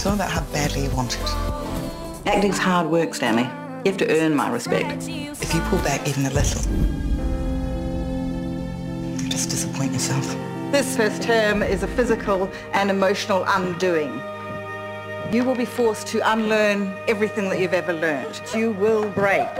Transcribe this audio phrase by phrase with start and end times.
[0.00, 1.30] It's all about how badly you want it.
[2.26, 3.42] Acting's hard work, Stanley.
[3.84, 5.06] You have to earn my respect.
[5.06, 6.62] If you pull back even a little,
[9.22, 10.26] you just disappoint yourself.
[10.72, 14.10] This first term is a physical and emotional undoing.
[15.34, 18.40] You will be forced to unlearn everything that you've ever learned.
[18.54, 19.54] You will break.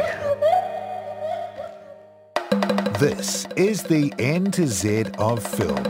[2.99, 5.85] This is the N to Z of film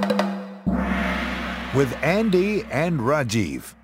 [1.73, 3.75] with Andy and Rajeev.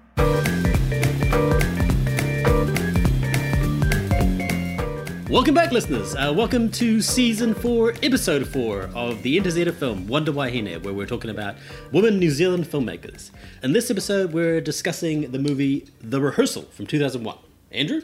[5.36, 6.14] Welcome back, listeners.
[6.17, 10.32] Uh, welcome to season four, episode four of the N to Z of film, Wonder
[10.32, 11.57] Wahine, where we're talking about
[11.93, 13.32] women New Zealand filmmakers.
[13.63, 17.36] In this episode, we're discussing the movie The Rehearsal from 2001.
[17.71, 18.00] Andrew?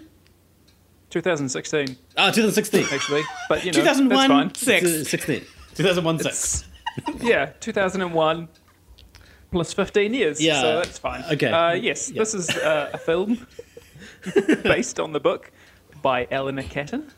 [1.08, 2.84] 2016, Ah, 2016.
[2.92, 3.22] actually.
[3.48, 4.82] But, you know, 2001, that's fine.
[4.82, 5.08] six.
[5.10, 5.40] 16.
[5.74, 6.64] 2001 6.
[7.22, 8.48] Yeah, 2001
[9.50, 10.38] plus 15 years.
[10.38, 11.24] Yeah, So that's fine.
[11.32, 11.50] okay.
[11.50, 12.18] Uh, yes, Yeah.
[12.18, 13.46] this is uh, a film
[14.64, 15.50] based on the book
[16.02, 17.10] by Eleanor Catton,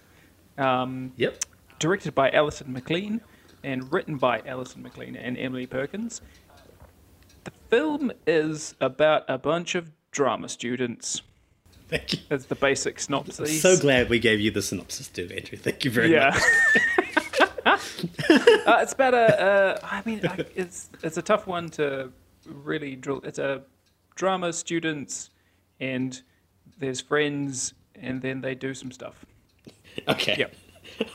[0.59, 1.45] um, Yep.
[1.79, 3.21] directed by Alison Maclean,
[3.63, 6.21] and written by Alison Maclean and Emily Perkins.
[7.45, 11.23] The film is about a bunch of drama students.
[11.89, 12.19] Thank you.
[12.31, 13.61] As the basic synopsis.
[13.61, 15.59] So glad we gave you the synopsis too, Andrew.
[15.59, 16.31] Thank you very Yeah.
[16.31, 16.43] much.
[17.67, 19.41] uh, it's about a.
[19.43, 22.11] Uh, I mean, I- it's it's a tough one to
[22.47, 23.21] really drill.
[23.25, 23.63] It's a
[24.15, 25.31] drama students,
[25.81, 26.21] and
[26.79, 29.25] there's friends, and then they do some stuff.
[30.09, 30.37] Okay.
[30.39, 30.55] Yep.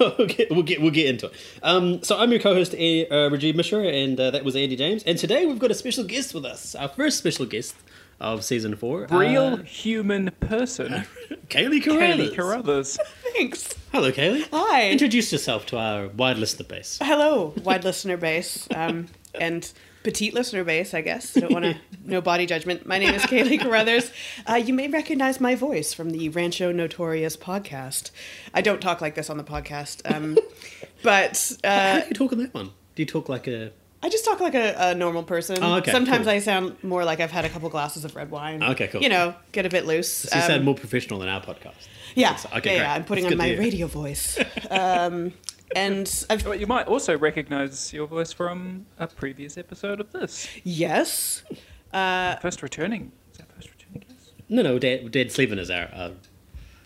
[0.02, 1.34] okay, we'll get we'll get into it.
[1.64, 5.04] Um, so I'm your co-host A- uh, Rajeev Mishra, and uh, that was Andy James.
[5.04, 7.76] And today we've got a special guest with us, our first special guest
[8.20, 11.06] of season four, Real uh, human person,
[11.50, 12.32] Kailey Carruthers.
[12.32, 13.00] Kailey Carruthers.
[13.34, 13.74] Thanks.
[13.94, 14.46] Hello, Kailey.
[14.52, 14.90] Hi.
[14.90, 17.00] Introduce yourself to our wide listener base.
[17.02, 19.08] Hello, wide listener base um,
[19.40, 19.72] and
[20.03, 21.33] petite listener base, I guess.
[21.33, 22.86] Don't want to, no body judgment.
[22.86, 24.11] My name is Kailey Carruthers.
[24.50, 28.11] Uh, you may recognize my voice from the Rancho Notorious podcast.
[28.53, 30.38] I don't talk like this on the podcast, um,
[31.04, 32.71] but How uh, do you talk on that one?
[32.95, 33.71] Do you talk like a?
[34.02, 35.58] I just talk like a, a normal person.
[35.61, 36.33] Oh, okay, Sometimes cool.
[36.36, 38.64] I sound more like I've had a couple glasses of red wine.
[38.64, 39.02] Okay, cool.
[39.02, 40.09] You know, get a bit loose.
[40.09, 41.89] So you Um, sound more professional than our podcast.
[42.15, 42.93] Yeah, Okay, yeah, yeah.
[42.93, 44.39] I'm putting That's on my radio voice.
[44.71, 45.33] Um,
[45.76, 50.48] and I've But you might also recognise your voice from a previous episode of this.
[50.64, 51.44] yes,
[51.92, 53.12] First returning.
[53.32, 54.32] Is that first returning guest?
[54.50, 55.90] No, no, Dad, Dad Sleven is our.
[55.94, 56.12] Uh,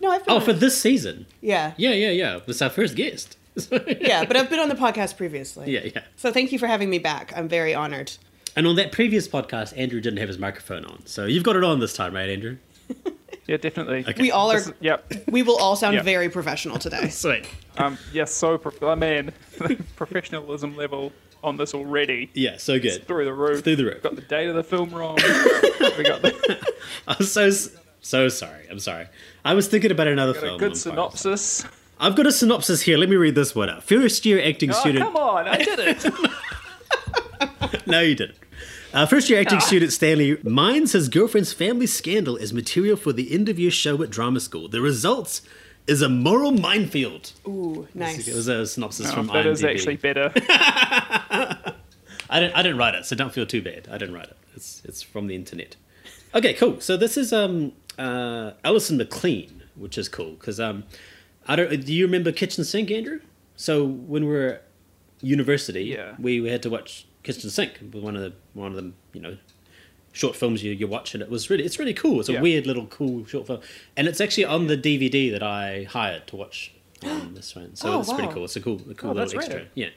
[0.00, 1.26] no, I've been oh, on- for this season.
[1.40, 2.40] yeah, Yeah, yeah, yeah.
[2.46, 3.36] It's our first guest.
[3.70, 5.70] yeah, but I've been on the podcast previously.
[5.72, 6.02] yeah, yeah.
[6.16, 7.32] So thank you for having me back.
[7.36, 8.12] I'm very honored.
[8.56, 11.64] And on that previous podcast, Andrew didn't have his microphone on, so you've got it
[11.64, 12.56] on this time, right, Andrew?
[13.46, 14.04] Yeah, definitely.
[14.08, 14.22] Okay.
[14.22, 14.58] We all are.
[14.60, 15.12] This yep.
[15.28, 16.02] We will all sound Yeah.
[16.02, 17.08] very professional today.
[17.10, 17.46] Sweet.
[17.76, 19.32] Um, yes, so prof- oh, man,
[19.96, 21.12] professionalism level
[21.42, 22.30] on this already.
[22.32, 23.06] Yeah, so It's good.
[23.06, 23.62] through the roof.
[23.62, 24.02] Through the roof.
[24.02, 25.16] Got the date of the film wrong.
[25.16, 26.72] we got the
[27.06, 27.50] I'm so
[28.00, 28.66] so sorry.
[28.70, 29.08] I'm sorry.
[29.44, 30.54] I was thinking about another got film.
[30.56, 31.64] a good synopsis.
[32.00, 32.96] I've got a synopsis here.
[32.96, 33.84] Let me read this one out.
[33.84, 35.04] First year acting Oh, student.
[35.04, 36.06] come on, I did it.
[37.86, 38.36] No, you didn't.
[38.94, 43.34] Uh, first year acting student Stanley mines his girlfriend's family scandal as material for the
[43.34, 44.68] end of year show at drama school.
[44.68, 45.42] The results
[45.88, 47.32] is a moral minefield.
[47.46, 48.28] Ooh, nice.
[48.28, 49.50] It was a synopsis Oh, from that IMDb.
[49.52, 50.32] is actually better.
[52.30, 52.54] I didn't.
[52.56, 53.88] I didn't write it, so don't feel too bad.
[53.90, 54.36] I didn't write it.
[54.54, 55.76] It's it's from the internet.
[56.34, 56.80] Okay, cool.
[56.80, 60.84] So this is um uh Alison Maclean, which is cool because um
[61.46, 61.84] I don't.
[61.84, 63.18] Do you remember Kitchen Sink, Andrew?
[63.56, 64.62] So when we were at
[65.20, 66.14] university, Yeah.
[66.18, 67.72] we, we had to watch Kitchen Sink.
[67.82, 69.36] It was one of the one of the you know
[70.12, 72.20] short films you, you watch and it was really it's really cool.
[72.20, 72.40] It's a Yeah.
[72.40, 73.60] weird little cool short film,
[73.96, 76.70] and it's actually on the DVD that I hired to watch
[77.02, 77.74] um, this one.
[77.74, 78.44] So Oh, it's pretty cool.
[78.44, 79.56] It's a cool a cool Oh, little extra.
[79.56, 79.68] rad.
[79.74, 79.88] Yeah.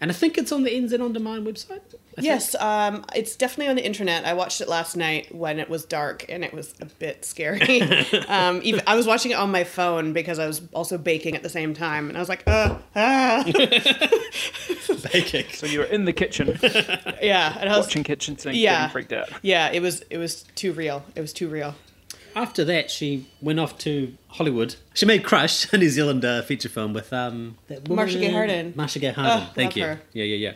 [0.00, 1.80] And I think it's on the NZ On Demand website.
[2.16, 2.20] I.
[2.20, 4.24] Yes, um, it's definitely on the internet.
[4.24, 7.82] I watched it last night when it was dark, and it was a bit scary.
[8.28, 11.42] um, even I was watching it on my phone because I was also baking at
[11.42, 13.42] the same time, and I was like, uh, ah.
[15.12, 15.46] baking.
[15.52, 16.58] so you were in the kitchen
[17.22, 18.82] yeah, and I was, watching Kitchen Sink Yeah.
[18.82, 19.30] getting freaked out.
[19.42, 21.04] yeah, it was it was too real.
[21.14, 21.74] It was too real.
[22.38, 24.76] After that, she went off to Hollywood.
[24.94, 27.58] She made Crush, a New Zealand uh, feature film with um,
[27.88, 28.74] Marcia Gay Harden.
[28.76, 29.48] Marcia Gay Harden.
[29.48, 29.82] Oh, Thank you.
[29.82, 30.00] her.
[30.12, 30.52] Yeah, yeah, yeah.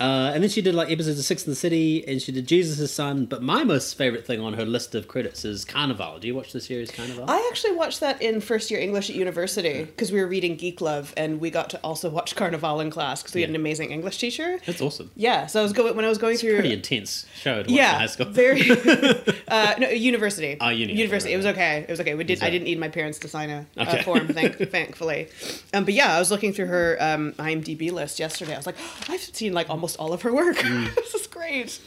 [0.00, 2.46] Uh, and then she did like episodes of Sex and the City, and she did
[2.48, 3.26] Jesus' Son.
[3.26, 6.18] But my most favorite thing on her list of credits is Carnival.
[6.18, 7.24] Do you watch the series Carnival?
[7.28, 10.80] I actually watched that in first year English at university because we were reading Geek
[10.80, 13.90] Love, and we got to also watch Carnival in class because we had an amazing
[13.92, 14.58] English teacher.
[14.66, 15.10] That's awesome.
[15.16, 16.54] Yeah, so I was going when I was going through.
[16.54, 18.26] Pretty intense show to watch in yeah, high school.
[18.26, 18.62] very.
[19.48, 20.56] uh, no, university.
[20.60, 21.30] Oh, uni, University.
[21.30, 21.78] right, It was okay.
[21.88, 22.14] It was okay.
[22.14, 22.42] We did.
[22.42, 24.00] I didn't need my parents to sign a, Okay.
[24.00, 24.26] a form.
[24.28, 25.28] Thank, thankfully.
[25.72, 28.54] Um, but yeah, I was looking through her um, IMDb list yesterday.
[28.54, 28.76] I was like,
[29.08, 30.56] I've seen like almost all of her work.
[30.56, 30.94] Mm.
[30.96, 31.80] this is great.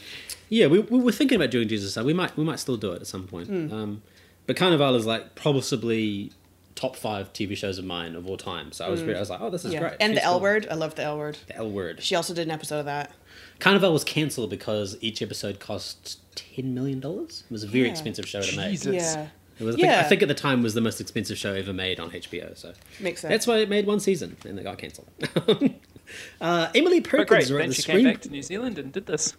[0.48, 1.92] Yeah, we, we were thinking about doing Jesus.
[1.94, 3.48] So we might we might still do it at some point.
[3.48, 3.72] Hmm.
[3.72, 4.02] Um,
[4.46, 6.32] but Carnival is like possibly
[6.74, 8.70] top five TV shows of mine of all time.
[8.72, 9.72] So I was really, I was like, oh, this is.
[9.74, 9.80] Yeah.
[9.80, 9.94] great.
[10.00, 10.42] And the L cool.
[10.42, 10.66] word.
[10.70, 11.36] I love the L word.
[11.48, 12.02] The L word.
[12.02, 13.12] She also did an episode of that.
[13.58, 17.44] Carnival was cancelled because each episode cost ten million dollars.
[17.50, 17.90] It was a very Yeah.
[17.90, 18.70] expensive show to make.
[18.70, 18.94] Jesus.
[18.94, 19.28] Yeah.
[19.58, 20.00] It was, I, think, Yeah.
[20.00, 22.56] I think at the time was the most expensive show ever made on HBO.
[22.56, 23.30] So Makes sense.
[23.32, 25.08] that's why it made one season and it got cancelled.
[26.40, 27.96] uh, Emily Perkins great, wrote the she screen.
[27.98, 29.36] came back to New Zealand and did this.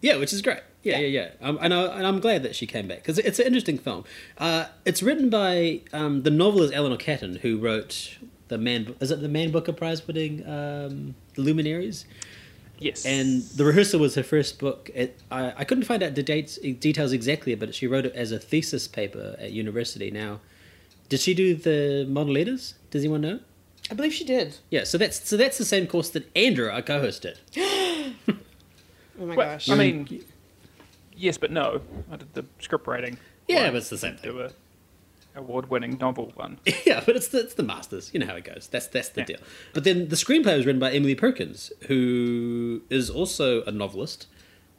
[0.00, 0.60] Yeah, which is great.
[0.82, 1.30] Yeah, yeah, yeah.
[1.40, 4.04] Um, and, I, and I'm glad that she came back because it's an interesting film.
[4.36, 8.18] Uh, it's written by um, the novelist Eleanor Catton, who wrote
[8.48, 8.96] the Man.
[9.00, 12.04] Is it the Man Booker Prize winning um, Luminaries?
[12.80, 13.06] Yes.
[13.06, 14.90] And the rehearsal was her first book.
[14.92, 18.32] It, I, I couldn't find out the dates details exactly, but she wrote it as
[18.32, 20.10] a thesis paper at university.
[20.10, 20.40] Now,
[21.08, 22.74] did she do the model letters?
[22.90, 23.40] Does anyone know?
[23.92, 24.56] I believe she did.
[24.70, 27.38] Yeah, so that's so that's the same course that Andrew, our co-host, did.
[29.20, 29.68] Oh my Well, gosh.
[29.68, 30.24] I mean,
[31.14, 31.82] yes, but no.
[32.10, 33.18] I did the script writing.
[33.46, 33.72] Yeah, one.
[33.72, 34.32] but it's the same thing.
[34.32, 34.50] Do a
[35.36, 36.58] award-winning novel one.
[36.86, 38.10] Yeah, but it's the, it's the masters.
[38.14, 38.68] You know how it goes.
[38.72, 39.26] That's that's the Yeah.
[39.26, 39.36] deal.
[39.74, 44.26] But then the screenplay was written by Emily Perkins, who is also a novelist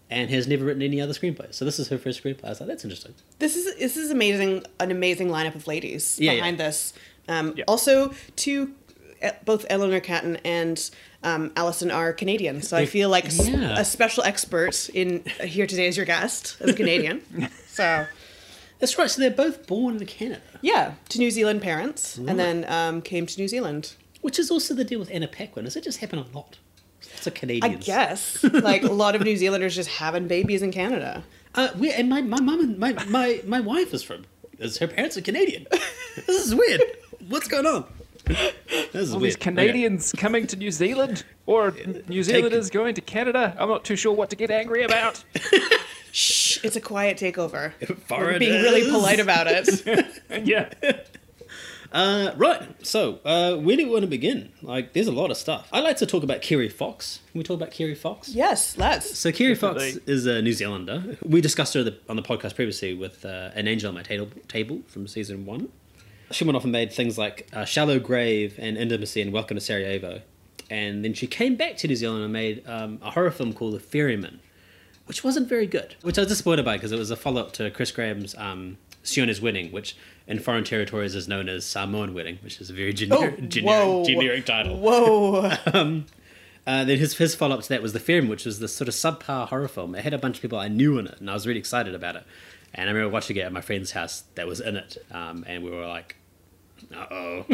[0.09, 1.54] and has never written any other screenplays.
[1.54, 2.45] So this is her first screenplay.
[2.45, 3.13] I was like, that's interesting.
[3.38, 4.63] This is this is amazing.
[4.80, 6.66] An amazing lineup of ladies Yeah, behind yeah.
[6.66, 6.94] this.
[7.30, 7.63] Um, Yeah.
[7.68, 8.74] Also, two,
[9.46, 10.90] both Eleanor Catton and
[11.24, 13.80] um, Alison are Canadian, so I feel like Yeah.
[13.80, 17.22] a special expert in uh, here today as your guest as a Canadian.
[17.68, 18.06] so
[18.80, 19.10] That's right.
[19.10, 23.25] So they're both born in Canada, yeah, to New Zealand parents, and then um, came
[23.25, 23.94] to New Zealand.
[24.22, 25.66] which is also the deal with Anna Paquin.
[25.66, 26.58] Does it just happen a lot?
[27.12, 27.86] Lots of I Canadians.
[27.86, 31.24] guess like a lot of New Zealanders just having babies in Canada.
[31.56, 34.26] Uh, we, and my my mum and my, my my wife is from.
[34.60, 35.68] Is her parents are Canadian?
[36.28, 36.81] this is weird.
[37.28, 37.86] What's going on?
[38.25, 38.54] This
[38.94, 39.31] is All weird.
[39.31, 41.74] these Canadians coming to New Zealand, or
[42.08, 43.56] New Zealanders going to Canada.
[43.60, 45.24] I'm not too sure what to get angry about.
[46.12, 47.74] Shh, it's a quiet takeover.
[48.08, 48.40] Foreigners.
[48.40, 50.22] Being really polite about it.
[50.46, 50.70] yeah.
[51.92, 52.86] Uh, right.
[52.86, 54.52] So, uh, where do we want to begin?
[54.62, 55.68] Like, there's a lot of stuff.
[55.72, 57.19] I like to talk about Kerry Fox.
[57.31, 58.30] Can we talk about Kerry Fox?
[58.30, 59.18] yes, let's.
[59.18, 61.18] So, Kerry Fox is a New Zealander.
[61.24, 64.28] We discussed her the, on the podcast previously with uh, An Angel on My table,
[64.48, 65.69] table from season one.
[66.33, 69.62] She went off and made things like uh, Shallow Grave and Intimacy and Welcome to
[69.62, 70.21] Sarajevo.
[70.69, 73.75] And then she came back to New Zealand and made um, a horror film called
[73.75, 74.39] The Ferryman,
[75.06, 75.95] which wasn't very good.
[76.01, 78.77] Which I was disappointed by because it was a follow up to Chris Graham's um,
[79.03, 79.95] Sione's Wedding, which
[80.25, 84.06] in foreign territories is known as Samoan Wedding, which is a very generic, Oh, generic,
[84.06, 84.77] generic title.
[84.77, 86.03] Whoa.
[86.65, 88.88] Uh, then his, his follow up to that was The Ferryman, which was this sort
[88.88, 89.95] of subpar horror film.
[89.95, 91.94] It had a bunch of people I knew in it, and I was really excited
[91.94, 92.24] about it.
[92.74, 95.62] And I remember watching it at my friend's house that was in it, um, and
[95.62, 96.15] we were like,
[96.95, 97.45] uh oh.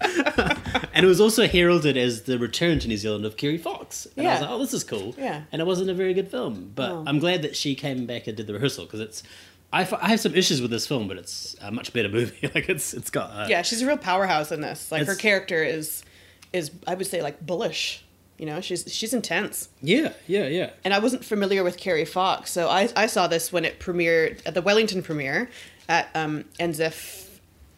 [0.92, 4.06] and it was also heralded as the return to New Zealand of Kerry Fox.
[4.16, 4.46] And I was Yeah.
[4.46, 5.14] like, oh, this is cool.
[5.18, 5.42] Yeah.
[5.52, 6.72] And it wasn't a very good film.
[6.74, 7.04] But No.
[7.06, 9.22] I'm glad that she came back and did the rehearsal because it's.
[9.72, 12.50] I, f- I have some issues with this film, but it's a much better movie.
[12.54, 14.90] like it's it's got uh, yeah, she's a real powerhouse in this.
[14.90, 16.02] Like her character is
[16.52, 18.04] is I would say like bullish.
[18.36, 19.68] You know, she's she's intense.
[19.82, 23.52] yeah yeah yeah And I wasn't familiar with Kerry Fox, so I, I saw this
[23.52, 25.50] when it premiered at the Wellington premiere
[25.90, 27.28] at um, NZIF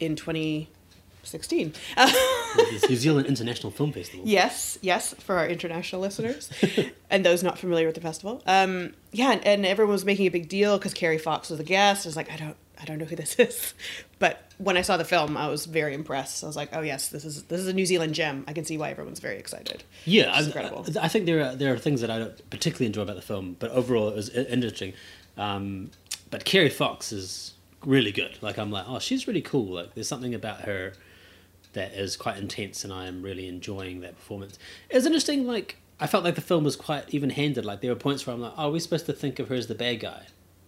[0.05, 1.75] in 2016.
[2.55, 4.27] It's New Zealand International Film Festival.
[4.27, 6.51] Yes, yes, for our international listeners
[7.11, 8.43] and those not familiar with the festival.
[8.47, 11.65] Um, yeah, and, and everyone was making a big deal because Kerry Fox was a
[11.65, 12.05] guest.
[12.05, 13.75] I was like, I don't, I don't know who this is,
[14.19, 16.43] but when I saw the film, I was very impressed.
[16.45, 18.45] I was like, oh yes, this is this is a New Zealand gem.
[18.47, 19.85] I can see why everyone's very excited.
[20.05, 20.85] Yeah, I, incredible.
[21.01, 23.23] I, I think there are there are things that I don't particularly enjoy about the
[23.23, 24.95] film, but overall it was interesting.
[25.39, 25.91] Um,
[26.31, 27.52] but Kerry Fox is
[27.85, 28.39] really good.
[28.43, 29.75] Like I'm like, oh, she's really cool.
[29.75, 30.95] Like there's something about her
[31.73, 34.59] that is quite intense, and I am really enjoying that performance.
[34.91, 35.47] It's interesting.
[35.47, 37.65] Like I felt like the film was quite even handed.
[37.65, 39.67] Like there were points where I'm like, oh, we're supposed to think of her as
[39.67, 40.23] the bad guy,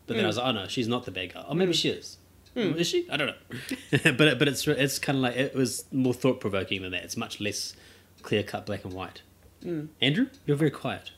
[0.06, 0.42] but then I was hmm.
[0.42, 1.44] like, oh no, she's not the bad guy.
[1.49, 1.76] Or maybe hmm.
[1.76, 2.18] she is.
[2.54, 2.75] Hmm.
[2.78, 3.09] Is she?
[3.11, 4.12] I don't know.
[4.16, 7.04] but but it's it's kind of like it was more thought provoking than that.
[7.04, 7.75] It's much less
[8.23, 9.23] clear cut black and white.
[10.00, 11.11] Andrew, you're very quiet.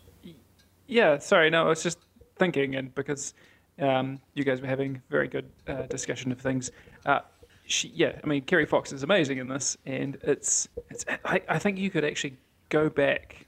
[0.86, 1.98] Yeah, sorry, no, I was just
[2.38, 3.34] thinking, and because
[3.78, 6.70] um, you guys were having very good uh, discussion of things,
[7.04, 7.20] uh,
[7.66, 11.58] she, yeah, I mean, Kerry Fox is amazing in this, and it's, it's I, I
[11.58, 12.36] think you could actually
[12.68, 13.46] go back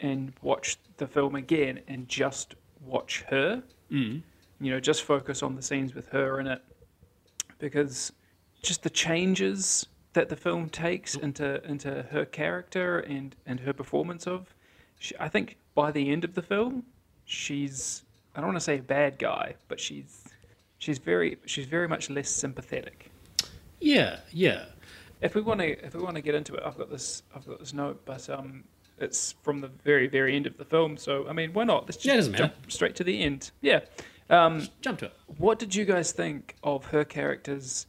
[0.00, 2.54] and watch the film again and just
[2.84, 4.22] watch her, mm.
[4.60, 6.62] you know, just focus on the scenes with her in it,
[7.58, 8.12] because
[8.62, 14.26] just the changes that the film takes into into her character and and her performance
[14.26, 14.54] of
[14.98, 16.84] she, I think by the end of the film
[17.26, 18.02] she's
[18.36, 20.24] I don't want to say a bad guy but she's
[20.78, 23.10] she's very she's very much less sympathetic
[23.80, 24.66] Yeah, yeah.
[25.20, 27.46] if we want to if we want to get into it I've got this I've
[27.46, 28.64] got this note but um
[28.98, 30.96] it's from the very very end of the film.
[30.96, 31.82] So I mean, why not?
[31.84, 32.44] Let's just Yeah, it doesn't matter.
[32.44, 33.50] jump straight to the end.
[33.60, 33.80] Yeah.
[34.30, 35.12] Um, Jump to it.
[35.36, 37.86] what did you guys think of her character's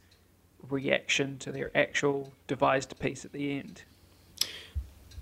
[0.68, 3.84] reaction to their actual devised piece at the end?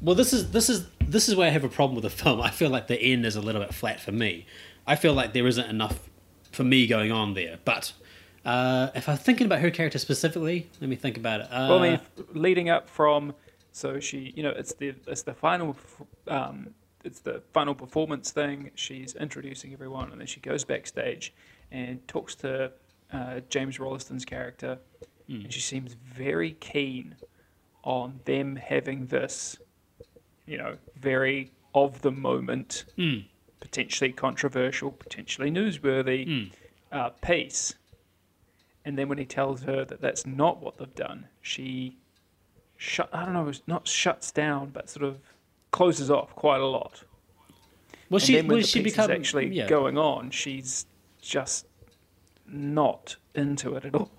[0.00, 2.40] Well, this is this is this is where I have a problem with the film.
[2.48, 4.46] I feel like the end is a little bit flat for me.
[4.86, 6.08] I feel like there isn't enough
[6.52, 7.58] for me going on there.
[7.64, 7.92] But
[8.44, 11.46] uh, if I'm thinking about her character specifically, let me think about it.
[11.50, 12.00] Uh, Well, I mean,
[12.32, 13.34] leading up from
[13.72, 15.76] so she, you know, it's the it's the final,
[16.28, 16.68] um,
[17.04, 18.70] it's the final performance thing.
[18.74, 21.34] She's introducing everyone, and then she goes backstage
[21.70, 22.72] and talks to
[23.12, 24.78] uh, James Rolleston's character,
[25.28, 27.16] and she seems very keen
[27.82, 29.58] on them having this,
[30.46, 32.84] you know, very of the moment,
[33.60, 36.50] potentially controversial, potentially newsworthy
[36.92, 37.74] uh, piece.
[38.84, 41.96] And then when he tells her that that's not what they've done, she
[42.76, 43.08] shut.
[43.12, 45.18] I don't know, not shuts down, but sort of
[45.72, 47.02] closes off quite a lot.
[48.08, 49.66] Well, And she then when the she piece become is actually yeah.
[49.66, 50.86] going on, she's
[51.20, 51.66] just
[52.46, 54.10] not into it at all.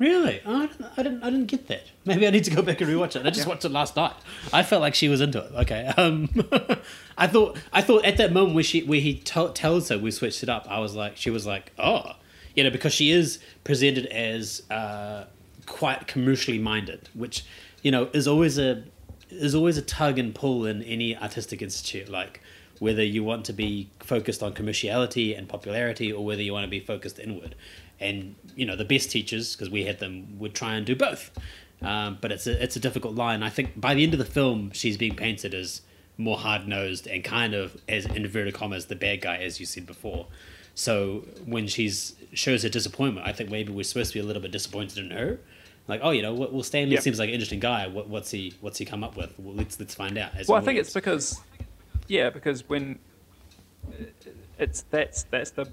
[0.00, 0.40] Really?
[0.46, 1.22] Oh, I, didn't, I didn't.
[1.22, 1.82] I didn't get that.
[2.06, 3.26] Maybe I need to go back and rewatch it.
[3.26, 4.14] I just watched it last night.
[4.50, 5.52] I felt like she was into it.
[5.52, 5.92] Okay.
[5.98, 6.30] Um,
[7.18, 7.58] I thought.
[7.70, 10.48] I thought at that moment where she where he t- tells her we switched it
[10.48, 12.12] up, I was like, she was like, oh,
[12.56, 15.26] you know, because she is presented as uh,
[15.66, 17.44] quite commercially minded, which
[17.82, 18.84] you know is always a
[19.28, 22.08] is always a tug and pull in any artistic institute.
[22.08, 22.40] Like
[22.78, 26.70] whether you want to be focused on commerciality and popularity, or whether you want to
[26.70, 27.54] be focused inward
[28.00, 31.30] and you know the best teachers because we had them would try and do both.
[31.82, 33.42] Um, but it's a it's a difficult line.
[33.42, 35.82] I think by the end of the film she's being painted as
[36.18, 39.86] more hard-nosed and kind of as in inverted commas the bad guy as you said
[39.86, 40.26] before.
[40.74, 44.40] So when she's shows her disappointment i think maybe we're supposed to be a little
[44.42, 45.40] bit disappointed in her.
[45.88, 47.00] Like oh you know well stanley Yeah.
[47.00, 47.88] seems like an interesting guy.
[47.88, 49.32] What, what's he what's he come up with?
[49.38, 50.34] Well, let's let's find out.
[50.36, 51.40] As Well, I think it's because,
[52.06, 52.98] yeah, because when
[54.58, 55.66] it's that's that's the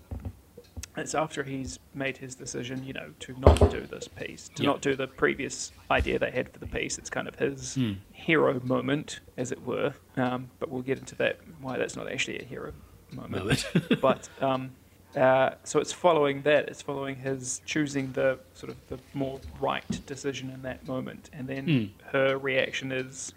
[0.97, 4.69] it's after he's made his decision, you know, to not do this piece, to Yeah.
[4.69, 6.97] not do the previous idea they had for the piece.
[6.97, 7.93] It's kind of his Hmm.
[8.11, 9.93] hero moment, as it were.
[10.15, 12.73] Um, but we'll get into that why that's not actually a hero
[13.11, 13.31] moment.
[13.31, 13.65] Moment.
[14.01, 14.75] but um,
[15.15, 16.67] uh, so it's following that.
[16.67, 21.47] It's following his choosing the sort of the more right decision in that moment, and
[21.47, 22.09] then Hmm.
[22.17, 23.33] her reaction is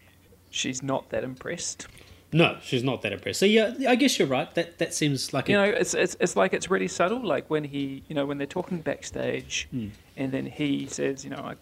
[0.50, 1.86] she's not that impressed.
[2.32, 5.48] No she's not that impressed so yeah i guess you're right that that seems like
[5.48, 7.22] You a, know, it's, it's it's like it's really subtle.
[7.24, 9.88] Like when he, you know, when they're talking backstage, Hmm.
[10.16, 11.54] and then he says, you know, I,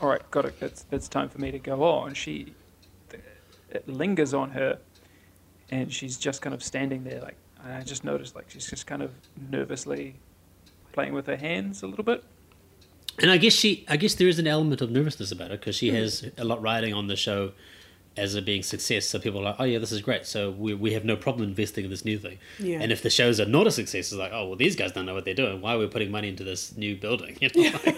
[0.00, 0.54] all right, got it.
[0.60, 2.14] It's it's time for me to go on.
[2.14, 2.52] She,
[3.70, 4.78] it lingers on her,
[5.70, 7.20] and she's just kind of standing there.
[7.20, 9.10] Like I just noticed, like she's just kind of
[9.50, 10.16] nervously
[10.92, 12.24] playing with her hands a little bit.
[13.20, 15.74] And I guess she, I guess there is an element of nervousness about it because
[15.76, 17.52] she has a lot riding on the show
[18.18, 19.06] as a being success.
[19.06, 20.26] So people are like, oh yeah, this is great.
[20.26, 22.38] So we, we have no problem investing in this new thing.
[22.58, 22.80] Yeah.
[22.80, 25.06] And if the shows are not a success, it's like, oh well, these guys don't
[25.06, 25.60] know what they're doing.
[25.60, 27.36] Why are we putting money into this new building?
[27.40, 27.96] You know, like,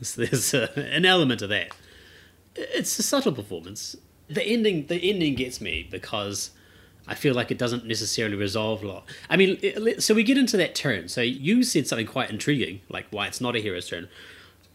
[0.16, 1.68] there's uh, an element of that.
[2.54, 3.96] It's a subtle performance.
[4.28, 6.50] The ending, the ending gets me because.
[7.04, 9.04] I feel like it doesn't necessarily resolve a lot.
[9.28, 11.08] I mean, it- so we get into that turn.
[11.08, 14.08] So you said something quite intriguing, like why it's not a hero's turn.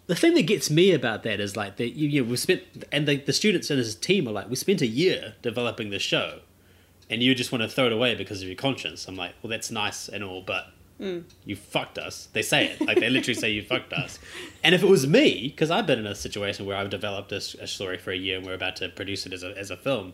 [0.08, 3.08] The thing that gets me about that is like that you, you we spent and
[3.08, 6.40] the, the students and his team are like we spent a year developing the show,
[7.10, 9.08] and you just want to throw it away because of your conscience.
[9.08, 10.68] I'm like, well, that's nice and all, but
[11.00, 11.24] mm.
[11.44, 12.30] you fucked us.
[12.32, 14.18] They say it like they literally say you fucked us.
[14.64, 17.42] And if it was me, because I've been in a situation where I've developed a
[17.42, 20.14] story for a year and we're about to produce it as a as a film,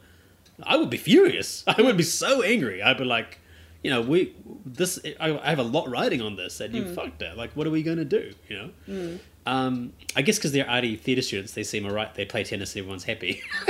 [0.63, 1.63] I would be furious.
[1.67, 2.81] I would be so angry.
[2.81, 3.39] I'd be like,
[3.83, 4.33] you know, we
[4.65, 6.95] this I, I have a lot riding on this, and you mm.
[6.95, 7.37] fucked it.
[7.37, 8.33] Like, what are we gonna do?
[8.47, 8.69] You know.
[8.89, 9.19] Mm.
[9.45, 12.13] Um, I guess because they're arty theatre students, they seem alright.
[12.15, 13.41] They play tennis, and everyone's happy.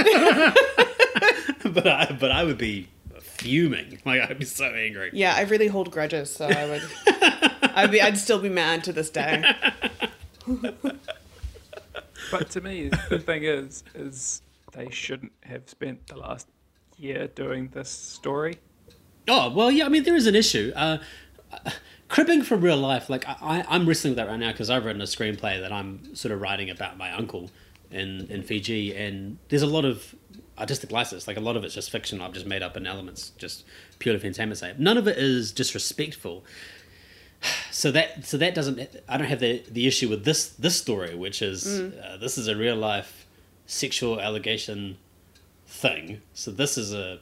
[1.64, 2.90] but I, but I would be
[3.22, 4.00] fuming.
[4.06, 5.10] Like I'd be so angry.
[5.14, 6.84] Yeah, I really hold grudges, so I would.
[7.76, 8.02] I'd be.
[8.02, 9.44] I'd still be mad to this day.
[12.32, 16.48] But to me, the thing is, is they shouldn't have spent the last
[16.98, 18.58] year doing this story.
[19.28, 19.86] Oh well, yeah.
[19.86, 20.72] I mean, there is an issue.
[20.76, 20.98] Uh,
[22.14, 25.02] cribbing from real life, like I, I'm wrestling with that right now because I've written
[25.02, 27.50] a screenplay that I'm sort of writing about my uncle
[27.90, 30.14] in in Fiji, and there's a lot of
[30.60, 31.28] artistic license.
[31.28, 32.22] Like a lot of it's just fiction.
[32.22, 33.66] I've just made up in elements, just
[33.98, 34.78] purely sake.
[34.78, 36.44] None of it is disrespectful.
[37.72, 38.80] So that so that doesn't.
[39.10, 42.48] I don't have the the issue with this this story, which is uh, this is
[42.48, 43.26] a real life
[43.66, 44.98] sexual allegation
[45.68, 46.22] thing.
[46.34, 47.20] So this is a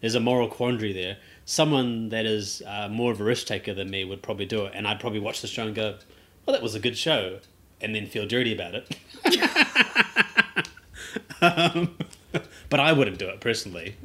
[0.00, 1.18] there's a moral quandary there.
[1.44, 4.72] Someone that is uh, more of a risk taker than me would probably do it,
[4.74, 5.96] and I'd probably watch the show and go,
[6.46, 7.38] "Well, that was a good show,"
[7.80, 8.96] and then feel dirty about it.
[11.40, 11.96] um,
[12.68, 13.96] but I wouldn't do it personally.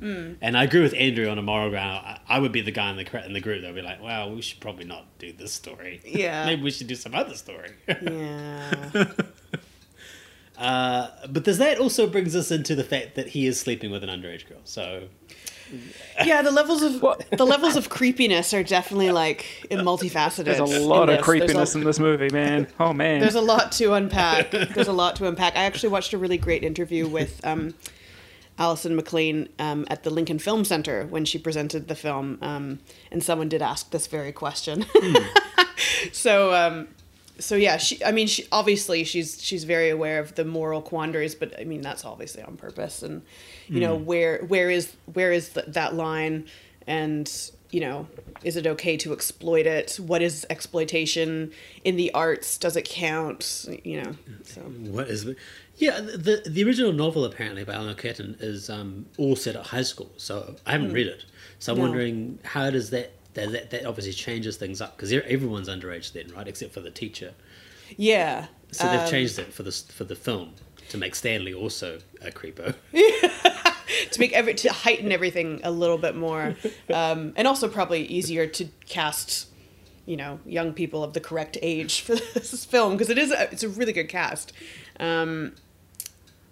[0.42, 2.04] And I agree with Andrew on a moral ground.
[2.06, 4.02] I, I would be the guy in the in the group that would be like,
[4.02, 6.02] "Well, we should probably not do this story.
[6.04, 6.46] Yeah.
[6.48, 9.12] maybe we should do some other story." Yeah.
[10.58, 14.04] Uh, but does that also brings us into the fact that he is sleeping with
[14.04, 14.58] an underage girl?
[14.64, 15.04] So
[16.26, 17.30] Yeah, the levels of What?
[17.32, 20.46] the levels of creepiness are definitely like multifaceted.
[20.46, 21.26] There's a lot of this.
[21.26, 22.68] creepiness a, in this movie, man.
[22.80, 23.20] Oh man.
[23.20, 24.52] there's a lot to unpack.
[24.52, 25.56] There's a lot to unpack.
[25.56, 27.74] I actually watched a really great interview with um,
[28.58, 32.80] Alison Maclean um, at the Lincoln Film Center when she presented the film, um,
[33.12, 34.86] and someone did ask this very question.
[36.12, 36.88] so, um,
[37.40, 38.04] so yeah, she.
[38.04, 41.82] I mean, she obviously she's she's very aware of the moral quandaries, but I mean
[41.82, 43.22] that's obviously on purpose, and
[43.68, 46.46] you know where where is where is th- that line,
[46.86, 47.32] and
[47.72, 48.08] you know
[48.44, 49.96] is it okay to exploit it?
[50.02, 51.52] What is exploitation
[51.84, 52.58] in the arts?
[52.58, 53.66] Does it count?
[53.84, 55.26] You know, so what is?
[55.76, 59.84] Yeah, the the original novel apparently by Eleanor Catton is um, all set at high
[59.84, 60.12] school.
[60.18, 61.26] So I haven't read it.
[61.60, 61.86] So I'm No.
[61.86, 66.48] wondering how does that that that, obviously changes things up because everyone's underage then, right?
[66.48, 67.34] Except for the teacher.
[67.98, 68.48] yeah.
[68.72, 70.54] So they've um, changed it for the for the film
[70.90, 72.74] to make Stanley also a creepo.
[74.12, 76.56] to make every to heighten everything a little bit more,
[76.94, 79.48] um, and also probably easier to cast,
[80.06, 83.52] you know, young people of the correct age for this film because it is a,
[83.52, 84.54] it's a really good cast.
[85.00, 85.54] Um,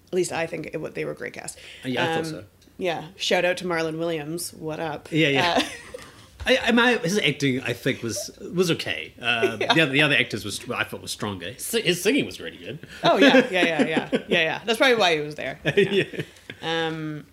[0.08, 1.58] at least I think it, they were a great cast.
[1.84, 2.44] Yeah, I thought Um, so.
[2.78, 4.54] Yeah, shout out to Marlon Williams.
[4.54, 5.10] What up?
[5.12, 5.54] Yeah, yeah.
[5.58, 5.64] Uh,
[6.46, 9.14] I, I my his acting I think was was okay.
[9.22, 11.52] Uh, the other the other actors was I thought was stronger.
[11.52, 12.80] His, his singing was really good.
[13.04, 14.62] oh yeah, yeah, yeah, yeah, yeah, yeah.
[14.66, 15.60] That's probably why he was there.
[15.76, 16.22] yeah.
[16.62, 17.26] Um,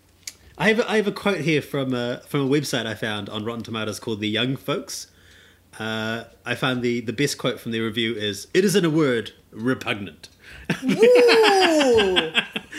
[0.59, 3.29] I have a, I have a quote here from a from a website I found
[3.29, 5.09] on Rotten Tomatoes called The Young Folks.
[5.79, 8.91] Uh, I found the the best quote from their review is "It is in a
[8.91, 10.29] word repugnant."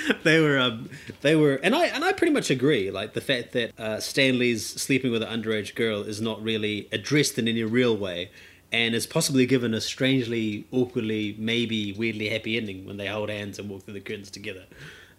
[0.23, 0.89] they were um,
[1.21, 2.91] they were and I and I pretty much agree.
[2.91, 7.37] Like the fact that uh, Stanley's sleeping with an underage girl is not really addressed
[7.37, 8.31] in any real way,
[8.71, 13.59] and is possibly given a strangely, awkwardly, maybe weirdly happy ending when they hold hands
[13.59, 14.65] and walk through the curtains together.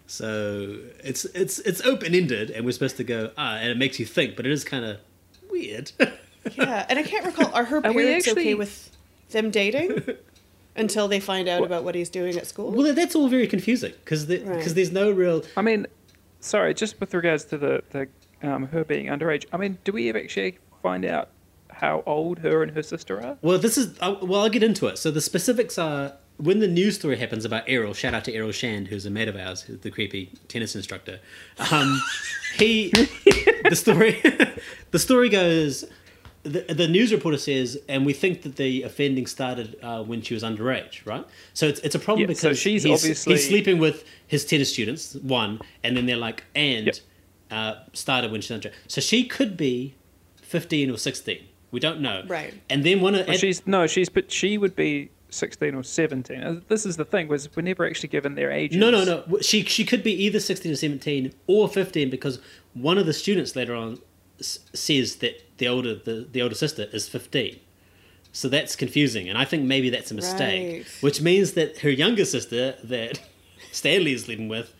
[0.07, 3.99] So it's it's it's open ended, and we're supposed to go ah, and it makes
[3.99, 4.97] you think, but it is kind of
[5.49, 5.91] weird.
[6.53, 7.51] yeah, and I can't recall.
[7.53, 8.91] Are her Are we parents okay with
[9.31, 10.03] them dating
[10.75, 12.71] until they find out about what he's doing at school?
[12.71, 14.75] well, that's all very confusing because because Right.
[14.75, 15.43] there's no real.
[15.57, 15.87] I mean,
[16.39, 18.07] sorry, just with regards to the, the
[18.43, 19.45] um, her being underage.
[19.53, 21.29] I mean, do we ever actually find out
[21.71, 23.37] how old her and her sister are?
[23.41, 24.97] Well, this is uh, well, I'll get into it.
[24.97, 27.93] So the specifics are when the news story happens about Errol.
[27.93, 31.19] Shout out to Errol Shand, who's a mate of ours, who's the creepy tennis instructor.
[31.71, 32.01] Um,
[32.57, 32.89] he,
[33.69, 34.21] the story,
[34.91, 35.85] the story goes.
[36.45, 40.33] The, the news reporter says, and we think that the offending started uh, when she
[40.33, 41.25] was underage, right?
[41.53, 44.45] So it's, it's a problem Yeah, so because she's he's, obviously- he's sleeping with his
[44.45, 46.95] tennis students, one, and then they're like, and Yep.
[47.51, 48.73] uh, started when she's underage.
[48.87, 49.95] So she could be
[50.43, 51.39] 15 or 16.
[51.71, 52.23] We don't know.
[52.27, 52.53] Right.
[52.69, 56.41] And then one of Well, she's no, she's but she would be sixteen or seventeen.
[56.41, 58.77] Uh, This is the thing was we're never actually given their ages.
[58.77, 59.39] No, no, no.
[59.41, 62.39] She she could be either sixteen or seventeen or fifteen because
[62.73, 63.97] one of the students later on
[64.39, 67.59] s- says that the older the, the older sister is fifteen.
[68.31, 70.77] So that's confusing, and I think maybe that's a mistake.
[70.77, 70.85] Right.
[71.01, 73.21] Which means that her younger sister that
[73.71, 74.73] Stanley is living with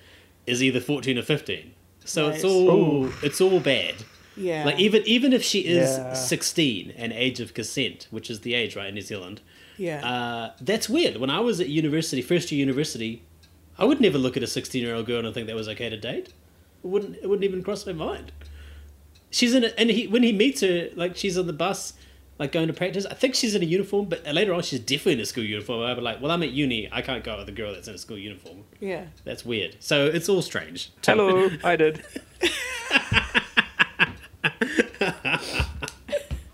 [0.45, 1.73] is either fourteen or fifteen.
[2.03, 2.49] So it's Right.
[2.51, 3.95] all it's all bad.
[4.35, 4.65] yeah.
[4.65, 6.13] Like even even if she is Yeah.
[6.13, 9.39] sixteen and age of consent, which is the age right in New Zealand,
[9.77, 10.05] yeah.
[10.05, 11.17] uh, that's weird.
[11.17, 13.23] When I was at university, first year university,
[13.77, 16.27] I would never look at a sixteen-year-old girl and think that was okay to date.
[16.83, 17.15] It wouldn't.
[17.23, 18.33] It wouldn't even cross my mind.
[19.35, 21.91] She's in, a, and he when he meets her, like she's on the bus,
[22.39, 23.05] like going to practice.
[23.05, 25.81] I think she's in a uniform, but later on she's definitely in a school uniform.
[25.83, 26.87] I'd be like, well, I'm at uni.
[26.89, 28.63] I can't go out with a girl that's in a school uniform.
[28.79, 29.07] yeah.
[29.25, 29.75] That's weird.
[29.81, 30.89] So it's all strange.
[31.05, 32.01] Hello, I did.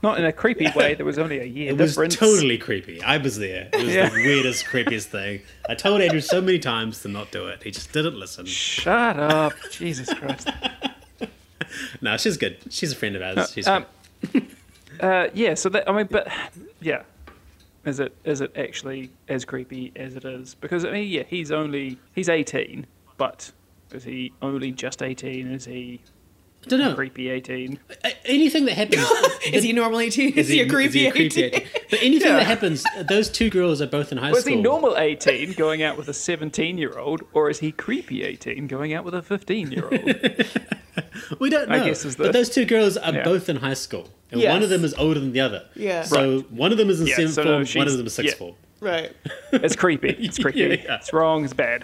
[0.03, 0.95] Not in a creepy way.
[0.95, 3.03] There was only a year It was totally creepy.
[3.03, 3.69] I was there.
[3.71, 4.09] It was Yeah.
[4.09, 5.43] the weirdest, creepiest thing.
[5.69, 7.61] I told Andrew so many times to not do it.
[7.61, 8.47] He just didn't listen.
[8.47, 10.49] Shut up, Jesus Christ.
[12.01, 12.57] No, she's good.
[12.69, 13.51] She's a friend of ours.
[13.51, 13.85] She's Um,
[14.31, 14.47] good.
[14.99, 15.53] uh, yeah.
[15.55, 16.27] So that I mean, but
[16.81, 17.03] yeah,
[17.85, 20.55] is it is it actually as creepy as it is?
[20.55, 22.85] Because I mean, yeah, he's only he's eighteen,
[23.17, 23.51] but
[23.91, 25.47] is he only just eighteen?
[25.51, 26.01] Is he
[26.65, 26.93] I don't know.
[26.93, 27.79] creepy eighteen?
[28.25, 29.01] Anything that happens.
[29.51, 30.33] Is he normal 18?
[30.37, 31.21] Is, he a creepy, 18?
[31.23, 31.67] eighteen?
[31.89, 32.37] But anything Yeah.
[32.37, 34.53] that happens, those two girls are both in high Was school.
[34.53, 38.23] Is he normal 18 going out with a 17 year old, or is he creepy
[38.23, 40.45] 18 going out with a 15 year old?
[41.39, 41.75] We don't know.
[41.75, 43.23] I guess the- But those two girls are Yeah.
[43.23, 44.51] both in high school, and Yes.
[44.53, 45.63] one of them is older than the other.
[45.75, 46.03] Yeah.
[46.03, 48.13] So one of them is in Yeah, seventh so no, form, one of them is
[48.13, 48.37] sixth yeah.
[48.37, 48.55] form.
[48.79, 49.11] Right.
[49.53, 50.09] It's creepy.
[50.19, 50.59] It's creepy.
[50.59, 50.95] Yeah, yeah.
[50.95, 51.43] It's wrong.
[51.43, 51.83] It's bad.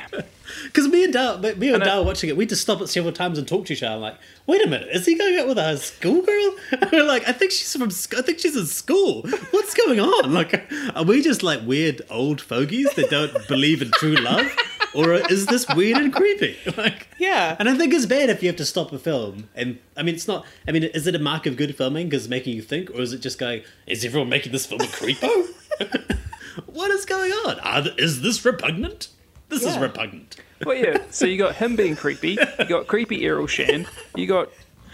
[0.63, 2.87] Because me and Dale, me and And I- Dale watching it, we just stop it
[2.87, 3.95] several times and talk to each other.
[3.95, 4.15] I'm like,
[4.47, 6.55] wait a minute, is he going out with a schoolgirl?
[6.71, 9.23] And we're like, I think she's from, sc- I think she's in school.
[9.51, 10.33] What's going on?
[10.33, 14.49] Like, are we just like weird old fogies that don't believe in true love,
[14.93, 16.57] or is this weird and creepy?
[16.77, 17.55] Like, Yeah.
[17.59, 19.49] And I think it's bad if you have to stop a film.
[19.55, 20.45] And I mean, it's not.
[20.67, 23.01] I mean, is it a mark of good filming because it's making you think, or
[23.01, 25.47] is it just going, is everyone making this film a creepo?
[26.67, 27.59] what is going on?
[27.59, 29.09] Are th- is this repugnant?
[29.49, 30.35] This is repugnant.
[30.65, 30.97] Well, yeah.
[31.09, 32.37] So you got him being creepy.
[32.59, 33.87] You got creepy Errol Shand.
[34.15, 34.49] You got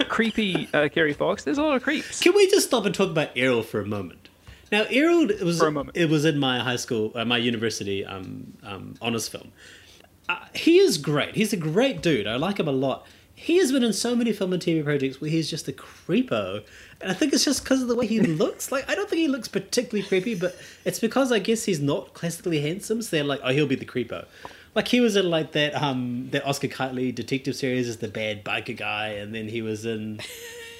[0.10, 1.44] creepy uh, Kerry Fox.
[1.44, 2.20] There's a lot of creeps.
[2.22, 4.30] Can we just stop and talk about Errol for a moment?
[4.72, 5.98] Now, Errol it was For a moment.
[5.98, 9.52] it was in my high school, uh, my university um, um, honors film.
[10.30, 11.36] Uh, he is great.
[11.36, 12.28] He's a great dude.
[12.28, 13.06] I like him a lot.
[13.36, 16.64] He has been in so many film and TV projects where he's just a creepo,
[17.02, 18.72] and I think it's just because of the way he looks.
[18.72, 20.56] Like I don't think he looks particularly creepy, but
[20.86, 23.02] it's because I guess he's not classically handsome.
[23.02, 24.26] So they're like, oh, he'll be the creepo.
[24.76, 28.46] Like he was in like that um that Oscar Kightley detective series as the bad
[28.46, 30.20] biker guy, and then he was in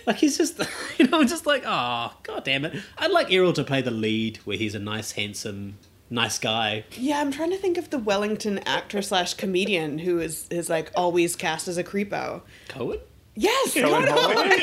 [0.06, 0.62] like he's just
[0.98, 2.82] you know just like oh god damn it.
[2.98, 5.78] I'd like Errol to play the lead where he's a nice handsome
[6.14, 6.86] nice guy.
[6.98, 10.92] Yeah, I'm trying to think of the Wellington actor slash comedian who is is like
[10.96, 12.42] always cast as a creepo.
[12.70, 13.00] Cohen.
[13.36, 14.62] Yes, Cohen Cohen.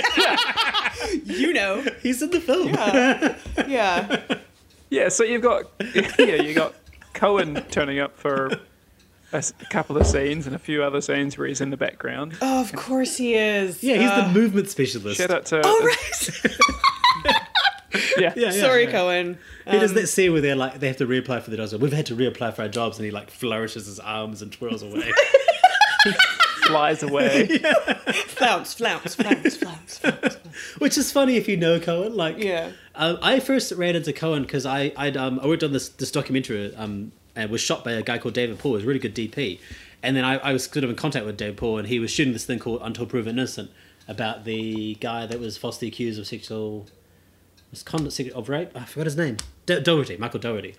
[1.25, 1.85] You know.
[2.03, 2.69] He's in the film.
[3.69, 4.39] Yeah.
[4.91, 5.09] Yeah.
[5.09, 5.65] So you've got
[6.19, 6.75] yeah you got
[7.15, 8.61] Cohen turning up for
[9.33, 12.37] a couple of scenes and a few other scenes where he's in the background.
[12.43, 13.83] Oh, of course he is.
[13.83, 15.19] Yeah, he's Uh, the movement specialist.
[15.19, 16.31] Shout out to Oh right.
[17.95, 18.01] yeah.
[18.19, 18.91] Yeah, yeah, Sorry, yeah.
[18.93, 19.39] Cohen.
[19.67, 21.75] He does Um, that scene where they're like they have to reapply for the jobs.
[21.77, 24.83] We've had to reapply for our jobs, and he like flourishes his arms and twirls
[24.83, 25.11] away.
[26.67, 27.47] flies away.
[28.27, 30.37] flounce, flounce, flounce, flounce, flounce.
[30.79, 32.17] Which is funny if you know Cohen.
[32.17, 32.71] Like, Yeah.
[32.95, 36.11] um, I first ran into Cohen because I I'd, um, I worked on this this
[36.11, 38.73] documentary um, and was shot by a guy called David Paul.
[38.73, 39.59] He was a really good DP,
[40.03, 42.11] and then I, I was sort of in contact with David Paul, and he was
[42.11, 43.71] shooting this thing called Until Proven Innocent
[44.09, 46.87] about the guy that was falsely accused of sexual
[47.73, 48.71] misconduct of rape.
[48.75, 49.37] I forgot his name.
[49.67, 50.75] Do- Doherty, Michael Doherty,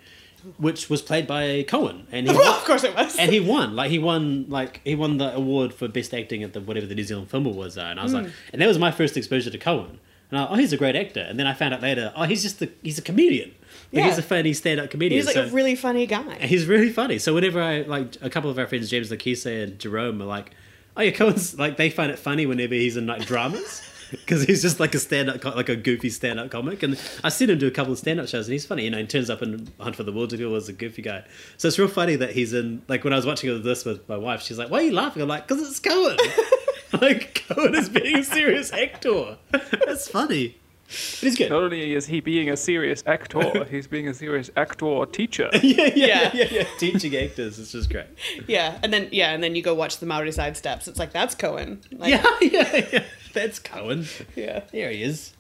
[0.58, 3.18] which was played by Cohen, and he Well, of course it was.
[3.18, 3.76] and he won.
[3.76, 4.46] Like he won.
[4.50, 7.46] Like he won the award for best acting at the whatever the New Zealand Film
[7.46, 7.92] Awards are.
[7.92, 8.20] And I was Hmm.
[8.24, 10.00] like, and that was my first exposure to Cohen.
[10.30, 11.20] And I, oh, he's a great actor.
[11.20, 13.50] And then I found out later, oh, he's just the he's a comedian.
[13.50, 13.58] Like,
[14.04, 14.06] Yeah.
[14.08, 15.20] He's a funny stand-up comedian.
[15.20, 16.36] He's like so- a really funny guy.
[16.42, 17.20] he's really funny.
[17.20, 20.52] So whenever I like a couple of our friends, James Lakise and Jerome, are like,
[20.96, 23.82] "Oh yeah, Cohen's like they find it funny whenever he's in like dramas."
[24.22, 27.58] Because he's just like a stand-up, like a goofy stand-up comic, and I've seen him
[27.58, 28.84] do a couple of stand-up shows, and he's funny.
[28.86, 31.24] You know, he turns up in Hunt for the Wilderkill as a goofy guy.
[31.58, 32.82] So it's real funny that he's in.
[32.88, 35.22] Like when I was watching this with my wife, she's like, "Why are you laughing?"
[35.22, 36.18] I'm like, "Cause it's Cohen."
[37.02, 39.38] like Cohen is being a serious actor.
[39.52, 40.58] That's funny.
[40.88, 41.50] But he's good.
[41.52, 45.50] Not only is he being a serious actor, he's being a serious actor teacher.
[45.54, 46.30] Yeah, yeah, yeah, Yeah.
[46.34, 46.64] yeah, yeah.
[46.80, 48.08] Teaching actors, it's just great.
[48.46, 50.90] Yeah, and then yeah, and then you go watch the Maori side steps.
[50.90, 51.82] It's like that's Cohen.
[51.94, 53.04] Like, Yeah, yeah, yeah.
[53.34, 54.06] That's Cohen.
[54.36, 54.64] yeah.
[54.72, 55.34] There he is.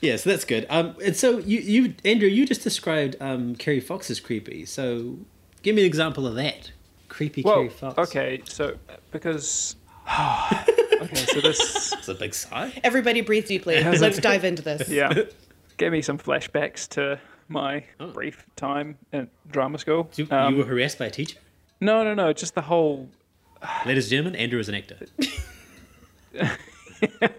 [0.00, 0.64] Yeah, so that's good.
[0.70, 4.64] Um, and so you, you, Andrew, you just described um, Kerry Fox as creepy.
[4.64, 5.18] So
[5.62, 6.70] give me an example of that.
[7.08, 7.98] Creepy Well, Kerry Fox.
[7.98, 8.76] okay, so
[9.10, 9.74] because
[10.08, 12.72] okay, so this That's a big sigh.
[12.84, 13.82] Everybody breathe deeply.
[13.82, 14.88] Let's dive into this.
[14.88, 15.12] yeah
[15.78, 20.10] Give me some flashbacks to my brief time at drama school.
[20.16, 21.38] You, Um, you were harassed by a teacher?
[21.80, 23.08] no, no, no, just the whole.
[23.86, 24.98] Ladies and gentlemen, Andrew is an actor.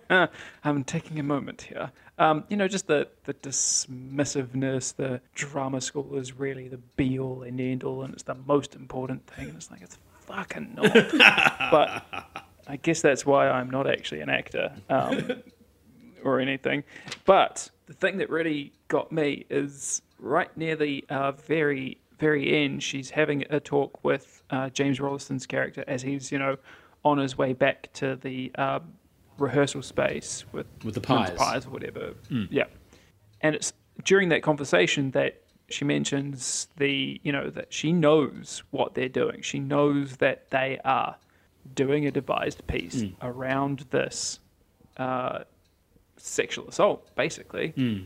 [0.64, 1.92] I'm taking a moment here.
[2.18, 7.44] Um, you know, just the, the dismissiveness, the drama school is really the be all
[7.44, 9.50] and end all, and it's the most important thing.
[9.50, 10.94] And it's like, it's fucking not.
[11.72, 12.06] but
[12.68, 15.42] I guess that's why I'm not actually an actor um,
[16.24, 16.84] or anything.
[17.26, 22.84] But the thing that really got me is right near the uh, very, very end,
[22.84, 26.58] she's having a talk with uh, James Rolleston's character as he's, you know,
[27.04, 28.80] on his way back to the uh,
[29.40, 31.38] rehearsal space with, With the pies.
[31.38, 32.14] pies or whatever.
[32.28, 32.46] Hmm.
[32.50, 32.66] Yeah.
[33.42, 33.74] And it's
[34.04, 39.42] during that conversation that she mentions the, you know, that she knows what they're doing.
[39.42, 41.16] She knows that they are
[41.76, 43.10] doing a devised piece hmm.
[43.22, 44.40] around this
[44.98, 45.40] uh,
[46.18, 47.70] sexual assault, basically.
[47.70, 47.98] Hmm.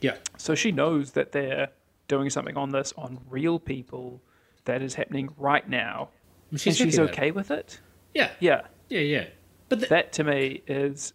[0.00, 0.16] Yeah.
[0.36, 1.68] So she knows that they're
[2.08, 4.20] doing something on this on real people
[4.64, 6.08] that is happening right now.
[6.56, 7.12] She's and she's okay it.
[7.12, 7.80] okay with it.
[8.14, 8.30] Yeah.
[8.40, 8.62] Yeah.
[8.88, 9.26] Yeah, yeah.
[9.72, 11.14] But the, That to me is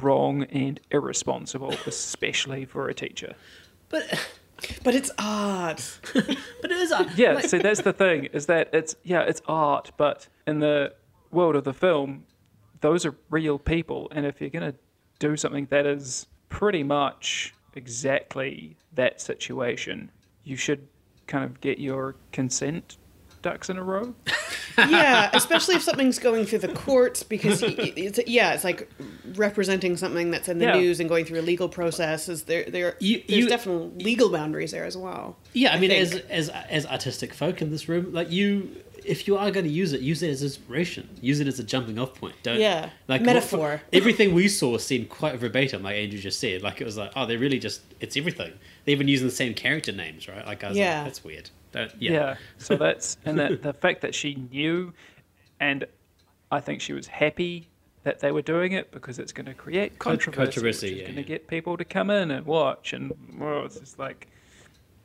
[0.00, 3.34] wrong and irresponsible, especially for a teacher.
[3.88, 4.04] but
[4.84, 5.98] But it's art.
[6.14, 7.08] but it is art.
[7.16, 10.94] Yeah, like- see, that's the thing is that it's yeah, it's art, but in the
[11.32, 12.26] world of the film,
[12.80, 14.74] those are real people, and if you're gonna
[15.18, 20.12] do something that is pretty much exactly that situation,
[20.44, 20.86] you should
[21.26, 22.98] kind of get your consent
[23.42, 24.14] ducks in a row.
[24.78, 28.88] yeah, especially if something's going through the courts because he, it's yeah, it's like
[29.34, 30.78] representing something that's in the Yeah.
[30.78, 32.28] news and going through a legal process.
[32.28, 35.36] Is there there You- there's you- definitely legal boundaries there as well.
[35.52, 36.24] Yeah, I, mean, as think.
[36.30, 38.70] as as artistic folk in this room, like you,
[39.04, 41.08] if you are going to use it, use it as inspiration.
[41.20, 42.34] Use it as a jumping off point.
[42.42, 43.80] Don't Yeah, like metaphor.
[43.92, 46.62] everything we saw seemed quite verbatim, like Andrew just said.
[46.62, 48.52] Like it was like, oh, they're really just it's everything.
[48.84, 50.46] They're even using the same character names, right?
[50.46, 50.96] Like I was Yeah.
[50.98, 51.50] like, that's weird.
[51.72, 52.12] Don't, Yeah.
[52.12, 52.34] yeah.
[52.58, 54.92] So that's and the the fact that she knew,
[55.60, 55.84] and
[56.50, 57.68] I think she was happy
[58.02, 60.44] that they were doing it because it's going to create controversy.
[60.44, 61.26] controversy, which is yeah, going to yeah.
[61.26, 64.28] get people to come in and watch, and well, it's just like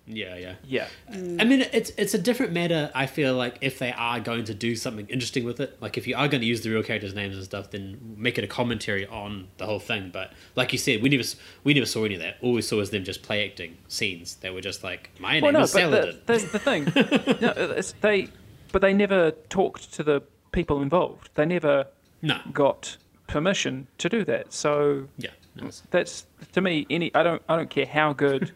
[0.08, 0.54] yeah, yeah.
[0.66, 1.42] yeah, mm.
[1.42, 2.92] I mean, it's it's a different matter.
[2.94, 6.06] I feel like if they are going to do something interesting with it, like if
[6.08, 8.48] you are going to use the real characters' names and stuff, then make it a
[8.48, 10.12] commentary on the whole thing.
[10.14, 11.24] But like you said, we never
[11.64, 12.38] we never saw any of that.
[12.42, 15.52] All we saw was them just play acting scenes that were just like my Well,
[15.52, 16.20] name no, is Saladin.
[16.26, 16.84] the, the, the thing,
[17.42, 18.28] no, it's, they,
[18.72, 21.30] but they never talked to the people involved.
[21.36, 21.88] They never
[22.22, 24.54] no, got permission to do that.
[24.54, 26.86] So yeah, no, it's- that's to me.
[26.92, 28.52] Any I don't I don't care how good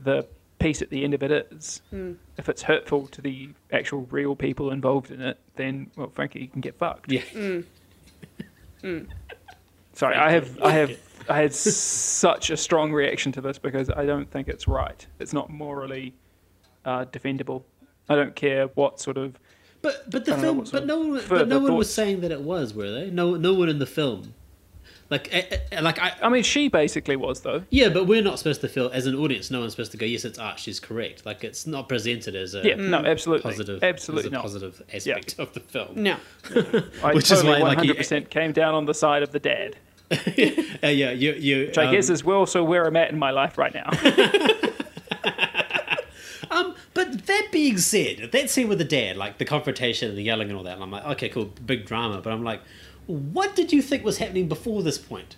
[0.00, 0.26] the
[0.58, 1.82] piece at the end of it is.
[1.90, 2.12] Hmm.
[2.36, 6.48] If it's hurtful to the actual real people involved in it, then well, frankly, you
[6.48, 7.10] can get fucked.
[7.10, 7.20] yeah.
[7.32, 7.60] Hmm.
[8.82, 8.98] Hmm.
[9.94, 10.96] Sorry, I have I have
[11.28, 15.04] I had such a strong reaction to this because I don't think it's right.
[15.18, 16.14] It's not morally
[16.84, 17.62] uh, defendable.
[18.08, 19.38] I don't care what sort of
[19.82, 21.74] But but the I don't know film, what sort but no one, but no one
[21.76, 23.10] was saying that it was, were they?
[23.10, 24.34] No, no one in the film.
[25.10, 27.62] Like, eh, eh, like I, I mean, she basically was though.
[27.70, 29.50] yeah, but we're not supposed to feel as an audience.
[29.50, 30.58] No one's supposed to go, yes, it's art.
[30.58, 31.24] She's correct.
[31.24, 34.42] Like, it's not presented as a Yeah, no, absolutely, positive, absolutely as a not.
[34.42, 36.02] positive aspect of the film.
[36.02, 36.16] No,
[37.02, 39.76] I Which is why, like, you- 100% came down on the side of the dad,
[40.10, 40.16] Uh,
[40.88, 41.66] yeah, you, you.
[41.66, 43.90] which I um, guess is well so where I'm at in my life right now.
[46.50, 50.22] Um, but that being said, that scene with the dad, like the confrontation and the
[50.22, 52.22] yelling and all that, and I'm like, okay, cool, big drama.
[52.22, 52.62] But I'm like,
[53.08, 55.36] what did you think was happening before this point?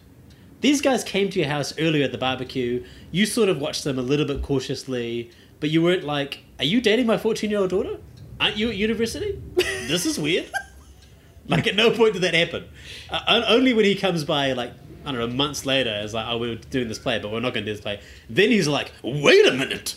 [0.60, 2.84] These guys came to your house earlier at the barbecue.
[3.12, 5.30] You sort of watched them a little bit cautiously,
[5.60, 7.98] but you weren't like, are you dating my 14 year old daughter?
[8.40, 9.40] Aren't you at university?
[9.54, 10.50] this is weird.
[11.46, 12.64] like, at no point did that happen.
[13.08, 14.72] Uh, only when he comes by, like,
[15.04, 17.40] I don't know, months later, it's like, oh, we were doing this play, but we're
[17.40, 18.00] not going to do this play.
[18.28, 19.94] Then he's like, wait a minute.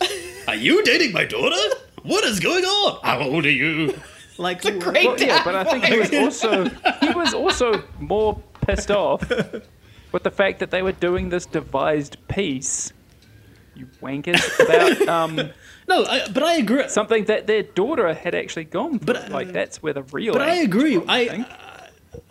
[0.47, 1.75] Are you dating my daughter?
[2.03, 2.99] What is going on?
[3.03, 3.99] How old are you?
[4.37, 6.65] Like, it's a great Well, yeah, but I think he was also
[7.01, 9.29] he was also more pissed off
[10.11, 12.93] with the fact that they were doing this devised piece.
[13.75, 15.35] You wankers about um,
[15.87, 16.87] no, I, but I agree.
[16.89, 19.13] something that their daughter had actually gone through.
[19.13, 20.33] But, uh, like that's where the real.
[20.33, 21.01] But I agree.
[21.07, 21.47] I, think.
[21.49, 21.73] I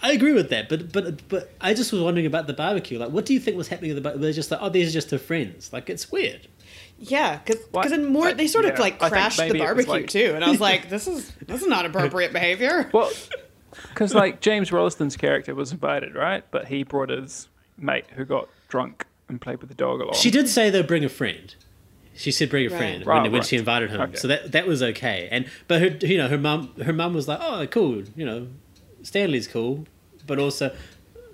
[0.03, 0.69] I agree with that.
[0.69, 2.99] But but but I just was wondering about the barbecue.
[2.99, 4.23] Like, what do you think was happening at the barbecue?
[4.23, 5.73] They're just like, oh, these are just her friends.
[5.73, 6.47] Like, it's weird.
[7.05, 7.89] Yeah, because What?
[7.91, 10.09] then more I- they sort of yeah, like crashed the maybe it was barbecue like-
[10.09, 12.89] too, and I was like, this is this is not appropriate behavior.
[12.93, 13.11] Well,
[13.89, 16.45] because like James Rolleston's character was invited, right?
[16.51, 20.15] But he brought his mate who got drunk and played with the dog along.
[20.15, 21.55] She did say they'll bring a friend.
[22.15, 22.77] She said bring a Right.
[22.79, 23.47] friend Right, when, when right.
[23.49, 24.01] she invited him.
[24.03, 24.17] Okay.
[24.17, 25.29] So that that was okay.
[25.31, 28.47] And but her you know her mum her mum was like oh cool you know
[29.03, 29.87] Stanley's cool,
[30.27, 30.75] but also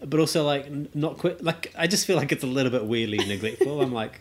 [0.04, 3.18] but also like not quit like I just feel like it's a little bit weirdly
[3.26, 3.82] neglectful.
[3.82, 4.20] I'm like,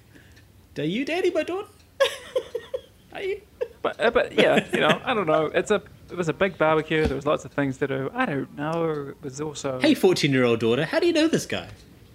[0.79, 1.67] are you dating my daughter?
[3.13, 3.41] Are you?
[3.81, 5.45] But, uh, but yeah, you know, I don't know.
[5.45, 7.05] It's a it was a big barbecue.
[7.07, 8.11] There was lots of things to do.
[8.13, 9.09] I don't know.
[9.09, 11.69] It was also Hey, fourteen year old daughter, how do you know this guy?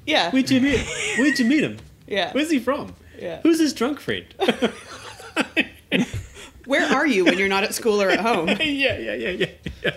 [0.06, 0.86] Yeah, Where'd you meet?
[1.18, 1.78] Where'd you meet him?
[2.06, 2.32] yeah.
[2.32, 2.94] Where's he from?
[3.18, 3.40] Yeah.
[3.42, 4.26] Who's his drunk friend?
[6.66, 8.48] Where are you when you're not at school or at home?
[8.48, 8.56] yeah,
[8.98, 9.46] yeah, yeah, yeah,
[9.82, 9.94] yeah.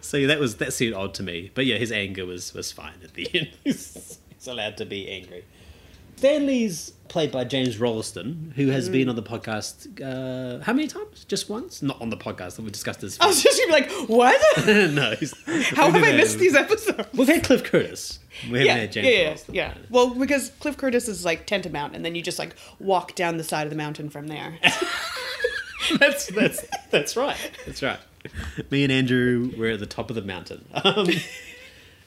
[0.00, 2.72] So yeah, that was that seemed odd to me, but yeah, his anger was was
[2.72, 3.50] fine at the end.
[3.62, 5.44] he's, he's allowed to be angry.
[6.18, 11.24] Stanley's played by James Rolleston, who has been on the podcast uh, how many times?
[11.24, 11.80] Just once?
[11.80, 13.16] Not on the podcast that we discussed this.
[13.20, 14.66] I was just gonna be like, what?
[14.66, 15.14] no,
[15.76, 17.08] How we've I missed these episodes?
[17.14, 18.18] We've had Cliff Curtis.
[18.50, 19.74] We haven't Yeah, had James yeah, yeah.
[19.90, 23.44] Well, because Cliff Curtis is like Tentamount, and then you just like walk down the
[23.44, 24.58] side of the mountain from there.
[26.00, 27.36] that's that's that's right.
[27.64, 28.00] That's right.
[28.72, 30.64] Me and Andrew were at the top of the mountain.
[30.84, 31.08] Um,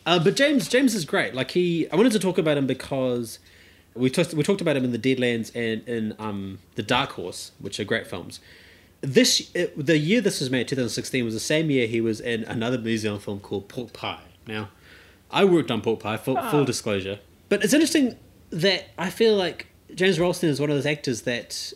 [0.05, 1.33] uh, but James James is great.
[1.33, 3.39] Like he, I wanted to talk about him because
[3.95, 7.51] we talked we talked about him in the Deadlands and in um, the Dark Horse,
[7.59, 8.39] which are great films.
[9.01, 12.43] This it, the year this was made, 2016, was the same year he was in
[12.43, 14.21] another New Zealand film called Pork Pie.
[14.47, 14.69] Now,
[15.31, 17.19] I worked on Pork Pie, full, full disclosure.
[17.49, 18.15] But it's interesting
[18.51, 21.73] that I feel like James Rolleston is one of those actors that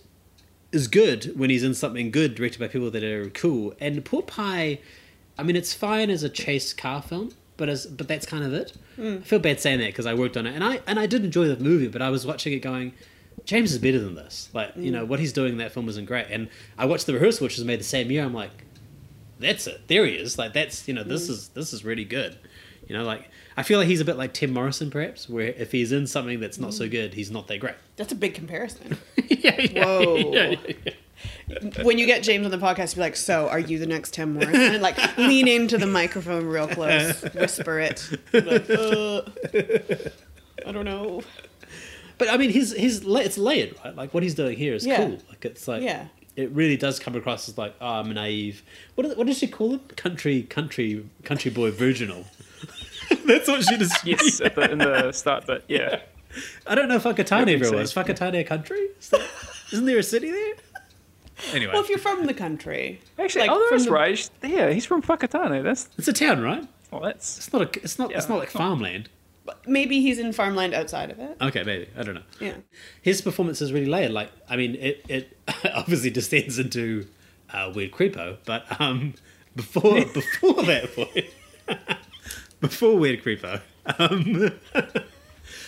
[0.71, 3.73] is good when he's in something good directed by people that are cool.
[3.79, 4.79] And Pork Pie,
[5.37, 8.53] I mean, it's fine as a chase car film, but as but that's kind of
[8.53, 8.73] it.
[8.97, 9.19] Mm.
[9.19, 11.23] I feel bad saying that because I worked on it, and I and I did
[11.23, 12.93] enjoy the movie, but I was watching it going.
[13.43, 14.49] James is better than this.
[14.53, 15.07] Like, you know, mm.
[15.07, 16.27] what he's doing in that film isn't great.
[16.31, 16.47] And
[16.79, 18.23] I watched the rehearsal, which was made the same year.
[18.23, 18.49] I'm like,
[19.39, 19.87] that's it.
[19.87, 20.37] There he is.
[20.37, 21.31] Like that's you know this mm.
[21.31, 22.37] is this is really good.
[22.87, 25.71] You know, like I feel like he's a bit like Tem Morrison, perhaps, where if
[25.71, 27.75] he's in something that's not so good, he's not that great.
[27.95, 28.97] That's a big comparison.
[29.27, 30.33] yeah, yeah, Whoa.
[30.33, 30.93] yeah, yeah.
[31.83, 34.33] When you get James on the podcast, be like, "So, are you the next Tem
[34.33, 38.03] Morrison?" And like, lean into the microphone real close, whisper it.
[38.33, 39.21] Like, uh,
[40.65, 41.21] I don't know.
[42.17, 43.95] But I mean, his his it's layered, right?
[43.95, 44.97] Like what he's doing here is Yeah.
[44.97, 45.19] cool.
[45.29, 46.07] Like it's like Yeah.
[46.35, 48.63] it really does come across as like, oh, I'm naive.
[48.95, 49.81] What is, what does she call him?
[49.95, 52.25] Country country country boy virginal.
[53.25, 53.93] That's what she does.
[54.03, 55.99] Yes, at the, in the start, but yeah.
[56.65, 57.91] I don't know if Whakatane Yeah, ever was.
[57.91, 57.93] sense.
[57.93, 58.87] Whakatane a country?
[58.99, 59.21] Is that,
[59.73, 60.53] isn't there a city there?
[61.53, 64.29] Anyway, Well, if you're from the country, Actually, Like, oh, from the- right.
[64.43, 65.63] Yeah, he's from Whakatane.
[65.63, 66.65] That's it's a town, right?
[66.91, 67.79] well, that's It's not a.
[67.83, 68.11] It's not.
[68.13, 69.09] It's not like farmland.
[69.67, 71.37] maybe he's in farmland outside of it.
[71.41, 72.23] Okay, maybe I don't know.
[72.39, 72.53] Yeah.
[73.01, 74.11] His performance is really layered.
[74.11, 75.37] Like, I mean, it it
[75.75, 77.05] obviously descends into
[77.53, 79.13] uh, weird creepo, but um,
[79.55, 81.25] before before that point,
[82.61, 83.61] before weird creepo,
[83.99, 84.51] um,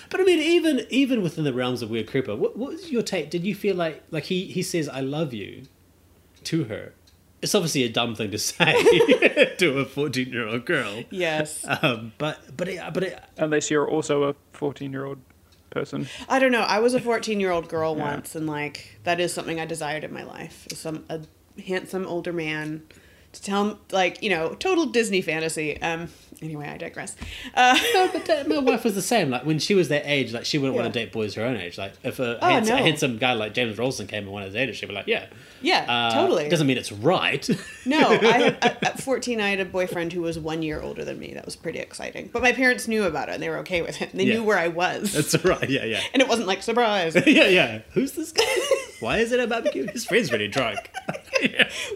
[0.10, 3.02] but I mean, even even within the realms of weird creepo, what, what was your
[3.02, 3.30] take?
[3.30, 5.63] Did you feel like like he he says "I love you"
[6.46, 6.93] to her?
[7.41, 8.74] It's obviously a dumb thing to say
[9.58, 11.04] to a fourteen year old girl.
[11.10, 11.65] Yes.
[11.82, 15.20] Um, but but it, but it, unless you're also a 14 year old
[15.70, 16.08] person.
[16.28, 16.62] I don't know.
[16.62, 20.04] I was a 14 year old girl once, and like that is something I desired
[20.04, 20.67] in my life.
[20.74, 21.22] Some a
[21.65, 22.84] handsome older man
[23.34, 25.82] to tell like you know, total Disney fantasy.
[25.82, 26.10] Um.
[26.41, 27.15] Anyway, I digress.
[27.56, 29.32] Uh, No, but that, my wife was the same.
[29.32, 31.58] Like when she was that age, like she wouldn't want to date boys her own
[31.58, 31.78] age.
[31.80, 32.80] Like if a, Oh, handsome, no.
[32.82, 35.08] a handsome guy like James Rolleston came and wanted to date her, she'd be like,
[35.08, 35.26] yeah,
[35.63, 36.47] yeah, Uh, totally.
[36.47, 37.47] Doesn't mean it's right.
[37.88, 41.06] No, I had, at, at 14, I had a boyfriend who was one year older
[41.06, 41.34] than me.
[41.34, 42.30] That was pretty exciting.
[42.34, 44.12] But my parents knew about it and they were okay with it.
[44.13, 44.34] They Yeah.
[44.36, 45.13] knew where I was.
[45.13, 45.69] That's right.
[45.69, 47.15] Yeah, yeah, and it wasn't like, surprise.
[47.26, 47.80] yeah, yeah.
[47.93, 48.43] Who's this guy?
[49.00, 49.88] Why is it a barbecue?
[49.91, 50.80] His friend's really drunk.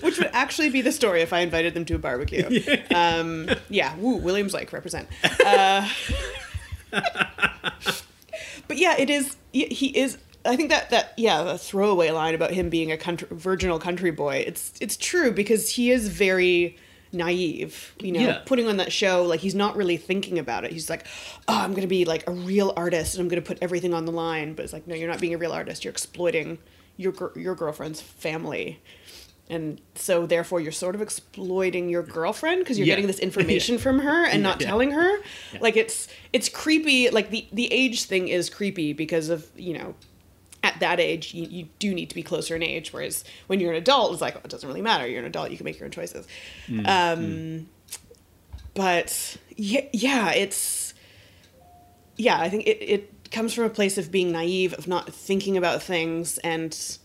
[0.01, 2.47] Which would actually be the story if I invited them to a barbecue.
[2.49, 2.84] Yeah,
[3.19, 5.08] um, yeah woo, Williams Lake, represent.
[5.46, 5.88] Uh,
[8.67, 12.52] but yeah, it is, he is, I think that, that yeah, the throwaway line about
[12.52, 16.78] him being a country, virginal country boy, it's, it's true because he is very
[17.13, 18.39] naive, you know, Yeah.
[18.46, 20.72] putting on that show, like he's not really thinking about it.
[20.72, 21.06] He's like,
[21.48, 23.94] oh, I'm going to be like a real artist and I'm going to put everything
[23.94, 24.54] on the line.
[24.54, 25.84] But it's like, no, you're not being a real artist.
[25.84, 26.58] You're exploiting
[26.98, 28.80] your, your girlfriend's family
[29.52, 32.94] and so therefore you're sort of exploiting your girlfriend because you're Yeah.
[32.96, 34.68] getting this information from her and not Yeah.
[34.68, 35.18] telling her?
[35.60, 39.94] Like it's it's creepy like the the age thing is creepy because of you know
[40.64, 43.72] at that age you, you do need to be closer in age whereas when you're
[43.72, 45.08] an adult it's like oh, it doesn't really matter.
[45.08, 46.28] You're an adult you can make your own choices.
[46.86, 47.68] Um
[48.74, 50.94] but yeah yeah it's
[52.18, 55.58] yeah i think it, it comes from a place of being naive of not thinking
[55.58, 56.98] about things and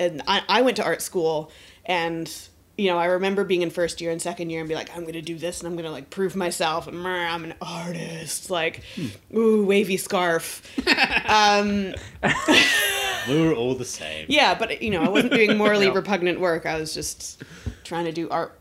[0.00, 1.50] and I, I went to art school
[1.88, 4.94] and you know i remember being in first year and second year and be like
[4.96, 8.82] i'm gonna do this and i'm gonna like prove myself and i'm an artist like
[8.94, 9.36] hmm.
[9.36, 10.92] ooh wavy scarf we
[11.28, 11.92] um,
[13.28, 14.26] were all the same.
[14.28, 15.92] yeah but you know i wasn't doing morally Yeah.
[15.94, 17.42] repugnant work i was just
[17.84, 18.58] trying to do art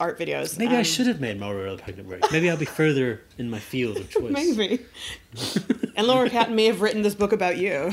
[0.00, 2.30] art videos Maybe I Um, should have made more repugnant work.
[2.32, 4.30] Maybe I'll be further in my field of choice.
[4.32, 4.84] maybe
[5.96, 7.90] and laura catton may have written this book about you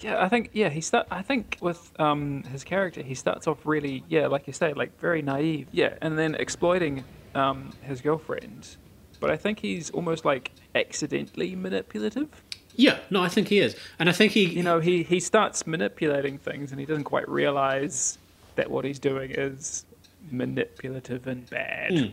[0.00, 1.06] Yeah, I think yeah he start.
[1.10, 4.98] I think with um his character, he starts off really yeah, like you say, like
[4.98, 5.68] very naive.
[5.72, 8.76] Yeah, and then exploiting um his girlfriend.
[9.20, 12.28] But I think he's almost like accidentally manipulative.
[12.76, 15.66] Yeah, no, I think he is, and I think he, You know, he he starts
[15.66, 18.16] manipulating things, and he doesn't quite realize
[18.54, 19.84] that what he's doing is
[20.30, 21.98] manipulative and bad.
[21.98, 22.06] Hmm.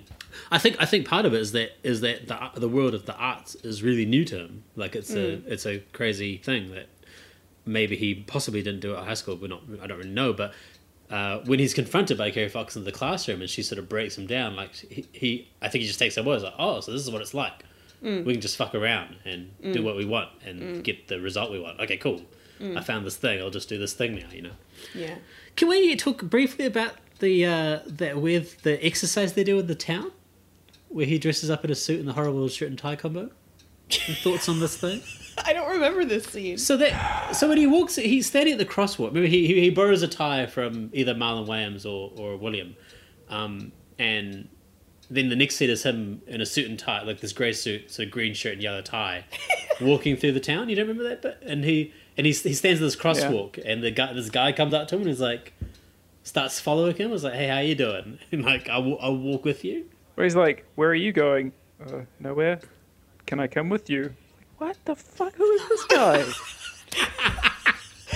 [0.51, 3.05] I think I think part of it is that is that the the world of
[3.05, 4.63] the arts is really new to him.
[4.75, 5.51] Like it's a hmm.
[5.51, 6.87] it's a crazy thing that
[7.65, 10.33] maybe he possibly didn't do it at high school, but not I don't really know.
[10.33, 10.53] But
[11.09, 14.17] uh, when he's confronted by Kerry Fox in the classroom and she sort of breaks
[14.17, 16.91] him down, like he, he I think he just takes her words like, oh, so
[16.91, 17.63] this is what it's like.
[18.01, 18.23] Hmm.
[18.23, 21.59] We can just fuck around and do what we want and get the result we
[21.59, 21.79] want.
[21.79, 22.21] Okay, cool.
[22.59, 23.39] I found this thing.
[23.39, 24.27] I'll just do this thing now.
[24.31, 24.51] You know.
[24.93, 25.15] yeah
[25.55, 29.75] Can we talk briefly about the uh, that with the exercise they do in the
[29.75, 30.11] town,
[30.89, 33.31] where he dresses up in a suit and the horrible shirt and tie combo?
[33.89, 35.01] Thoughts on this thing?
[35.45, 38.65] i don't remember this scene So that so when he walks, he's standing at the
[38.65, 39.09] crosswalk.
[39.09, 42.75] Remember, he he, he borrows a tie from either Marlon Wayans or or William,
[43.29, 44.47] um, and
[45.09, 47.89] then the next scene is him in a suit and tie, like this grey suit,
[47.89, 49.25] so green shirt and yellow tie,
[49.81, 50.69] walking through the town.
[50.69, 51.37] You don't remember that bit?
[51.41, 54.73] And he and he he stands at this crosswalk, and the guy this guy comes
[54.73, 55.53] up to him and he's like.
[56.27, 57.09] Starts following him.
[57.09, 60.35] Was like, "Hey, how you doing?" And like, "I'll, I'll walk with you." Where he's
[60.35, 61.53] like, "Where are you going?
[61.81, 62.59] Uh, nowhere.
[63.25, 64.13] Can I come with you?"
[64.57, 65.33] What the fuck?
[65.35, 66.25] Who is this guy?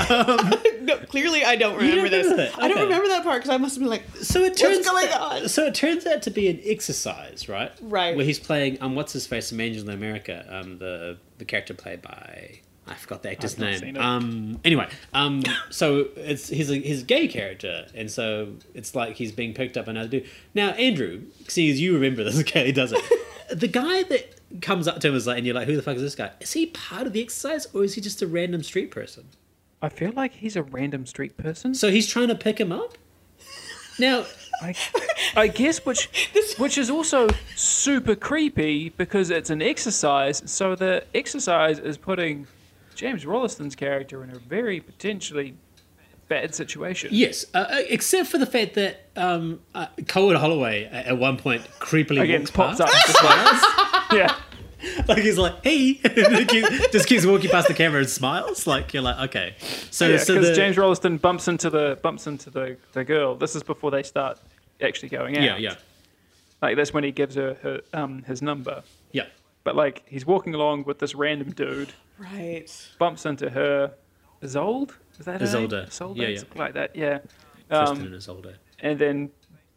[0.81, 2.51] no, clearly I don't remember remember this.
[2.53, 2.61] that?
[2.61, 5.07] I don't remember that part because I must have been like, So it turns going
[5.09, 5.47] out, on?
[5.49, 7.71] So it turns out to be an exercise, right?
[7.81, 8.15] Right.
[8.15, 11.73] Where he's playing um what's his face from Angels in America, um the the character
[11.73, 12.59] played by
[12.91, 13.97] I forgot the actor's name.
[13.97, 19.15] Um anyway, um so it's he's a he's a gay character and so it's like
[19.15, 20.29] he's being picked up by another dude.
[20.53, 23.01] Now Andrew, seeing as you remember this, Kelly does it.
[23.51, 25.95] the guy that comes up to him is like and you're like, Who the fuck
[25.95, 26.31] is this guy?
[26.39, 29.25] Is he part of the exercise or is he just a random street person?
[29.81, 31.73] I feel like he's a random street person.
[31.73, 32.97] So he's trying to pick him up?
[33.97, 34.25] Now
[34.61, 34.75] I,
[35.35, 36.09] I guess which
[36.57, 40.43] which is also super creepy because it's an exercise.
[40.45, 42.47] So the exercise is putting
[42.95, 45.55] James Rolleston's character in a very potentially
[46.27, 47.09] bad situation.
[47.11, 51.37] Yes, uh, uh, except for the fact that um, uh, Cohen Holloway at, at one
[51.37, 53.23] point creepily Again, pops past.
[53.23, 54.11] up.
[54.13, 54.35] Yeah.
[55.07, 58.67] like he's like, "Hey," he just keeps walking past the camera and smiles.
[58.67, 59.55] Like you're like, okay.
[59.89, 63.35] So, Yeah, so the, James Rolliston bumps into the bumps into the, the girl.
[63.35, 64.39] This is before they start
[64.81, 65.43] actually going out.
[65.43, 65.75] yeah, yeah,
[66.61, 68.83] Like that's when he gives her, her um his number.
[69.11, 69.27] yeah.
[69.63, 72.65] But like he's walking along with this random dude, right.
[72.99, 73.93] bumps into her.
[74.43, 74.93] Isolde?
[75.19, 75.67] Is that her name?
[75.69, 75.87] Isolde.
[75.87, 76.17] Isolde?
[76.17, 76.41] Yeah, yeah.
[76.55, 76.95] Like that.
[76.95, 77.19] Yeah.
[77.69, 78.55] Tristan Um, and Isolde.
[78.79, 79.29] and then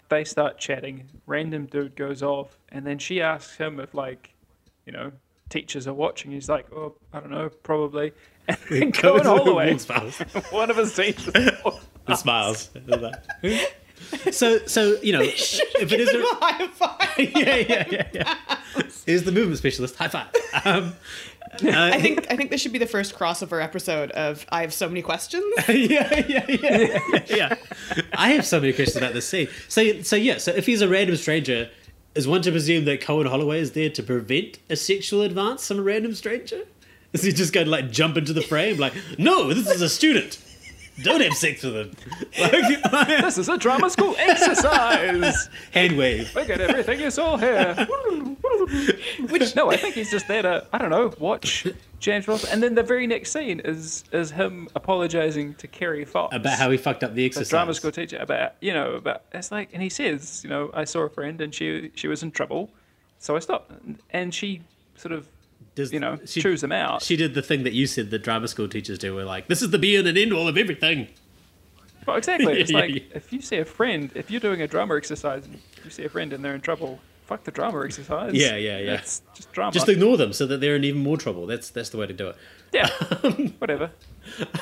[0.09, 1.09] they start chatting.
[1.27, 4.33] Random dude goes off, and then she asks him if like,
[4.87, 5.13] you know,
[5.51, 6.33] teachers are watching.
[6.33, 8.13] He's like, oh, I don't know, probably.
[8.47, 10.21] And then Cohen Holloway, walks past
[10.53, 11.33] one of his teachers.
[12.07, 12.69] and smiles.
[14.31, 17.19] so, so you know, if it is a, High five.
[17.19, 18.37] yeah, yeah, yeah, yeah.
[19.07, 19.97] Is the movement specialist?
[19.97, 20.29] High five.
[20.65, 20.95] Um,
[21.63, 24.89] I think I think this should be the first crossover episode of I have so
[24.89, 25.45] many questions.
[25.69, 27.55] yeah, yeah, yeah, yeah, yeah.
[28.13, 29.49] I have so many questions about this scene.
[29.69, 30.39] So, so yeah.
[30.39, 31.71] So, if he's a random stranger,
[32.15, 35.79] is one to presume that Cohen Holloway is there to prevent a sexual advance from
[35.79, 36.63] a random stranger?
[37.13, 39.89] Is he just going to like jump into the frame, like, no, this is a
[39.89, 40.39] student.
[41.03, 41.91] Don't have sex with him.
[42.39, 42.83] Like,
[43.23, 45.49] this is a drama school exercise.
[45.73, 46.33] hand wave.
[46.35, 47.75] Look at everything you saw here.
[49.29, 51.67] Which no, I think he's just there to I don't know watch
[51.99, 56.35] James Ross, and then the very next scene is is him apologizing to Kerry Fox
[56.35, 57.49] About how he fucked up the the exercise.
[57.49, 60.85] drama school teacher about you know about it's like and he says you know I
[60.85, 62.71] saw a friend and she she was in trouble,
[63.19, 63.73] so I stopped
[64.11, 64.63] and she
[64.97, 65.27] sort of
[65.75, 67.03] Does- you know she- chews them out.
[67.03, 69.15] She did the thing that you said that drama school teachers do.
[69.15, 71.09] We're like, this is the be and end all of everything.
[72.07, 72.61] Well, exactly.
[72.61, 73.01] It's Yeah, like yeah.
[73.15, 76.09] if you see a friend, if you're doing a drama exercise and you see a
[76.09, 78.35] friend and they're in trouble, fuck the drama exercise.
[78.35, 78.93] Yeah, yeah, yeah.
[78.95, 79.73] It's just drama.
[79.73, 81.47] Just ignore them so that they're in even more trouble.
[81.47, 82.37] That's that's the way to do it.
[82.73, 82.89] yeah,
[83.59, 83.91] whatever.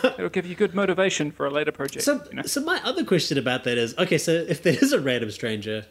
[0.05, 2.05] It'll give you good motivation for a later project.
[2.05, 2.43] So, you know?
[2.43, 5.87] so my other question about that is, okay, so if there is a random stranger,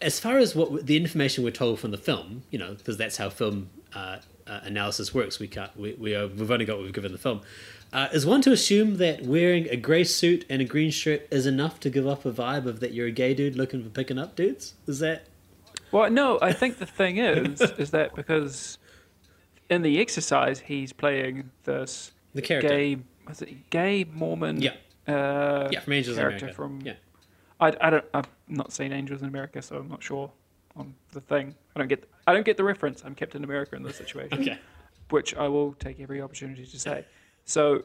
[0.00, 3.16] as far as what the information we're told from the film, you know, because that's
[3.16, 5.38] how film uh, uh, analysis works.
[5.38, 7.40] We can't, we, we are, we've only got what we've given the film.
[7.92, 11.44] Uh, is one to assume that wearing a grey suit and a green shirt is
[11.46, 14.18] enough to give off a vibe of that you're a gay dude looking for picking
[14.18, 14.74] up dudes?
[14.86, 15.26] Is that
[15.90, 18.78] Well, no, I think the thing is, is that because
[19.68, 22.68] in the exercise he's playing this the character?
[22.68, 22.96] gay,
[23.28, 24.62] was it gay Mormon?
[24.62, 24.72] Yeah.
[25.06, 26.56] Uh, yeah, from Angels in character America.
[26.56, 26.94] from yeah.
[27.60, 30.30] I, I don't I've not seen Angels in America, so I'm not sure
[30.76, 31.54] on the thing.
[31.74, 33.02] I don't get I don't get the reference.
[33.04, 34.58] I'm Captain America in this situation, Okay.
[35.10, 37.04] which I will take every opportunity to say.
[37.44, 37.84] So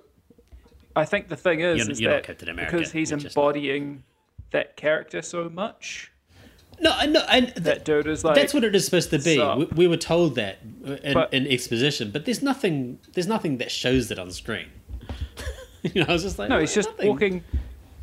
[0.95, 4.03] I think the thing is, You're- is you're that America, because he's you're embodying
[4.51, 6.11] that character so much,
[6.79, 9.37] No, I know, and that dude is like that's what it is supposed to be.
[9.39, 12.99] We, we were told that uh, in, But- in exposition, but there's nothing.
[13.13, 14.67] There's nothing that shows it on screen.
[15.81, 17.09] you know, I was just like, No, he's just nothing.
[17.09, 17.43] walking.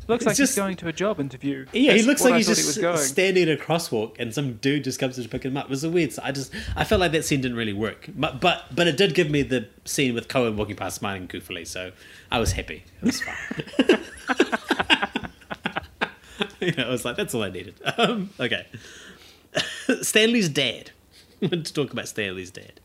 [0.07, 1.65] Looks It's like just- he's going to a job interview.
[1.73, 2.97] Yeah, he looks like he's just he going.
[2.97, 5.65] standing at a crosswalk, and some dude just comes to pick him up.
[5.65, 6.13] It was a weird.
[6.21, 8.07] I just, I felt like that scene didn't really work.
[8.15, 11.65] But, but, but it did give me the scene with Cohen walking past, smiling goofily.
[11.65, 11.91] So
[12.31, 12.83] I was happy.
[13.01, 14.03] It was fine.
[16.59, 17.75] you know, I was like, that's all I needed.
[17.97, 18.67] Um, okay,
[20.01, 20.91] Stanley's dad.
[21.41, 22.79] To talk about Stanley's dad.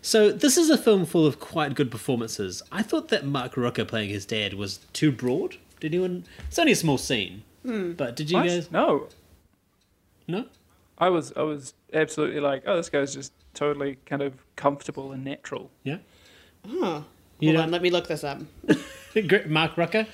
[0.00, 2.62] So this is a film full of quite good performances.
[2.72, 5.56] I thought that Mark Rucker playing his dad was too broad.
[5.82, 6.24] Did anyone?
[6.46, 8.46] It's only a small scene, but did you What?
[8.46, 8.70] guys?
[8.70, 9.08] No,
[10.28, 10.46] No.
[10.96, 15.24] I was I was absolutely like, oh, this guy's just totally kind of comfortable and
[15.24, 15.72] natural.
[15.82, 15.98] Yeah.
[16.64, 17.02] Huh.
[17.40, 18.40] You Hold know- on, let me look this up.
[19.48, 20.06] Mark Rucker.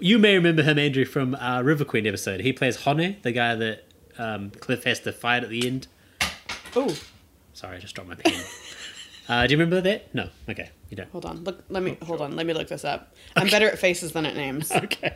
[0.00, 2.40] You may remember him, Andrew, from our River Queen episode.
[2.40, 3.84] He plays Hone, the guy that
[4.18, 5.86] um, Cliff has to fight at the end.
[6.74, 6.96] Oh,
[7.54, 8.42] Sorry, I just dropped my pen.
[9.28, 10.12] uh, do you remember that?
[10.12, 10.30] No.
[10.48, 11.10] Okay, you don't.
[11.10, 11.42] hold on.
[11.42, 12.36] Look, let me hold on.
[12.36, 13.14] Let me look this up.
[13.34, 14.70] I'm better at faces than at names.
[14.82, 15.14] Okay.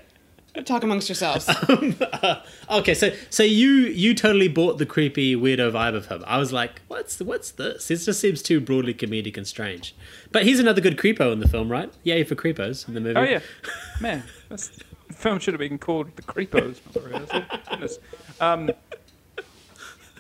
[0.64, 1.46] Talk amongst yourselves.
[2.70, 6.24] Okay, so so you you totally bought the creepy weirdo vibe of him.
[6.26, 7.90] I was like, what's what's this?
[7.90, 9.94] It just seems too broadly comedic and strange.
[10.32, 11.92] But he's another good creepo in the film, right?
[12.04, 13.18] Yay for creepos in the movie.
[13.20, 13.40] Oh yeah,
[14.00, 14.70] man, this
[15.12, 16.80] film should have been called The Creepos.
[16.86, 17.42] not the Rehearsal.
[17.70, 17.98] Goodness.
[18.40, 18.70] Um,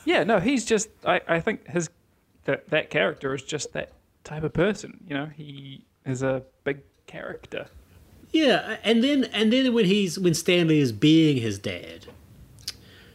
[0.04, 0.90] yeah, no, he's just.
[1.04, 1.88] I, I think his
[2.44, 3.90] that that character is just that
[4.26, 5.00] type of person.
[5.08, 7.66] You know, he is a big character.
[8.32, 12.06] Yeah, and then and then when he's when Stanley is being his dad,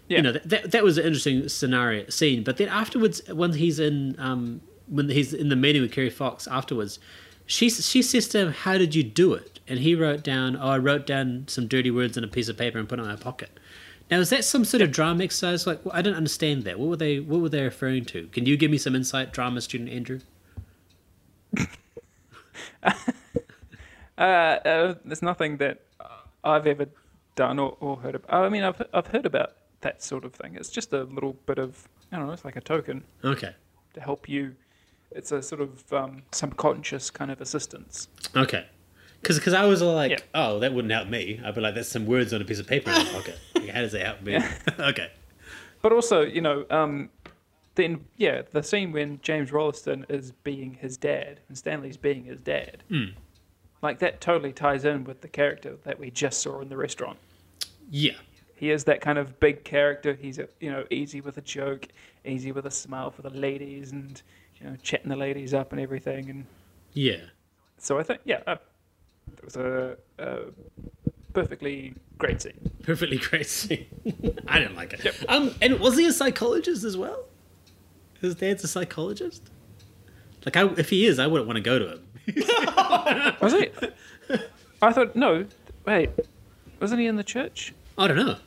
[0.07, 2.43] Yeah, you know that, that that was an interesting scenario scene.
[2.43, 6.47] But then afterwards, when he's in um when he's in the meeting with Kerry Fox
[6.47, 6.97] afterwards,
[7.45, 10.69] she she says to him, "How did you do it?" And he wrote down, "Oh,
[10.69, 13.07] I wrote down some dirty words in a piece of paper and put it in
[13.09, 13.59] my pocket."
[14.09, 15.65] Now, is that some sort of drama exercise?
[15.65, 16.79] Like, I don't understand that.
[16.79, 18.27] What were they What were they referring to?
[18.27, 20.19] Can you give me some insight, drama student Andrew?
[22.83, 22.91] Uh,
[24.21, 25.81] uh, there's nothing that
[26.43, 26.87] I've ever
[27.35, 28.25] done or, or heard of.
[28.29, 30.55] I mean, I've I've heard about that sort of thing.
[30.55, 32.33] It's just a little bit of I don't know.
[32.33, 33.53] It's like a token Okay,
[33.93, 34.55] to help you.
[35.11, 38.07] It's a sort of um, subconscious kind of assistance.
[38.35, 38.65] okay.
[39.21, 40.17] Because I was like, Yeah.
[40.33, 41.39] oh, that wouldn't help me.
[41.45, 43.37] I'd be like, that's some words on a piece of paper in my pocket.
[43.71, 44.39] How does that help me?
[44.79, 45.11] okay.
[45.83, 47.11] But also, you know, um,
[47.75, 52.41] then yeah, the scene when James Rolleston is being his dad and Stanley's being his
[52.41, 52.83] dad,
[53.81, 57.17] like that totally ties in with the character that we just saw in the restaurant.
[57.89, 58.13] Yeah.
[58.55, 60.13] He is that kind of big character.
[60.13, 61.87] He's a, you know easy with a joke,
[62.25, 64.21] easy with a smile for the ladies, and
[64.59, 66.29] you know chatting the ladies up and everything.
[66.29, 66.45] And
[66.93, 67.21] Yeah.
[67.79, 68.57] so I think yeah, uh,
[69.37, 70.39] it was a, a
[71.33, 72.69] perfectly great scene.
[72.83, 73.87] Perfectly great scene.
[74.47, 75.25] I didn't like it.
[75.27, 77.25] Um, and was he a psychologist as well?
[78.21, 79.49] His dad's a psychologist.
[80.45, 83.35] Like, I, if he is, I wouldn't want to go to him.
[83.41, 83.69] Was he?
[84.81, 85.45] I thought no.
[85.85, 86.11] Wait,
[86.79, 87.73] wasn't he in the church?
[87.97, 88.37] I don't know.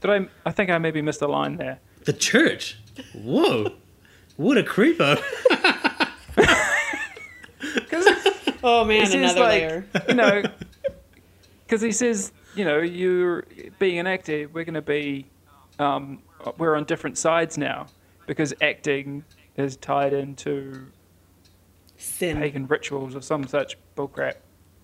[0.00, 0.28] Did I?
[0.44, 1.78] I think I maybe missed a line there.
[2.04, 2.78] The church.
[3.14, 3.72] Whoa.
[4.36, 5.22] What a creepo.
[8.66, 9.86] Oh man, another like, layer.
[10.08, 10.42] You know,
[11.66, 13.44] because he says, you know, you're
[13.78, 14.48] being an actor.
[14.50, 15.26] We're going to be,
[15.78, 16.22] um,
[16.56, 17.88] we're on different sides now
[18.26, 19.24] because acting
[19.56, 20.86] is tied into
[21.96, 22.38] Sin.
[22.38, 24.34] pagan rituals or some such bullcrap.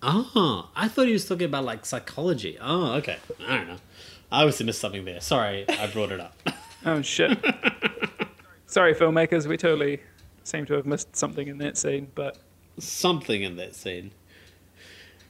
[0.01, 2.57] Oh, I thought he was talking about like psychology.
[2.59, 3.17] Oh, okay.
[3.47, 3.77] I don't know.
[4.31, 5.19] I obviously missed something there.
[5.21, 6.35] Sorry, I brought it up.
[6.83, 7.37] Oh shit!
[8.65, 9.45] Sorry, filmmakers.
[9.45, 10.01] We totally
[10.43, 12.37] seem to have missed something in that scene, but
[12.79, 14.09] something in that scene.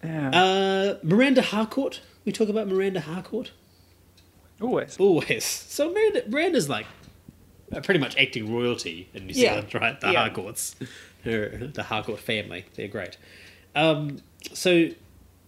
[0.01, 1.99] yeah, Uh, Miranda Harcourt.
[2.23, 3.51] We talk about Miranda Harcourt.
[4.61, 4.95] always.
[4.97, 5.43] Always.
[5.43, 6.85] So Miranda, Miranda's like
[7.81, 9.53] pretty much acting royalty in New Yeah.
[9.61, 9.99] Zealand, right?
[10.01, 10.19] The Yeah.
[10.19, 10.75] Harcourts,
[11.23, 12.65] the Harcourt family.
[12.75, 13.17] They're great.
[13.75, 14.17] Um,
[14.53, 14.89] so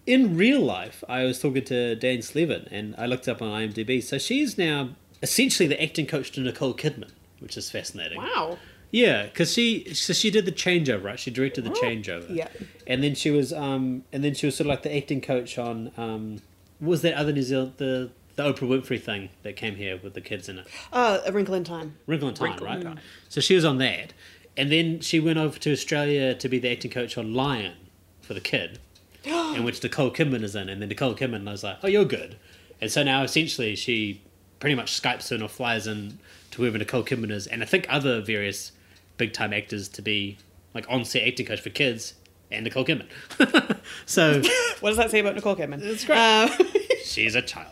[0.05, 4.01] in real life, I was talking to Dan Slevin, and I looked up on IMDb.
[4.03, 4.89] So she's now
[5.21, 8.17] essentially the acting coach to Nicole Kidman, which is fascinating.
[8.19, 8.57] Wow.
[8.91, 11.19] Yeah, because she so she did the changeover, right?
[11.19, 12.35] She directed the changeover.
[12.35, 12.47] Yeah.
[12.85, 15.57] And then she was um and then she was sort of like the acting coach
[15.57, 16.41] on um
[16.79, 20.21] was that other New Zealand the the Oprah Winfrey thing that came here with the
[20.21, 20.67] kids in it.
[20.91, 21.95] Uh, a wrinkle in time.
[22.07, 22.83] Wrinkle in Time, Wrinkle in right?
[22.83, 22.99] Time.
[23.29, 24.13] So she was on that.
[24.55, 27.73] And then she went over to Australia to be the acting coach on Lion
[28.21, 28.79] for the kid.
[29.25, 32.35] in which Nicole Kidman is in, and then Nicole Kidman was like, "Oh, you're good,"
[32.81, 34.21] and so now essentially she
[34.59, 36.19] pretty much Skypes in or flies in
[36.51, 38.73] to whoever Nicole Kidman is, and I think other various
[39.17, 40.37] big time actors to be
[40.73, 42.15] like on set acting coach for kids
[42.53, 43.07] and Nicole Kidman.
[44.05, 44.41] so
[44.79, 45.81] What does that say about Nicole Kidman?
[45.81, 46.17] It's great.
[46.17, 46.49] Uh,
[47.03, 47.71] she's a child,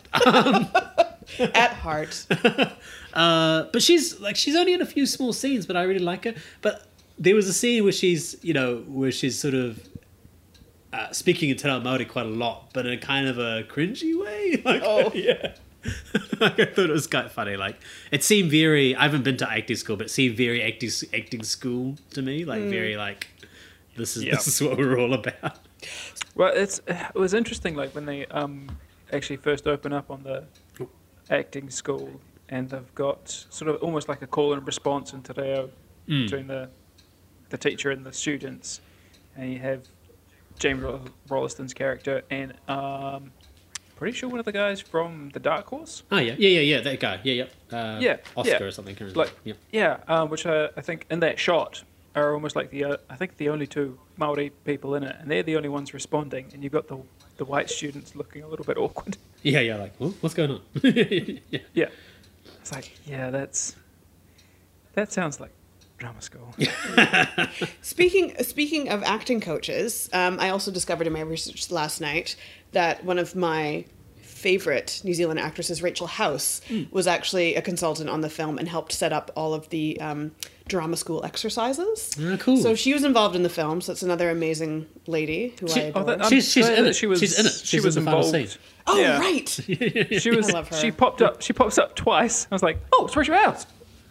[1.54, 2.26] at heart.
[3.14, 6.24] uh, but she's like she's only in a few small scenes, but I really like
[6.24, 6.34] her.
[6.60, 6.86] But
[7.18, 9.80] there was a scene where she's you know where she's sort of.
[10.92, 13.62] Uh, speaking in Te Reo Māori quite a lot, but in a kind of a
[13.66, 14.60] cringy way.
[14.62, 15.10] Like, Oh.
[15.14, 15.54] yeah.
[16.38, 17.56] like, I thought it was quite funny.
[17.56, 17.80] Like,
[18.10, 18.94] it seemed very.
[18.94, 22.44] I haven't been to acting school, but it seemed very acting acting school to me.
[22.44, 23.28] Like, very like
[23.96, 24.32] this is Yep.
[24.34, 25.58] this is what we're all about.
[26.34, 28.68] Well, it's it was interesting, like when they um
[29.12, 30.44] actually first open up on the
[31.30, 35.32] acting school, and they've got sort of almost like a call and response in Te
[35.36, 35.70] Reo
[36.06, 36.68] between the
[37.50, 38.80] the teacher and the students,
[39.36, 39.86] and you have
[40.58, 43.32] James Ro- Rolleston's character and um
[43.96, 46.02] pretty sure one of the guys from the Dark Horse.
[46.10, 46.80] Oh yeah, yeah, yeah, yeah.
[46.80, 47.20] That guy.
[47.22, 47.76] Yeah, yeah.
[47.78, 48.62] Uh, Yeah, Oscar yeah.
[48.64, 48.94] or something.
[48.96, 49.60] can't Like remember.
[49.70, 51.84] yeah, um, which I, I think in that shot
[52.14, 55.30] are almost like the uh, I think the only two Maori people in it, and
[55.30, 56.98] they're the only ones responding, and you've got the
[57.38, 59.16] the white students looking a little bit awkward.
[59.42, 59.76] yeah, yeah, yeah.
[59.76, 60.60] Like, "Wha- what's going on?
[60.82, 61.60] yeah.
[61.74, 61.88] Yeah,
[62.60, 63.74] it's like yeah, that's
[64.94, 65.50] that sounds like
[65.98, 66.54] drama school.
[67.82, 72.36] Speaking speaking of acting coaches, um, I also discovered in my research last night
[72.72, 73.84] that one of my
[74.20, 76.60] favorite New Zealand actresses, Rachel House,
[76.90, 80.32] was actually a consultant on the film and helped set up all of the um,
[80.68, 82.10] drama school exercises.
[82.20, 82.56] Ah, cool.
[82.56, 83.80] So she was involved in the film.
[83.80, 86.02] So it's another amazing lady who I adore.
[86.02, 86.94] Oh, that- She's- she's in it.
[86.96, 87.52] She was, She's in it.
[87.52, 88.50] She was in the final involved.
[88.50, 88.60] scene.
[88.86, 89.18] oh, yeah.
[89.18, 89.48] right.
[90.20, 90.50] She was.
[90.52, 90.76] love her.
[90.76, 91.42] She popped up.
[91.42, 92.46] She pops up twice.
[92.50, 93.66] I was like, oh, it's Rachel House.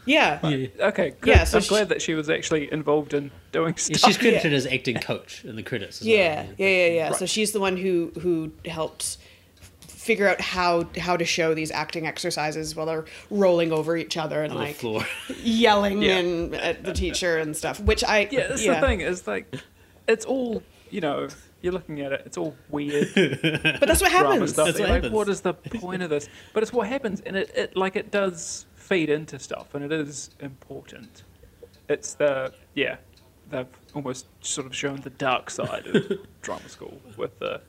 [0.06, 0.40] Yeah.
[0.44, 1.28] Okay, good.
[1.30, 4.10] Yeah, so I'm she- glad that she was actually involved in doing Yeah, stuff.
[4.10, 6.02] she's credited as acting coach in the credits.
[6.02, 6.54] As Yeah, well.
[6.58, 7.12] yeah, yeah, yeah.
[7.12, 9.18] So she's the one who who helped
[10.02, 14.42] figure out how how to show these acting exercises while they're rolling over each other
[14.42, 15.06] and On the like floor.
[15.44, 16.18] yelling Yeah.
[16.18, 17.80] and at the teacher and stuff.
[17.80, 19.02] Which I yeah, that's the thing.
[19.02, 19.54] Is like,
[20.08, 21.28] it's all you know.
[21.64, 22.24] You're looking at it.
[22.26, 24.54] It's all weird But that's what happens.
[24.54, 24.66] stuff.
[24.66, 25.14] That's what like, happens.
[25.14, 26.28] what is the point of this?
[26.56, 29.92] But it's what happens, and it, it like it does feed into stuff, and it
[29.92, 31.22] is important.
[31.88, 32.96] It's the yeah,
[33.52, 37.62] they've almost sort of shown the dark side of drama school with the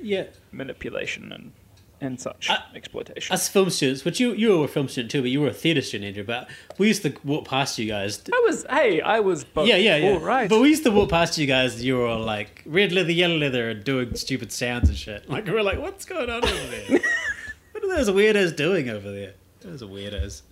[0.00, 0.24] Yeah.
[0.52, 1.52] manipulation and
[1.98, 3.32] and such I- exploitation.
[3.32, 5.52] As film students, which you you were a film student too, but you were a
[5.54, 6.24] theatre student, Andrew.
[6.24, 8.22] But we used to walk past you guys.
[8.30, 9.66] I was hey, I was both.
[9.66, 10.10] yeah, yeah, yeah.
[10.10, 10.48] All right.
[10.48, 11.74] But we used to walk past you guys.
[11.76, 15.28] and You were all like red leather, yellow leather, and doing stupid sounds and shit.
[15.30, 17.00] Like we we're like, what's going on over there?
[17.72, 19.32] what are those weirdos doing over there?
[19.60, 20.42] Those weirdos.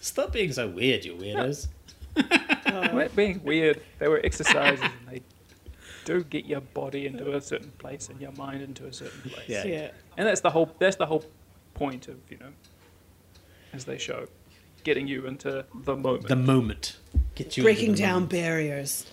[0.00, 1.68] Stop being so weird, you weirdos.
[2.92, 3.80] We're being weird.
[3.98, 5.22] They were exercises and they
[6.08, 9.48] do get your body into a certain place and your mind into a certain place.
[9.48, 9.64] Yeah.
[9.66, 9.90] yeah.
[10.16, 11.24] And that's the whole that's the whole
[11.74, 12.52] point of, you know,
[13.72, 14.26] as they show,
[14.84, 16.28] getting you into the moment.
[16.28, 16.96] The moment.
[17.34, 18.30] Get you Breaking into the down moment.
[18.32, 19.06] barriers.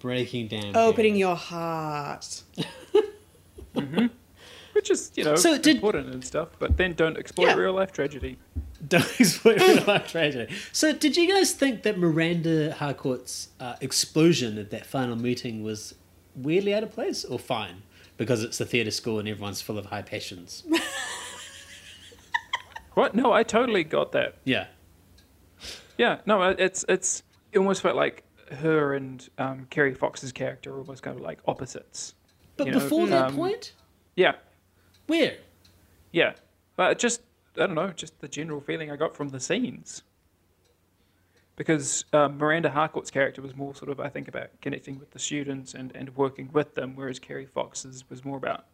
[0.00, 0.76] Breaking down.
[0.76, 1.18] Opening barriers.
[1.18, 2.42] your heart.
[3.74, 4.10] Mhm.
[4.72, 7.54] which is, you know, So did- important and stuff, but then don't exploit Yeah.
[7.54, 8.38] real life tragedy.
[8.86, 10.52] Don't exploit real life tragedy.
[10.72, 15.94] So, did you guys think that Miranda Harcourt's uh, explosion at that final meeting was
[16.42, 17.82] weirdly out of place or fine?
[18.16, 20.64] Because it's a theatre school and everyone's full of high passions.
[22.98, 23.14] What?
[23.14, 24.34] No, I totally got that.
[24.42, 24.66] Yeah.
[25.98, 27.22] Yeah, no, it's it's
[27.52, 31.38] it almost felt like her and um, Kerry Fox's character were almost kind of like
[31.46, 32.14] opposites.
[32.56, 33.74] But You know, before that um, point?
[34.16, 34.32] Yeah,
[35.06, 35.36] Where?
[36.10, 36.32] yeah,
[36.74, 37.22] but just
[37.56, 40.02] I don't know, just the general feeling I got from the scenes.
[41.58, 45.18] Because um, Miranda Harcourt's character was more sort of, I think, about connecting with the
[45.18, 48.64] students and, and working with them, whereas Kerry Fox's was more about,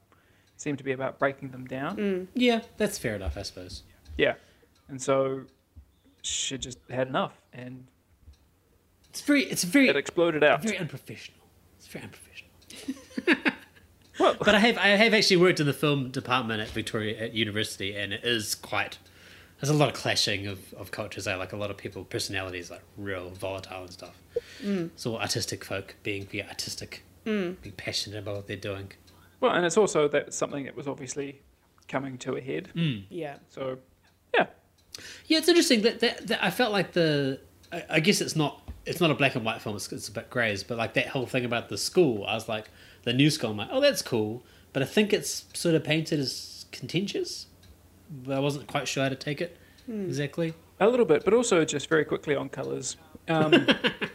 [0.58, 2.28] seemed to be about breaking them down.
[2.34, 3.84] Yeah, that's fair enough, I suppose.
[4.18, 4.34] Yeah.
[4.88, 5.44] And so
[6.20, 7.86] she just had enough and
[9.08, 10.62] It's very, it's very, it exploded out.
[10.62, 11.40] very unprofessional.
[11.78, 13.52] It's very unprofessional.
[14.20, 17.34] Well, But I have, I have actually worked in the film department at Victoria at
[17.34, 18.98] university, and it is quite.
[19.64, 21.24] There's a lot of clashing of, of cultures.
[21.24, 21.36] there.
[21.36, 24.20] like a lot of people, personalities like real volatile and stuff.
[24.62, 24.86] Mm.
[24.86, 27.60] It's all artistic folk being very artistic, mm.
[27.62, 28.92] being passionate about what they're doing.
[29.40, 31.40] well, and it's also that something that was obviously
[31.88, 32.70] coming to a head.
[32.74, 33.04] Mm.
[33.08, 33.36] Yeah.
[33.48, 33.78] So,
[34.34, 34.46] yeah.
[35.26, 37.40] Yeah, it's interesting that, that, that I felt like the.
[37.72, 39.76] I, I guess it's not it's not a black and white film.
[39.76, 42.48] It's, it's a bit greys, but like that whole thing about the school, I was
[42.48, 42.66] like
[43.04, 43.52] the new school.
[43.52, 47.46] I'm like, oh, that's cool, but I think it's sort of painted as contentious.
[48.10, 50.06] But I wasn't quite sure how to take it hmm.
[50.06, 50.54] exactly.
[50.80, 52.96] A little bit, but also just very quickly on colours.
[53.28, 53.66] Um,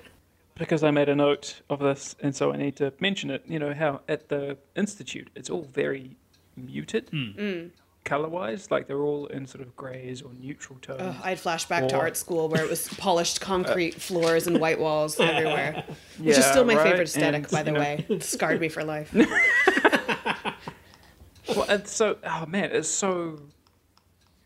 [0.55, 3.43] because I made a note of this, and so I need to mention it.
[3.47, 6.17] You know, how at the Institute, it's all very
[6.55, 7.31] muted hmm.
[7.31, 7.67] hmm.
[8.03, 8.69] colour wise.
[8.69, 11.01] Like they're all in sort of greys or neutral tones.
[11.01, 14.79] Ugh, I had flashback to art school where it was polished concrete floors and white
[14.79, 15.85] walls everywhere.
[16.17, 16.83] Which is still my right?
[16.83, 18.05] favorite aesthetic, And, by the know- way.
[18.09, 19.13] It scarred me for life.
[21.55, 23.39] Well, and so, oh man, it's so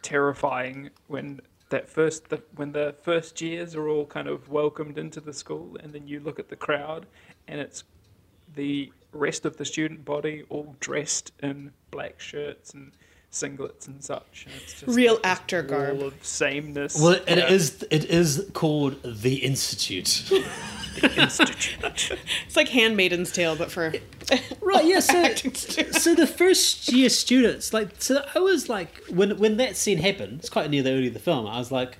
[0.03, 5.19] terrifying when that first, the, when the first years are all kind of welcomed into
[5.19, 7.07] the school, and then you look at the crowd,
[7.47, 7.83] and it's
[8.55, 12.91] the rest of the student body all dressed in black shirts and
[13.33, 14.45] singlets and such.
[14.45, 15.97] And it's just Real like actor garb.
[15.97, 16.97] wall of sameness.
[16.99, 17.49] Well, it Yeah.
[17.51, 20.23] is it is called the Institute.
[21.01, 22.19] The Institute.
[22.45, 23.91] It's like Handmaiden's Tale, but for
[24.61, 24.85] right?
[24.85, 24.99] Yeah.
[24.99, 29.97] So so the first year students like so I was like when when that scene
[29.97, 30.39] happened.
[30.41, 31.47] It's quite near the early of the film.
[31.47, 31.97] I was like,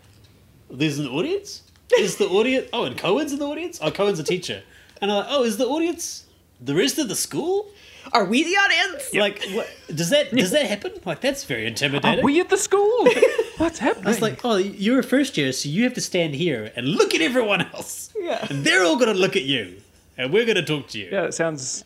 [0.69, 1.63] "There's an audience.
[1.97, 2.69] Is the audience?
[2.73, 3.79] Oh, and Cohen's in the audience.
[3.81, 4.61] Oh, Cohen's a teacher.
[5.01, 6.25] And I'm like, oh, is the audience
[6.61, 7.71] the rest of the school?
[8.11, 9.13] Are we the audience?
[9.13, 10.91] Like, what, does that does that happen?
[11.05, 12.05] Like, that's very intimidating.
[12.05, 12.25] Are intimidating.
[12.25, 13.07] we at the school?
[13.57, 14.07] What's happening?
[14.07, 16.87] I was like, oh, you're a first year, so you have to stand here and
[16.87, 18.13] look at everyone else.
[18.19, 18.45] Yeah.
[18.49, 19.77] And they're all going to look at you.
[20.17, 21.09] And we're going to talk to you.
[21.11, 21.83] yeah, it sounds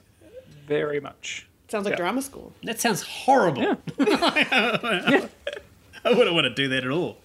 [0.68, 1.48] very much.
[1.70, 1.98] Sounds like Yeah.
[1.98, 2.54] drama school.
[2.64, 3.62] That sounds horrible.
[3.62, 3.76] Yeah.
[6.06, 7.18] I wouldn't want to do that at all.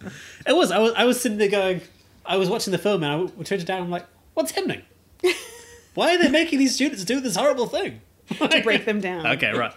[0.46, 0.70] It was.
[0.72, 0.92] I was.
[0.96, 1.80] I was sitting there going.
[2.26, 3.82] I was watching the film and I turned it down.
[3.82, 4.82] I'm like, what's happening?
[5.94, 8.00] Why are they making these students do this horrible thing?
[8.28, 9.26] To break them down.
[9.36, 9.74] Okay, right.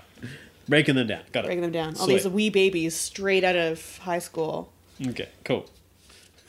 [0.67, 1.21] Breaking them down.
[1.31, 1.47] Got it.
[1.47, 1.95] breaking them down.
[1.97, 2.13] All Sweet.
[2.15, 4.71] these wee babies straight out of high school.
[5.05, 5.67] Okay, cool.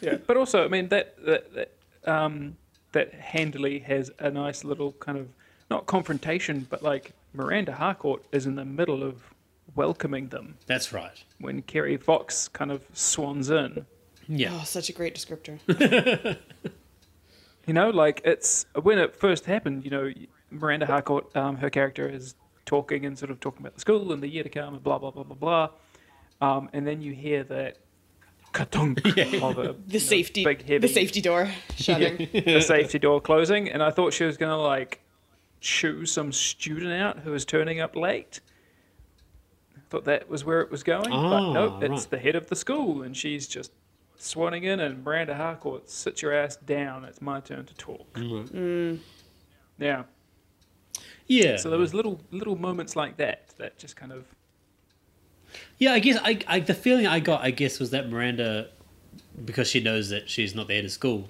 [0.00, 1.72] Yeah, but also, I mean that that that,
[2.10, 2.56] um,
[2.92, 5.28] that handily has a nice little kind of
[5.70, 9.22] not confrontation, but like Miranda Harcourt is in the middle of
[9.74, 11.22] welcoming them That's right.
[11.38, 13.84] when Kerry Fox kind of swans in.
[14.28, 14.50] Yeah.
[14.58, 15.58] Oh, such a great descriptor.
[17.66, 19.84] You know, like it's when it first happened.
[19.84, 20.12] You know,
[20.58, 22.34] Miranda Harcourt, um, her character is
[22.64, 24.98] talking and sort of talking about the school and the year to come and blah
[24.98, 25.70] blah blah blah blah.
[26.40, 27.78] Um, and then you hear that
[28.52, 32.28] katunk of a The safety, big heavy the safety door shutting.
[32.44, 35.00] the safety door closing, and I thought she was gonna like
[35.60, 38.40] shoo some student out who was turning up late.
[39.76, 42.48] I thought that was where it was going, but Ah, nope, it's the head of
[42.48, 43.72] the school, and she's just
[44.18, 47.04] swanning in, and Miranda Harcourt, sit your ass down.
[47.04, 48.12] It's my turn to talk.
[48.14, 48.98] Mm.
[49.78, 50.04] Yeah.
[51.26, 51.56] Yeah.
[51.56, 54.24] So there was little little moments like that that just kind of
[55.78, 58.68] Yeah, I guess I, I the feeling I got, I guess, was that Miranda,
[59.44, 61.28] because she knows that she's not there to school,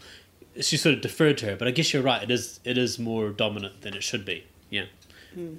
[0.61, 1.57] she sort of deferred to her.
[1.57, 2.23] But I guess you're right.
[2.23, 4.45] It is it is more dominant than it should be.
[4.71, 4.87] Yeah,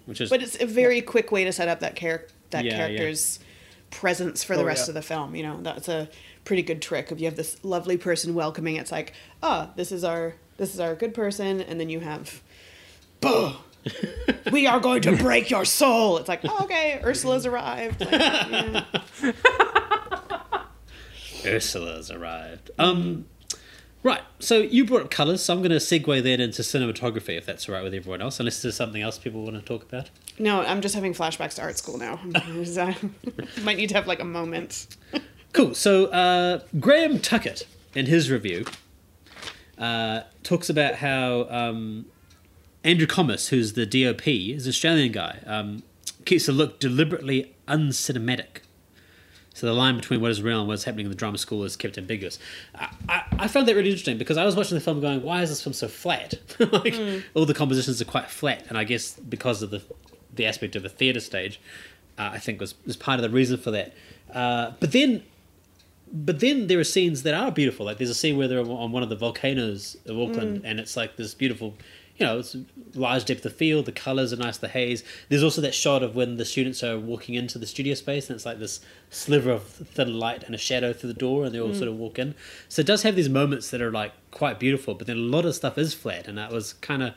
[0.06, 2.72] which is But it's a very quick way to set up that character that Yeah,
[2.72, 2.78] yeah.
[2.98, 3.40] character's
[3.90, 4.92] presence for the Oh, rest yeah.
[4.92, 5.36] of the film.
[5.36, 6.10] You know, that's a
[6.46, 7.12] pretty good trick.
[7.12, 10.80] If you have this lovely person welcoming, it's like, ah, this is our this is
[10.80, 12.42] our good person, and then you have,
[13.22, 13.54] "Buh,
[14.52, 16.18] we are going to break your soul.
[16.18, 18.02] It's like, oh, okay, Ursula's arrived.
[18.02, 18.84] Like, yeah.
[21.46, 22.72] Ursula's arrived.
[22.78, 23.26] Um,
[24.04, 24.22] right.
[24.40, 27.68] So you brought up colors, so I'm going to segue then into cinematography, if that's
[27.68, 28.40] all right with everyone else.
[28.40, 30.10] Unless there's something else people want to talk about.
[30.40, 32.20] No, I'm just having flashbacks to art school now.
[33.64, 34.98] Might need to have like a moment.
[35.54, 35.74] Cool.
[35.74, 37.66] So uh, Graeme Tuckett,
[37.96, 38.66] in his review,
[39.78, 42.06] uh, talks about how um,
[42.88, 45.84] Andrew Commis, who's the DOP, is an Australian guy, um,
[46.24, 48.62] keeps the look deliberately uncinematic.
[49.54, 51.76] So the line between what is real and what's happening in the drama school is
[51.76, 52.40] kept ambiguous.
[52.74, 55.42] I, I, I found that really interesting because I was watching the film going, why
[55.42, 56.36] is this film so flat?
[56.72, 56.96] like
[57.34, 59.82] all the compositions are quite flat, and I guess because of the
[60.34, 61.60] the aspect of a theatre stage,
[62.18, 63.94] uh, I think was was part of the reason for that.
[64.34, 65.24] Uh, but then
[66.12, 67.86] but then there are scenes that are beautiful.
[67.86, 70.96] Like there's a scene where they're on one of the volcanoes of Auckland, and it's
[70.96, 71.74] like this beautiful,
[72.18, 72.56] you know, it's
[72.96, 73.86] large depth of field.
[73.86, 75.04] The colors are nice, the haze.
[75.30, 78.36] There's also that shot of when the students are walking into the studio space, and
[78.36, 78.80] it's like this
[79.12, 81.78] sliver of thin light and a shadow through the door, and they all mm.
[81.78, 82.34] sort of walk in.
[82.70, 85.46] So it does have these moments that are like quite beautiful, but then a lot
[85.46, 87.14] of stuff is flat, and that was kind of.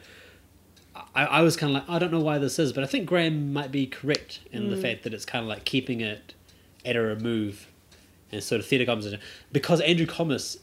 [1.15, 3.07] I, I was kind of like, I don't know why this is, but I think
[3.07, 4.83] Graeme might be correct in the mm.
[4.83, 6.35] fact that it's kind of like keeping it
[6.85, 7.69] at a remove
[8.33, 9.21] and sort of theatre composition.
[9.51, 10.59] Because Andrew Commis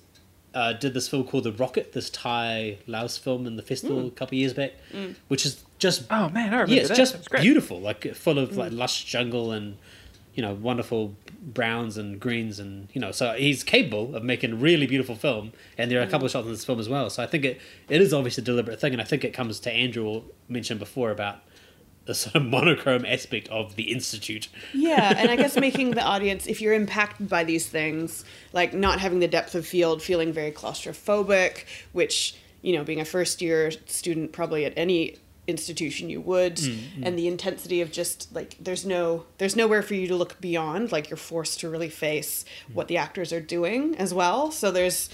[0.57, 4.07] uh, did this film called The Rocket, this Thai Laos film in the festival hmm.
[4.07, 5.11] a couple of years back, hmm.
[5.27, 6.97] which is just oh man, I remember yeah, it's that.
[6.97, 8.59] just That's beautiful, like full of hmm.
[8.61, 9.77] like lush jungle and
[10.33, 14.55] you know wonderful browns and greens and you know so he's capable of making a
[14.55, 17.09] really beautiful film and there are a couple of shots in this film as well.
[17.09, 19.59] So i think it it is obviously a deliberate thing and i think it comes
[19.61, 21.39] to andrew mentioned before about
[22.07, 24.47] the sort of monochrome aspect of the institute.
[24.73, 28.99] Yeah, and I guess making the audience, if you're impacted by these things, like not
[28.99, 33.71] having the depth of field, feeling very claustrophobic, which, you know, being a first year
[33.85, 37.03] student probably at any institution you would mm, mm.
[37.03, 40.91] and the intensity of just like there's no there's nowhere for you to look beyond
[40.91, 42.75] like you're forced to really face mm.
[42.75, 44.51] what the actors are doing as well.
[44.51, 45.09] So there's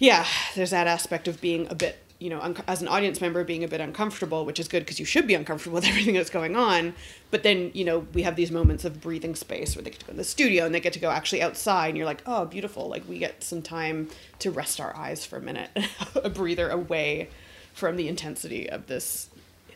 [0.00, 3.42] yeah there's that aspect of being a bit you know un- as an audience member
[3.44, 6.30] being a bit uncomfortable which is good because you should be uncomfortable with everything that's
[6.30, 6.94] going on
[7.30, 10.06] but then you know we have these moments of breathing space where they get to
[10.06, 12.44] go in the studio and they get to go actually outside and you're like oh
[12.44, 14.08] beautiful like we get some time
[14.38, 15.70] to rest our eyes for a minute
[16.22, 17.28] a breather away
[17.72, 19.28] from the intensity of this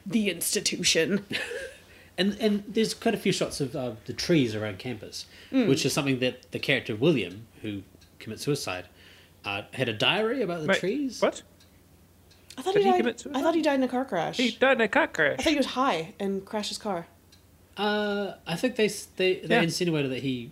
[0.07, 1.25] the institution
[2.19, 5.69] and and there's quite a few shots of uh, the trees around campus, Hmm.
[5.69, 7.83] which is something that the character William, who
[8.19, 8.87] commits suicide,
[9.45, 11.21] uh, had a diary about the Wait, trees.
[11.23, 11.43] What?
[12.59, 12.99] I thought Did he he died.
[12.99, 14.37] commit I thought he died in a car crash.
[14.37, 15.37] He died in a car crash.
[15.39, 17.07] I thought he was high and crashed his car.
[17.77, 19.63] Uh, I think they they they Yeah.
[19.63, 20.51] insinuated that he.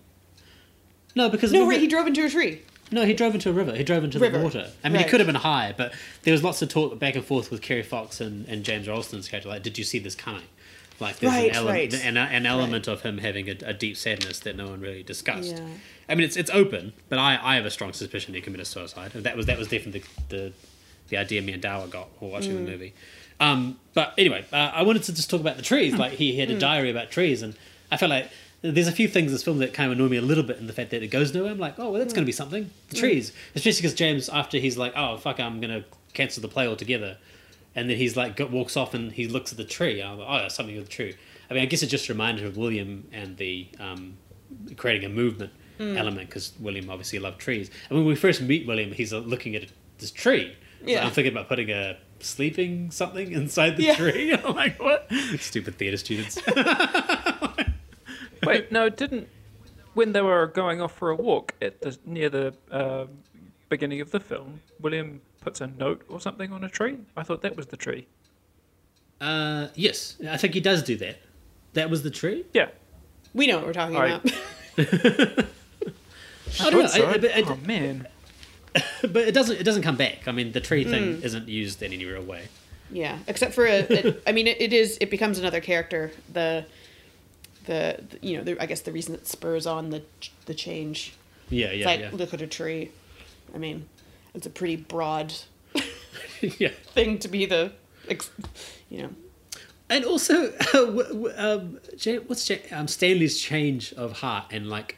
[1.15, 2.61] No, because No, right, he drove into a tree.
[2.93, 3.75] no, he drove into a river.
[3.75, 4.39] He drove into River.
[4.39, 4.71] the water.
[4.85, 5.05] I mean, Right.
[5.07, 5.93] he could have been high, but
[6.23, 9.29] there was lots of talk back and forth with Kerry Fox and, and James Rolleston's
[9.29, 9.49] character.
[9.49, 10.43] Like, did you see this coming?
[11.01, 12.05] Like, there's Right, an element, right.
[12.05, 15.57] an, an element of him having a, a deep sadness that no one really discussed.
[15.57, 15.67] Yeah.
[16.09, 19.11] I mean, it's it's open, but I, I have a strong suspicion he committed suicide.
[19.13, 20.53] That was that was definitely the the,
[21.09, 22.65] the idea me and Dawa got while watching Mm.
[22.65, 22.95] the movie.
[23.39, 25.95] Um, but anyway, uh, I wanted to just talk about the trees.
[25.95, 27.55] Like he had a diary about trees, and
[27.91, 28.29] I felt like
[28.63, 30.57] there's a few things in this film that kind of annoy me a little bit
[30.57, 31.53] in the fact that it goes nowhere.
[31.53, 32.17] I'm like, oh, well, that's Hmm.
[32.17, 32.71] going to be something.
[32.89, 35.85] The trees, especially because James, after he's like, oh fuck, I'm going to
[36.15, 37.19] cancel the play altogether,
[37.75, 40.01] and then he's like walks off and he looks at the tree.
[40.01, 41.15] And I'm like, oh, there's something with the tree.
[41.51, 44.17] I mean, I guess it just reminded her of William and the um,
[44.77, 45.95] creating a movement Hmm.
[45.99, 47.71] element because William obviously loved trees.
[47.91, 49.65] And when we first meet William, he's uh, looking at
[49.99, 50.57] this tree.
[50.81, 51.05] So Yeah.
[51.07, 53.95] I'm thinking about putting a sleeping something inside the Yeah.
[53.97, 54.33] tree.
[54.45, 55.11] I'm like, what?
[55.39, 56.39] Stupid theatre students.
[58.45, 59.29] Wait, no, it didn't.
[59.95, 63.07] When they were going off for a walk at the near the uh,
[63.69, 66.99] beginning of the film, William puts a note or something on a tree.
[67.17, 68.07] I thought that was the tree.
[69.21, 71.17] uh, yes, I think he does do that.
[71.73, 72.45] That was the tree.
[72.53, 72.69] Yeah.
[73.35, 74.25] We know what we're talking All about.
[74.79, 76.87] I don't know.
[76.87, 77.07] So.
[77.07, 78.07] I- I- but, oh man.
[79.03, 79.57] but it doesn't.
[79.61, 80.27] It doesn't come back.
[80.29, 82.49] I mean, the tree thing isn't used in any real way.
[82.91, 84.97] Yeah, except for a, it, I mean, it, it is.
[85.01, 86.13] It becomes another character.
[86.33, 86.65] The,
[87.65, 90.03] the, the- you know, the, I guess the reason it spurs on the
[90.47, 91.15] the change.
[91.51, 92.11] Yeah, It's yeah, like yeah.
[92.13, 92.91] look at a tree.
[93.55, 93.89] I mean,
[94.35, 95.33] it's a pretty broad
[96.41, 96.71] yeah.
[96.95, 97.73] thing to be the,
[98.91, 99.11] you know.
[99.89, 101.79] And also, uh, um,
[102.27, 104.97] what's um, Stanley's change of heart and like,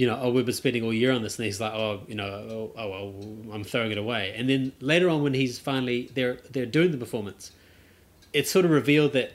[0.00, 2.14] you know, oh, we've been spending all year on this, and he's like, oh, you
[2.14, 4.32] know, oh, oh well, I'm throwing it away.
[4.34, 7.52] And then later on, when he's finally they're they're doing the performance,
[8.32, 9.32] it's sort of revealed that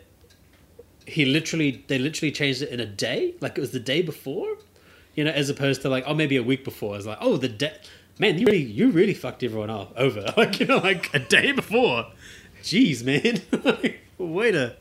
[1.05, 4.57] he literally they literally changed it in a day, like it was the day before,
[5.13, 6.97] you know, as opposed to like oh maybe a week before.
[6.97, 7.77] It's like oh the day,
[8.17, 11.51] man, you really you really fucked everyone off over, like you know, like a day
[11.51, 12.07] before.
[12.63, 13.39] Jeez, man,
[14.17, 14.75] way to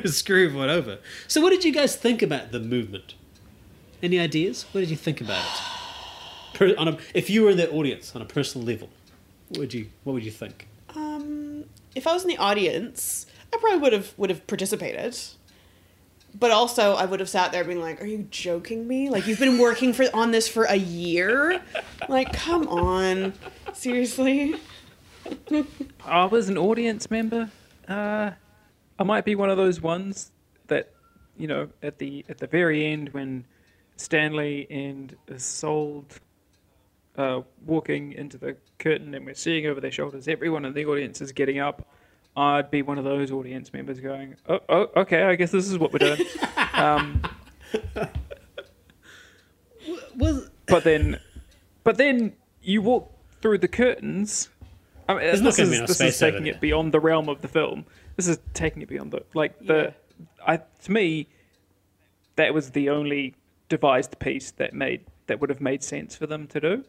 [0.04, 0.98] screw everyone over.
[1.26, 3.14] So, what did you guys think about the movement?
[4.04, 4.66] Any ideas?
[4.72, 5.62] What did you think about it?
[6.52, 8.90] Per, on a, if you were in the audience on a personal level,
[9.48, 10.68] what would you what would you think?
[10.94, 15.16] Um, if I was in the audience, I probably would have would have participated.
[16.38, 19.08] But also, I would have sat there being like, "Are you joking me?
[19.08, 21.62] Like you've been working for on this for a year?
[22.06, 23.32] Like, come on,
[23.72, 24.56] seriously."
[26.04, 27.50] I was an audience member.
[27.88, 28.32] Uh,
[28.98, 30.30] I might be one of those ones
[30.66, 30.92] that,
[31.38, 33.46] you know, at the at the very end when
[33.96, 36.18] Stanley and Isolde
[37.16, 41.20] uh, walking into the curtain and we're seeing over their shoulders, everyone in the audience
[41.20, 41.86] is getting up.
[42.36, 45.78] I'd be one of those audience members going, "Oh, oh okay, I guess this is
[45.78, 46.20] what we're doing."
[46.74, 47.22] um,
[50.16, 51.20] Was but then,
[51.84, 54.48] but then you walk through the curtains.
[55.08, 57.48] I mean, There's this is, be this is taking it beyond the realm of the
[57.48, 57.84] film.
[58.16, 59.94] This is taking it beyond the like the.
[60.44, 61.28] I to me,
[62.34, 63.36] that was the only
[63.68, 66.84] devised piece that made that would have made sense for them to do,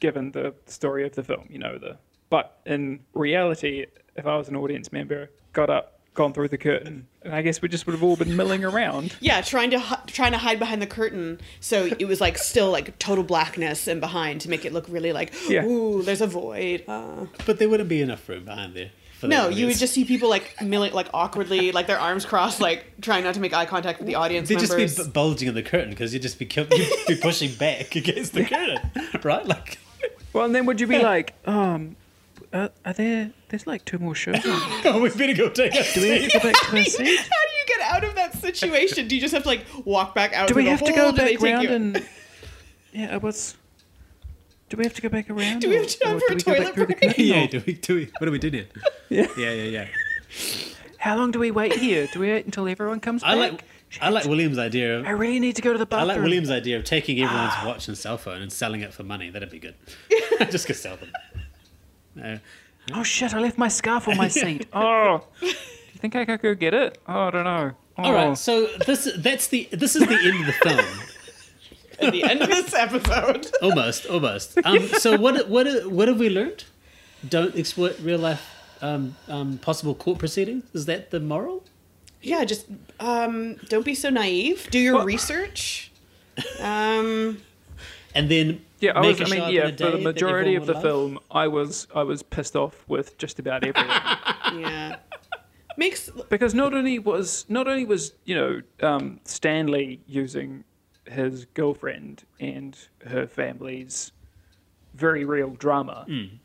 [0.00, 1.46] given the story of the film.
[1.50, 1.98] You know the.
[2.30, 3.86] But in reality,
[4.16, 7.60] if I was an audience member, got up, gone through the curtain, and I guess
[7.62, 9.14] we just would have all been milling around.
[9.20, 12.98] Yeah, trying to trying to hide behind the curtain, so it was like still like
[12.98, 15.64] total blackness and behind to make it look really like, Yeah.
[15.64, 16.84] ooh, there's a void.
[16.88, 17.26] Uh.
[17.46, 18.90] but there wouldn't be enough room behind there.
[19.18, 22.60] For No, you would just see people like milling, like awkwardly, like their arms crossed,
[22.60, 25.48] like trying not to make eye contact with the audience They'd just be b- bulging
[25.48, 28.78] in the curtain because you'd just be kill- you'd be pushing back against the curtain,
[29.22, 29.46] right?
[29.46, 29.78] Like,
[30.32, 31.96] Well, and then would you be like, um,
[32.52, 33.30] uh, are there?
[33.48, 34.34] There's like two more shows.
[34.36, 34.42] on.
[34.84, 37.18] oh, we better go take a Do we have to go back to our seat?
[37.20, 39.08] How do you get out of that situation?
[39.08, 40.48] Do you just have to like walk back out?
[40.48, 42.08] Do we the have to go Do they back take round and?
[42.92, 43.56] Yeah, what's?
[44.68, 45.60] Do we have to go back around?
[45.60, 46.94] Do we have to go or for do a we go back toilet through the
[46.94, 47.18] break?
[47.18, 48.64] yeah, do we, do we, what do we do now?
[49.10, 49.26] Yeah.
[49.36, 49.88] Yeah, yeah, yeah.
[50.98, 52.08] How long do we wait here?
[52.12, 53.30] Do we wait until everyone comes back?
[53.30, 53.64] I like
[54.00, 56.10] I like William's idea of I really need to go to the bathroom.
[56.10, 57.64] I like William's idea of taking everyone's ah.
[57.66, 59.30] watch and cell phone and selling it for money.
[59.30, 59.74] That'd be good.
[60.50, 61.12] Just go sell them.
[62.14, 62.38] No.
[62.92, 63.34] Oh shit!
[63.34, 64.66] I left my scarf on my seat.
[64.72, 65.54] Oh, do you
[65.98, 66.98] think I could go get it?
[67.06, 67.72] Oh, I don't know.
[67.96, 68.02] Oh.
[68.02, 68.34] All right, oh.
[68.34, 71.10] so this that's the this is the end of the film.
[72.00, 73.46] At the end of this episode.
[73.62, 74.58] Almost, almost.
[74.64, 76.64] Um, so what what what have we learned?
[77.28, 78.44] Don't exploit real life
[78.82, 80.64] um, um, possible court proceedings.
[80.74, 81.62] Is that the moral?
[82.22, 82.66] Yeah, just
[83.00, 84.68] um, don't be so naive.
[84.70, 85.90] Do your Well- research.
[86.60, 87.38] Um,
[88.14, 89.32] And then Yeah, I make was.
[89.32, 90.82] a I mean, yeah, a for the majority of the love.
[90.82, 94.60] film, I was I was pissed off with just about everyone.
[94.60, 94.96] yeah,
[95.76, 100.64] makes because not only was not only was you know um, Stanley using
[101.06, 102.76] his girlfriend and
[103.06, 104.12] her family's
[104.94, 106.36] very real drama, Hmm.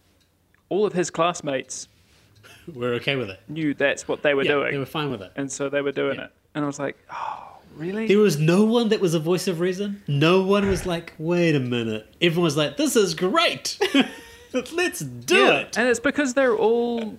[0.69, 1.87] all of his classmates
[2.73, 3.39] We're okay with it.
[3.47, 5.31] knew that's what they were Yeah, doing, they were fine with it.
[5.35, 6.25] and so they were doing Yeah.
[6.25, 6.31] it.
[6.55, 8.07] And I was like, oh, really?
[8.07, 10.01] There was no one that was a voice of reason.
[10.07, 13.77] No one was like, "Wait a minute." Everyone was like, "This is great.
[14.73, 17.17] Let's do yeah, it." and it's because they're all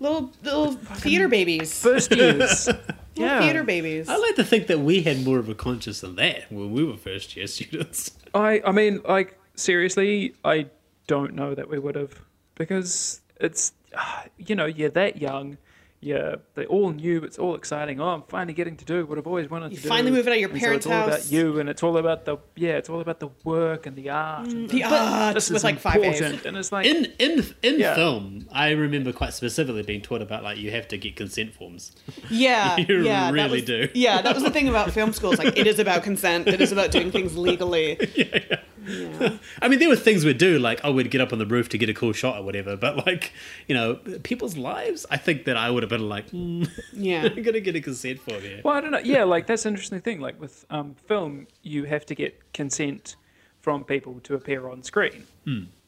[0.00, 1.80] little little theater babies.
[1.80, 2.68] first years.
[3.16, 4.08] Little yeah, theater babies.
[4.08, 6.84] I like to think that we had more of a conscience than that when we
[6.84, 8.10] were first year students.
[8.34, 10.66] I I mean, like seriously, I
[11.06, 12.20] don't know that we would have
[12.54, 15.58] because it's ah, you know you're that young,
[16.04, 17.98] yeah, they all knew it's all exciting.
[18.00, 19.88] Oh, I'm finally getting to do what I've always wanted You to do.
[19.88, 21.20] finally move out of your And parents' so it's all house.
[21.30, 24.10] about you, and it's all about the yeah, it's all about the work and the
[24.10, 24.46] art.
[24.48, 26.20] and mm, The art this with is like five A's.
[26.20, 27.94] important, and it's like In in in Yeah.
[27.94, 31.92] film, I remember quite specifically being taught about like you have to get consent forms.
[32.30, 33.88] Yeah, You yeah, that really was, do.
[33.94, 35.38] Yeah, that was the thing about film schools.
[35.38, 36.48] Like, it is about consent.
[36.48, 37.96] It is about doing things legally.
[38.14, 38.60] yeah,
[39.62, 41.68] I mean, there were things we'd do, like, oh, we'd get up on the roof
[41.70, 42.76] to get a cool shot or whatever.
[42.76, 43.32] But, like,
[43.66, 47.22] you know, people's lives, I think that I would have been like, mm, yeah.
[47.24, 48.60] I'm going to get a consent form here.
[48.64, 48.98] Well, I don't know.
[48.98, 50.20] Yeah, like that's an interesting thing.
[50.20, 53.16] Like with um, film, you have to get consent
[53.60, 55.24] from people to appear on screen.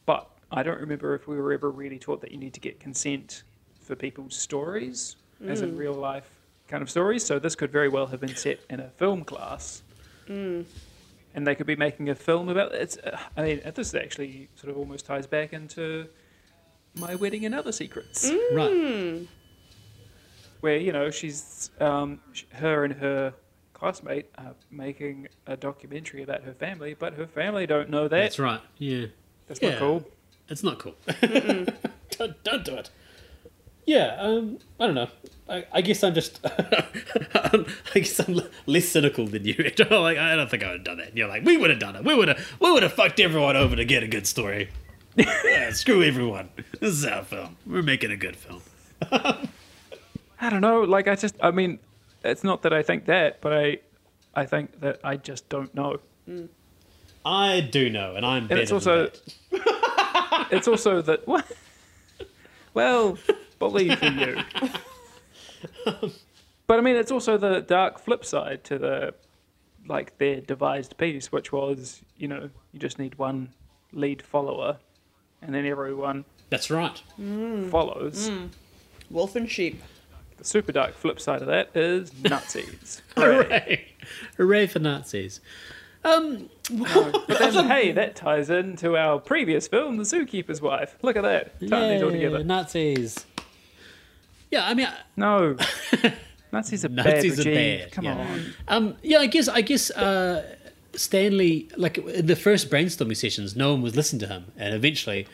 [0.05, 2.79] But I don't remember if we were ever really taught that you need to get
[2.79, 3.43] consent
[3.81, 6.29] for people's stories, as in real life
[6.67, 7.23] kind of stories.
[7.25, 9.83] So this could very well have been set in a film class.
[11.37, 12.97] And they could be making a film about it's.
[12.97, 16.07] Uh, I mean, this actually sort of almost ties back into
[16.95, 19.27] my wedding and other secrets Right.
[20.61, 22.19] where you know she's um,
[22.53, 23.35] her and her
[23.73, 28.17] classmate are making a documentary about her family, but her family don't know that.
[28.19, 28.61] That's right.
[28.79, 29.05] Yeah.
[29.47, 29.69] That's Yeah.
[29.73, 30.09] not cool.
[30.49, 30.95] It's not cool.
[31.21, 32.89] don't, don't do it.
[33.87, 35.07] Yeah, um, I don't know.
[35.49, 36.41] I, I guess I'm just.
[36.45, 37.65] I
[37.95, 39.55] guess I'm less cynical than you.
[39.89, 41.07] like I don't think I would have done that.
[41.07, 42.03] And you're like, we would have done it.
[42.03, 42.51] We would have.
[42.59, 44.69] We would have fucked everyone over to get a good story.
[45.15, 46.49] yeah, screw everyone.
[46.81, 47.55] This is our film.
[47.65, 48.61] We're making a good film.
[49.09, 50.81] I don't know.
[50.81, 51.79] Like I just, I mean,
[52.25, 53.77] it's not that I think that, but I,
[54.35, 55.99] I think that I just don't know.
[57.25, 59.09] I do know, and I'm And better it's also,
[59.49, 60.47] than that.
[60.51, 61.49] it's also that what.
[62.73, 63.17] Well,
[63.59, 64.37] believe in you.
[66.67, 69.13] But I mean, it's also the dark flip side to the,
[69.87, 73.53] like their devised piece, which was you know you just need one
[73.93, 74.77] lead follower,
[75.41, 77.01] and then everyone That's right.
[77.71, 78.29] follows.
[79.09, 79.81] Wolf and sheep.
[80.37, 83.01] The super dark flip side of that is Nazis.
[83.15, 83.43] Hooray.
[83.45, 83.85] Hooray!
[84.35, 85.39] Hooray for Nazis.
[86.03, 90.95] Um, but then, hey, that ties into our previous film, The Zookeeper's Wife.
[91.01, 91.59] Look at that.
[91.67, 92.43] Tying these all yay, together.
[92.43, 93.25] Nazis.
[94.51, 95.55] Yeah, I mean, I- No.
[96.53, 97.05] Nazis are bad.
[97.05, 97.79] Nazis are regime.
[97.79, 98.17] bad, Come yeah.
[98.17, 98.53] on.
[98.69, 100.43] Um, yeah, I guess I guess uh,
[100.93, 105.27] Stanley, like in the first brainstorming sessions, no one was listening to him, and eventually,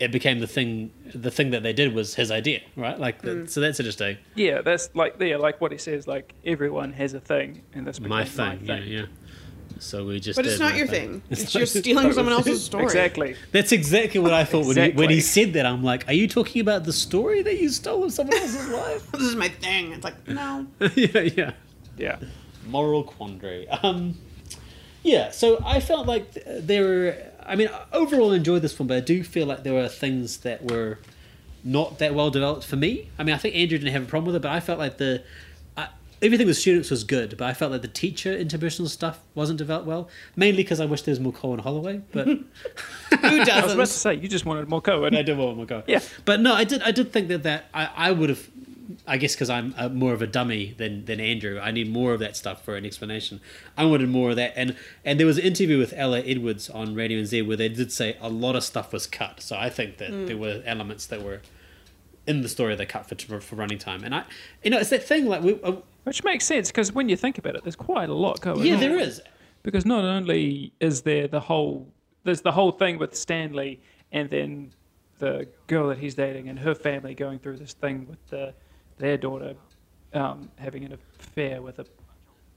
[0.00, 0.90] it became the thing.
[1.14, 2.98] The thing that they did was his idea, right?
[2.98, 4.16] Like, the, so that's interesting.
[4.36, 6.06] Yeah, that's like yeah, like what he says.
[6.08, 9.06] Like everyone has a thing, and this My thing, my yeah, yeah.
[9.78, 10.36] So we just.
[10.36, 11.22] But it's not your thing.
[11.30, 12.84] It's, not- just stealing someone else's story.
[12.84, 13.36] Exactly.
[13.52, 15.66] That's exactly what I thought when, he, when he said that.
[15.66, 19.10] I'm like, are you talking about the story that you stole of someone else's life?
[19.12, 19.92] This is my thing.
[19.92, 20.66] It's like, no.
[20.94, 21.52] yeah, yeah.
[21.96, 22.18] Yeah.
[22.66, 23.68] moral quandary.
[23.68, 24.16] Um,
[25.02, 27.16] yeah, so I felt like there were.
[27.44, 30.38] I mean, I overall enjoyed this film, but I do feel like there were things
[30.38, 30.98] that were
[31.64, 33.10] not that well developed for me.
[33.18, 34.98] I mean, I think Andrew didn't have a problem with it, but I felt like
[34.98, 35.22] the I,
[36.22, 39.86] everything with students was good, but I felt like the teacher interpersonal stuff wasn't developed
[39.86, 40.08] well.
[40.36, 42.02] Mainly because I wish there was more Cohen Holloway.
[42.12, 42.44] but Who
[43.20, 43.50] doesn't?
[43.50, 45.14] I was about to say you just wanted more Cohen.
[45.16, 45.84] I did want more Colin.
[45.86, 46.00] Yeah.
[46.24, 46.82] but no, I did.
[46.82, 48.48] I did think that that I, I would have.
[49.06, 52.14] I guess because I'm uh more of a dummy than, than Andrew, I need more
[52.14, 53.40] of that stuff for an explanation.
[53.76, 56.94] I wanted more of that, and and there was an interview with Ella Edwards on
[56.94, 59.40] Radio NZ where they did say a lot of stuff was cut.
[59.42, 61.42] So I think that there were elements that were
[62.26, 64.24] in the story that cut for for running time, and I,
[64.64, 65.76] you know, it's that thing like we, uh,
[66.08, 68.76] Which makes sense because when you think about it, there's quite a lot going yeah,
[68.76, 68.82] on.
[68.82, 69.20] Yeah, there is.
[69.62, 71.86] because not only is there the whole
[72.24, 73.80] there's the whole thing with Stanley
[74.10, 74.72] and then
[75.18, 78.54] the girl that he's dating and her family going through this thing with the,
[78.96, 79.54] their daughter
[80.14, 81.86] um, having an affair with a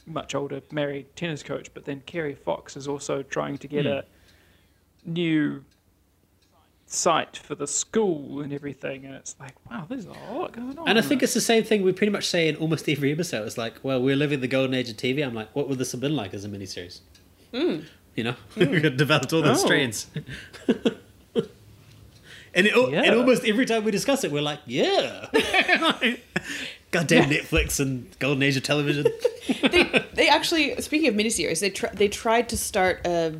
[0.06, 4.06] much older married tennis coach, but then Kerry Fox is also trying to get a
[5.06, 5.64] new
[6.93, 10.89] site for the school and everything, and it's like, wow, there's a lot going on.
[10.89, 13.47] And I think it's the same thing we pretty much say in almost every episode.
[13.47, 15.25] It's like, well, we're living the golden age of TV.
[15.25, 16.99] I'm like, what would this have been like as a miniseries?
[17.53, 17.79] Hmm.
[18.15, 18.65] You know, hmm.
[18.71, 19.65] we developed all those Oh.
[19.65, 20.07] strands.
[22.53, 23.03] and, it, Yeah.
[23.03, 25.27] and almost every time we discuss it, we're like, yeah.
[26.91, 29.07] Goddamn Netflix and golden age of television.
[29.61, 33.39] they, they actually, speaking of miniseries, they tr- they tried to start a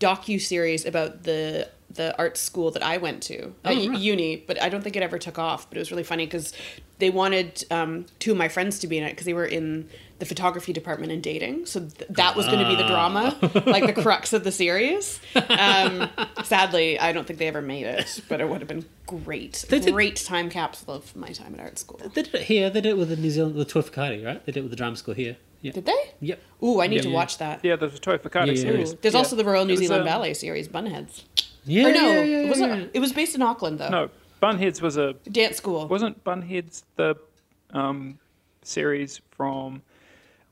[0.00, 3.98] docu series about the the art school that I went to at Oh, right.
[3.98, 5.68] uni, but I don't think it ever took off.
[5.68, 6.52] But it was really funny because
[6.98, 9.88] they wanted um, two of my friends to be in it because they were in
[10.18, 11.66] the photography department and dating.
[11.66, 15.20] So th- that was going to be the drama, like the crux of the series.
[15.48, 16.08] Um,
[16.44, 19.64] sadly, I don't think they ever made it, but it would have been great.
[19.68, 22.00] They did- great time capsule of my time at art school.
[22.14, 22.70] they did it here.
[22.70, 24.44] They did it with the New Zealand, the Toi Whakaari, right?
[24.46, 25.36] They did it with the drama school here.
[25.62, 25.72] Yeah.
[25.72, 26.10] Did they?
[26.20, 26.40] Yep.
[26.62, 27.14] Ooh, I need to Yeah.
[27.14, 27.60] watch that.
[27.64, 28.90] yeah, there's a Toi Whakaari Yeah, yeah, series.
[28.92, 28.98] yeah.
[29.02, 29.18] There's Yeah.
[29.18, 31.22] also the Royal New Zealand um, Ballet series, Bunheads.
[31.66, 31.88] Yeah.
[31.88, 32.80] or no, yeah, yeah, it wasn't.
[32.82, 32.86] yeah.
[32.94, 33.88] It was based in Auckland though.
[33.88, 34.10] No,
[34.42, 35.86] Bunheads was a Dance school.
[35.88, 37.14] wasn't Bunheads the
[37.72, 38.18] um,
[38.62, 39.82] series from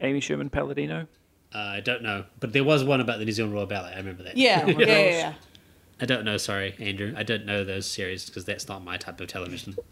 [0.00, 1.06] Amy Sherman Palladino.
[1.54, 3.92] Uh, I don't know, but there was one about the New Zealand Royal Ballet.
[3.92, 4.36] I remember that.
[4.36, 5.34] Yeah, yeah, yeah, yeah.
[6.00, 6.36] I don't know.
[6.38, 7.12] Sorry, Andrew.
[7.16, 9.76] I don't know those series because that's not my type of television.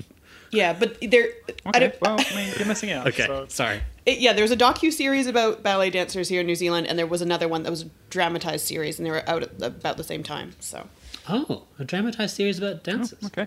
[0.53, 1.29] Yeah, but there,
[1.65, 3.07] I Okay, don't, well, I mean, you're missing out.
[3.09, 3.83] Okay, so- sorry.
[4.05, 6.99] it, yeah, there was a docu series about ballet dancers here in New Zealand, and
[6.99, 9.67] there was another one that was a dramatized series, and they were out at the,
[9.67, 10.55] about the same time.
[10.59, 10.89] So
[11.33, 13.23] Oh, a dramatized series about dancers.
[13.27, 13.47] Okay.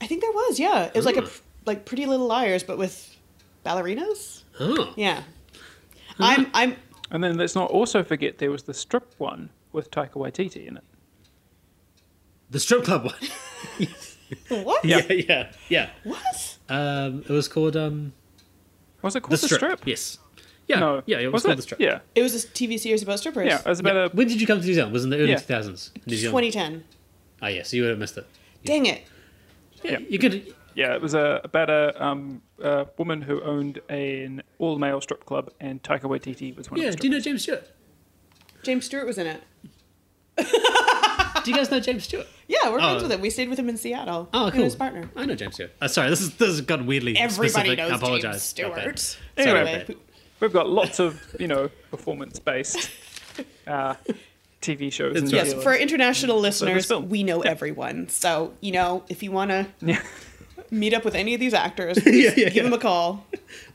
[0.00, 1.28] I think there was, yeah, it was like a
[1.66, 3.16] like Pretty Little Liars, but with
[3.64, 4.42] ballerinas.
[4.60, 5.22] Oh, Yeah,
[6.18, 6.76] I'm I'm
[7.10, 10.76] And then let's not also forget there was the strip one with Taika Waititi in
[10.76, 10.84] it.
[12.50, 13.84] the strip club one.
[14.64, 14.84] what?
[14.84, 15.90] yeah, yeah, yeah.
[16.04, 16.58] What?
[16.68, 18.12] Um, it was called um,
[19.02, 19.58] Was it the called the strip.
[19.58, 19.86] strip?
[19.86, 20.18] Yes.
[20.68, 21.02] Yeah, No.
[21.06, 21.18] yeah.
[21.18, 21.80] It was, called the strip.
[21.80, 22.00] Yeah.
[22.14, 23.46] It was a TV series about strippers.
[23.46, 23.58] Yeah.
[23.60, 24.04] It was about Yeah.
[24.06, 24.08] a.
[24.10, 24.92] When did you come to New Zealand?
[24.92, 25.90] Was it in the early 2000s?
[26.06, 26.44] New Zealand.
[26.52, 26.84] 2010.
[27.42, 27.62] Oh, yeah.
[27.64, 28.26] So you would have missed it.
[28.64, 29.02] Dang it.
[29.82, 30.54] Yeah, you could.
[30.74, 35.26] Yeah, it was a, about a, um, a woman who owned an all male strip
[35.26, 36.88] club, and Taika Waititi was one Yeah.
[36.88, 37.20] of the Yeah, Do you know.
[37.20, 37.68] James Stewart?
[38.62, 39.42] James Stewart was in it.
[41.44, 42.26] Do you guys know James Stewart?
[42.46, 43.06] Yeah, we're friends Oh.
[43.06, 43.20] with him.
[43.20, 44.28] We stayed with him in Seattle.
[44.32, 44.62] Oh, cool.
[44.62, 45.10] his partner.
[45.16, 45.72] I know James Stewart.
[45.80, 47.78] Uh, sorry, this is this has gotten weirdly Everybody specific.
[47.78, 48.52] knows I apologize.
[48.52, 48.70] James.
[48.70, 49.16] Stewart.
[49.36, 49.96] Anyway, Sorry about that.
[50.42, 52.90] We've got lots of, you know, performance based
[53.66, 53.94] uh,
[54.60, 55.16] TV shows.
[55.16, 57.08] in That's Yes, for international listeners, film.
[57.08, 58.08] we know everyone.
[58.08, 60.02] So, you know, if you want to Yeah.
[60.70, 62.62] meet up with any of these actors, Yeah, yeah, give yeah.
[62.64, 63.24] them a call.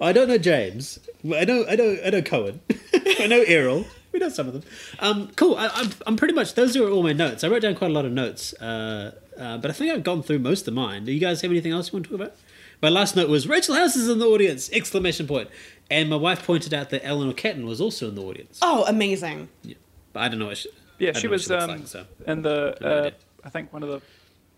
[0.01, 0.99] I don't know James.
[1.23, 2.59] Well, I know, I know, I know Cohen.
[3.19, 3.85] I know Errol.
[4.11, 4.63] We know some of them.
[4.99, 5.55] Um, cool.
[5.55, 6.55] I, I'm, I'm pretty much.
[6.55, 7.45] Those are all my notes.
[7.45, 10.21] I wrote down quite a lot of notes, uh, uh, but I think I've gone
[10.23, 11.05] through most of mine.
[11.05, 12.35] Do you guys have anything else you want to talk about?
[12.81, 14.69] My last note was Rachel House is in the audience!
[14.71, 15.49] Exclamation point!
[15.89, 18.59] And my wife pointed out that Eleanor Catton was also in the audience.
[18.61, 19.47] Oh, amazing.
[19.63, 19.75] Yeah,
[20.13, 20.69] But I don't know what she.
[20.99, 22.05] Yeah, she was looks um, like, so.
[22.25, 22.85] in the.
[22.85, 23.11] Uh.
[23.43, 24.01] I think one of the.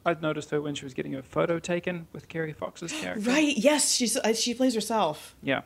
[0.05, 3.30] I'd noticed her when she was getting a photo taken with Kerry Fox's character.
[3.30, 3.55] Right.
[3.57, 5.36] Yes, she's uh, she plays herself.
[5.43, 5.61] Yeah.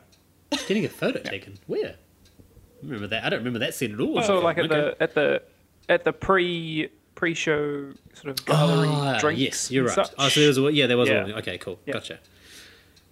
[0.68, 1.58] Getting a photo taken.
[1.66, 1.94] Where?
[1.96, 3.24] I remember that.
[3.24, 4.20] I don't remember that scene at all.
[4.22, 4.74] So like at Okay.
[4.74, 5.42] the at the
[5.88, 9.40] at the pre pre show sort of gallery drinks.
[9.40, 9.94] yes, you're right.
[9.94, 10.10] such.
[10.18, 11.22] Oh, so there was a yeah, there was Yeah.
[11.22, 11.32] one.
[11.34, 11.94] Okay, cool, Yeah.
[11.94, 12.18] gotcha.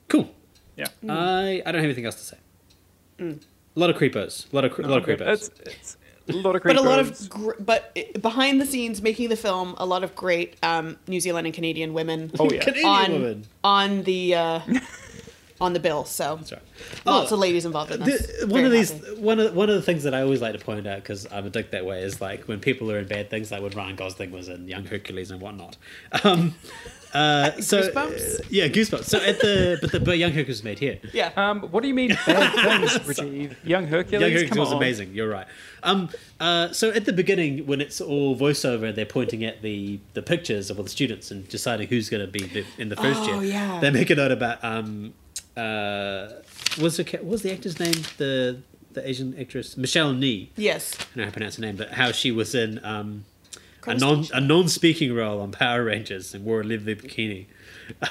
[0.08, 0.28] Cool.
[0.76, 0.86] Yeah.
[1.08, 2.36] I I don't have anything else to say.
[3.20, 4.46] A lot of creepers.
[4.52, 5.50] A lot of cre- lot of creepos.
[5.66, 5.96] It's,
[6.26, 6.82] it's a lot of creepers.
[6.82, 10.14] But a lot of, gr- but behind the scenes, making the film, a lot of
[10.14, 12.60] great um, New Zealand and Canadian women Oh yeah.
[12.64, 13.44] Canadian on woman.
[13.64, 14.60] on the uh,
[15.62, 16.04] on the bill.
[16.04, 16.62] So That's right.
[17.06, 18.26] lots Oh, of ladies involved in this.
[18.40, 19.20] The- one Very of these, happy.
[19.20, 21.46] one of one of the things that I always like to point out because I'm
[21.46, 23.96] a dick that way is like when people are in bad things, like when Ryan
[23.96, 25.76] Gosling was in Young Hercules and whatnot.
[26.24, 26.54] Um,
[27.14, 28.40] uh, so Goosebumps?
[28.40, 29.04] uh, yeah, goosebumps.
[29.04, 30.98] So at the but the but Young Hercules was made here.
[31.12, 31.30] Yeah.
[31.36, 33.54] Um, what do you mean bad things, Rajeev?
[33.64, 34.20] Young Hercules.
[34.22, 34.76] Young Hercules Come was on.
[34.78, 35.12] amazing.
[35.14, 35.46] You're right.
[35.82, 36.08] Um,
[36.40, 40.70] uh, so at the beginning, when it's all voiceover, they're pointing at the, the pictures
[40.70, 43.40] of all the students and deciding who's going to be the, in the first Oh,
[43.40, 43.52] year.
[43.52, 43.80] yeah.
[43.80, 45.12] They make a note about um,
[45.56, 46.28] uh,
[46.78, 47.92] what's the what was the actor's name?
[48.18, 48.58] The
[48.92, 50.50] the Asian actress Michelle Ny.
[50.56, 50.92] yes.
[50.94, 53.24] I don't know how to pronounce her name, but how she was in um,
[53.86, 57.46] a non a non speaking role on Power Rangers and wore a lovely bikini.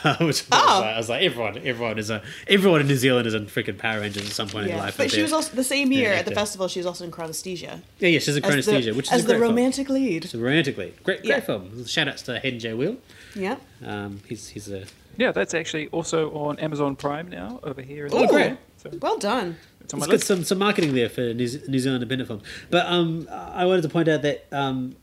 [0.04, 0.80] Uh, which I, was Oh.
[0.82, 3.78] like, I was like, everyone, everyone is a everyone in New Zealand is in freaking
[3.80, 4.80] Power Rangers at some point in Yeah.
[4.82, 4.98] life.
[4.98, 6.68] But she was also the same year at the festival.
[6.68, 7.82] She was also in Chronesthesia.
[8.00, 9.56] Yeah, yeah, she's a As the, Chronesthesia, which is as a the great film.
[9.56, 10.26] romantic lead.
[10.26, 11.40] So romantically, great, great Yeah.
[11.40, 11.86] film.
[11.88, 12.74] Shout outs to Hayden J.
[12.74, 12.98] Weal.
[13.34, 13.56] Yeah.
[13.84, 14.84] Um, he's he's a
[15.18, 18.06] Yeah, that's actually also on Amazon Prime now over here.
[18.06, 18.58] In Oh, great.
[18.78, 19.58] So Well done.
[19.82, 22.44] it's on my it's good some some marketing there for New, Zealand independent films.
[22.70, 24.96] But um, I wanted to point out that um,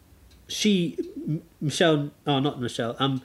[0.48, 0.96] she
[1.60, 3.22] Michelle, oh not Michelle, um,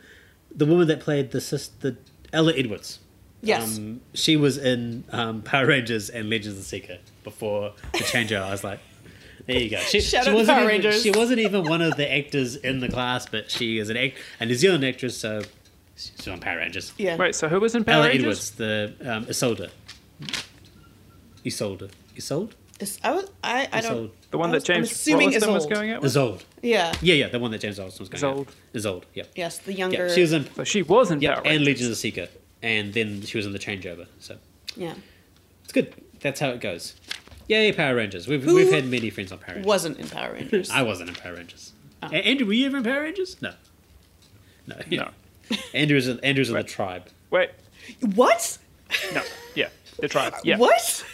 [0.54, 1.98] the woman that played the sister
[2.32, 3.00] Ella Edwards.
[3.42, 3.78] Yes.
[3.78, 8.44] Um, she was in um, Power Rangers and Legends of the Seeker before the changeover.
[8.44, 8.80] I was like,
[9.48, 9.80] there you go.
[9.80, 11.02] She, Shout she out wasn't Power even, Rangers.
[11.04, 14.16] She wasn't even one of the actors in the class, but she is an act,
[14.40, 15.42] a New Zealand actress, so
[15.96, 16.94] she's on Power Rangers.
[16.98, 17.16] Yeah.
[17.18, 18.52] Wait, so who was in Power Ella Rangers?
[18.60, 19.70] Edwards, the um, Isolde.
[21.46, 21.90] Isolde.
[22.18, 22.52] Isolde?
[22.80, 23.30] It's- I was.
[23.44, 23.68] I.
[23.72, 24.12] I don't.
[24.32, 26.12] The one I that was- I'm James assuming Rolleston was going out with?
[26.16, 26.44] Isolde.
[26.62, 26.94] Yeah.
[27.02, 28.48] Yeah, yeah, the one that James Olsen was going out Isolde.
[28.48, 28.54] out.
[28.76, 29.24] Isolde, yeah.
[29.36, 30.08] Yes, the younger.
[30.08, 31.68] Yeah, she was in So she was in yeah, Power and Rangers.
[31.68, 32.28] Legends of the Seeker.
[32.62, 34.08] And then she was in the changeover.
[34.20, 34.38] So
[34.78, 34.96] Yeah.
[35.64, 35.94] it's good.
[36.22, 36.96] That's how it goes.
[37.50, 38.28] Yay, Power Rangers.
[38.28, 39.68] We've, Who we've had many friends on Power Rangers.
[39.68, 40.70] Wasn't in Power Rangers.
[40.74, 41.74] I wasn't in Power Rangers.
[42.02, 42.08] Oh.
[42.12, 43.36] A- Andrew, were you ever in Power Rangers?
[43.42, 43.54] No.
[44.66, 44.78] No.
[44.90, 45.10] No.
[45.74, 47.08] Andrew's in, Andrew's in the tribe.
[47.32, 47.50] Wait,
[48.16, 48.58] what?
[49.14, 49.22] no,
[49.56, 50.34] yeah, the tribe.
[50.44, 51.06] Yeah, What?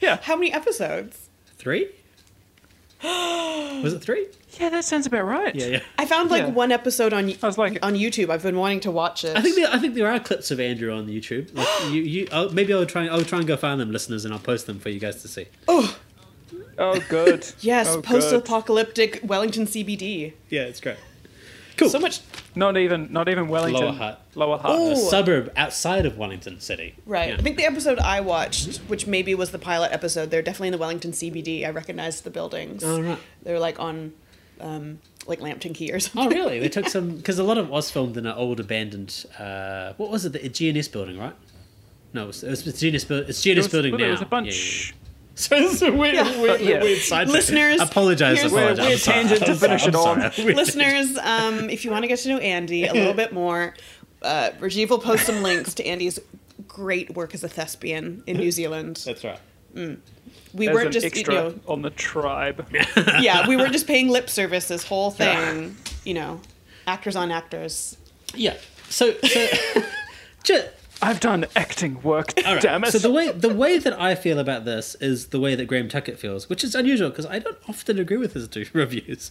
[0.00, 1.28] Yeah, How many episodes?
[1.56, 1.88] Three?
[3.02, 4.26] was it three?
[4.58, 5.54] yeah, that sounds about right.
[5.54, 5.80] Yeah, yeah.
[5.98, 6.48] I found like Yeah.
[6.50, 8.30] one episode on I was like- on YouTube.
[8.30, 9.36] I've been wanting to watch it.
[9.36, 11.54] I think there, I think there are clips of Andrew on YouTube.
[11.54, 13.06] Like you, you, I'll, maybe I'll try.
[13.06, 15.28] I'll try and go find them, listeners, and I'll post them for you guys to
[15.28, 15.46] see.
[15.68, 15.98] Oh
[16.78, 17.46] Oh, good.
[17.60, 20.34] yes, Oh, post-apocalyptic Wellington CBD.
[20.50, 20.98] Yeah, it's great.
[21.76, 21.90] Cool.
[21.90, 22.20] So much
[22.54, 23.84] Not even not even Wellington.
[23.84, 24.22] Lower Hutt.
[24.34, 24.70] Lower Hutt.
[24.78, 24.92] Oh.
[24.92, 26.94] a suburb outside of Wellington City.
[27.04, 27.28] Right.
[27.30, 27.34] Yeah.
[27.36, 30.72] I think the episode I watched, which maybe was the pilot episode, they're definitely in
[30.72, 31.66] the Wellington CBD.
[31.66, 32.82] I recognized the buildings.
[32.82, 33.18] Oh, right.
[33.42, 34.14] They're like on,
[34.60, 36.32] um, like Lambton Quay or something.
[36.32, 36.58] Oh, really?
[36.60, 39.26] They took some because a lot of it was filmed in an old abandoned.
[39.38, 40.32] Uh, what was it?
[40.32, 41.34] The GNS building, right?
[42.14, 43.28] No, it was, it was the GNS building.
[43.28, 44.06] It's GNS It was, building well, now.
[44.06, 44.94] It was a Yeah, bunch.
[44.94, 45.05] yeah, yeah.
[45.38, 46.82] So this is a weird, weird, Yeah.
[46.82, 48.38] weird side Listeners, I apologize.
[48.38, 48.78] here's- apologize.
[48.78, 50.32] Weird- weird tangent to I'm sorry, finish it on.
[50.32, 50.54] sorry.
[50.54, 53.74] Listeners, um, if you want to get to know Andy a little bit more,
[54.22, 56.18] uh, Rajeev will post some links to Andy's
[56.66, 59.02] great work as a thespian in New Zealand.
[59.04, 59.38] That's right.
[60.54, 62.66] We As weren't an just, extra you know, on the tribe.
[63.20, 64.68] yeah, we weren't just paying lip service.
[64.68, 66.40] This whole thing, you know,
[66.86, 67.98] actors on actors.
[68.34, 68.54] Yeah.
[68.88, 69.46] So, so
[70.44, 70.66] just,
[71.02, 72.32] I've done acting work.
[72.44, 72.62] all right.
[72.62, 72.90] Damn it.
[72.92, 75.88] So the way the way that I feel about this is the way that Graeme
[75.88, 79.30] Tuckett feels, which is unusual because I don't often agree with his two reviews.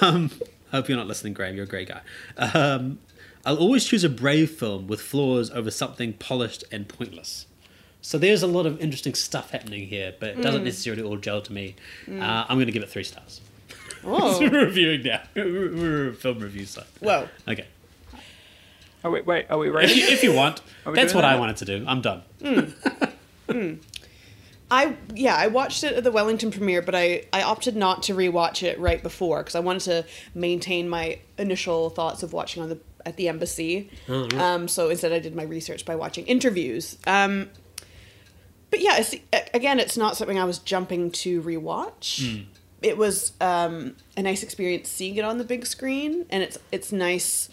[0.00, 0.30] Um,
[0.72, 1.54] I hope you're not listening, Graham.
[1.54, 2.00] You're a great guy.
[2.38, 2.98] Um,
[3.44, 7.46] I'll always choose a brave film with flaws over something polished and pointless.
[8.00, 10.42] So there's a lot of interesting stuff happening here, but it Mm.
[10.42, 11.74] doesn't necessarily all gel to me.
[12.08, 13.40] Uh, I'm going to give it three stars.
[14.04, 15.22] Oh, We're reviewing now.
[15.36, 16.86] We're we're a film review site.
[17.00, 17.28] whoa.
[17.46, 17.66] Okay.
[19.04, 19.46] Oh wait, wait.
[19.50, 19.92] Are we If ready?
[19.94, 21.84] you, if you want, that's doing what I wanted to do.
[21.86, 22.22] I'm done.
[24.70, 28.14] I yeah, I watched it at the Wellington premiere, but I I opted not to
[28.14, 32.70] rewatch it right before because I wanted to maintain my initial thoughts of watching on
[32.70, 33.90] the at the embassy.
[34.08, 36.96] Um, so instead, I did my research by watching interviews.
[37.06, 37.50] Um,
[38.70, 39.14] but yeah, it's,
[39.52, 42.46] again, it's not something I was jumping to rewatch.
[42.80, 46.90] It was um, a nice experience seeing it on the big screen, and it's it's
[46.92, 47.50] nice.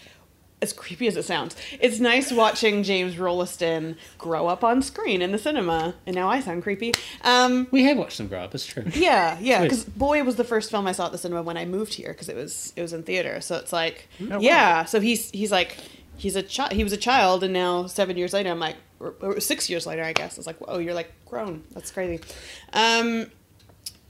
[0.62, 5.32] As creepy as it sounds, it's nice watching James Rolleston grow up on screen in
[5.32, 5.96] the cinema.
[6.06, 6.94] And now I sound creepy.
[7.24, 8.54] Um, We have watched them grow up.
[8.54, 8.84] It's true.
[8.94, 9.62] yeah, yeah.
[9.64, 12.10] Because Boy was the first film I saw at the cinema when I moved here
[12.10, 13.40] because it was it was in theater.
[13.40, 14.40] So it's like, wow.
[14.40, 14.84] yeah.
[14.84, 15.78] So he's he's like
[16.18, 16.74] he's a child.
[16.74, 19.88] He was a child, and now seven years later, I'm like, or, or six years
[19.88, 20.38] later, I guess.
[20.38, 21.64] It's like, oh, you're like grown.
[21.72, 22.22] That's crazy.
[22.74, 23.32] Um,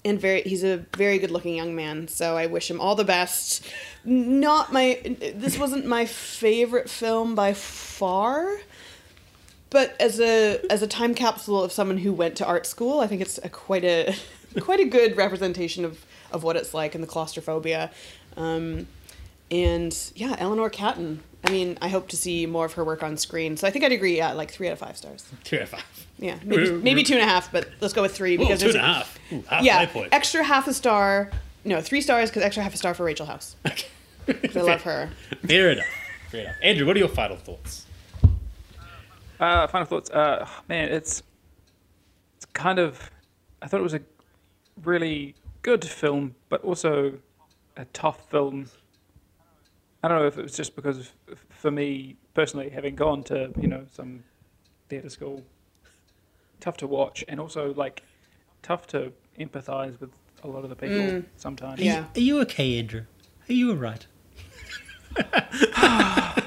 [0.05, 2.07] and very he's a very good looking young man.
[2.07, 3.65] So I wish him all the best.
[4.03, 4.99] Not my
[5.35, 8.59] this wasn't my favorite film by far
[9.69, 13.07] but as a as a time capsule of someone who went to art school, I
[13.07, 14.15] think it's a quite a
[14.59, 17.91] quite a good representation of of what it's like and the claustrophobia.
[18.37, 18.87] Um,
[19.51, 21.23] and yeah, Eleanor Catton.
[21.43, 23.55] I mean, I hope to see more of her work on screen.
[23.57, 24.17] So I think I'd agree.
[24.17, 25.25] Yeah, like three out of five stars.
[25.43, 26.07] Two out of five.
[26.17, 28.75] Yeah, maybe maybe two and a half, but let's go with three because two and
[28.75, 29.17] there's a half.
[29.31, 30.09] Ooh, half yeah, point.
[30.11, 31.31] extra half a star.
[31.63, 33.55] No, three stars because extra half a star for Rachel House.
[34.27, 35.09] 'Cause I love her.
[35.47, 35.85] Fair enough.
[36.29, 36.55] Fair enough.
[36.61, 37.85] Andrew, what are your final thoughts?
[39.39, 40.09] Uh, final thoughts.
[40.11, 41.23] Uh, man, it's
[42.35, 43.09] it's kind of.
[43.61, 44.01] I thought it was a
[44.83, 47.13] really good film, but also
[47.77, 48.67] a tough film.
[50.01, 53.51] I don't know if it was just because, of, for me personally, having gone to
[53.59, 54.23] you know some
[54.87, 55.43] theatre school,
[56.59, 58.03] tough to watch, and also like
[58.61, 60.11] tough to empathise with
[60.43, 61.25] a lot of the people mm.
[61.37, 61.81] sometimes.
[61.81, 62.05] Yeah.
[62.15, 63.05] Are you okay, Andrew?
[63.49, 64.07] Are you alright?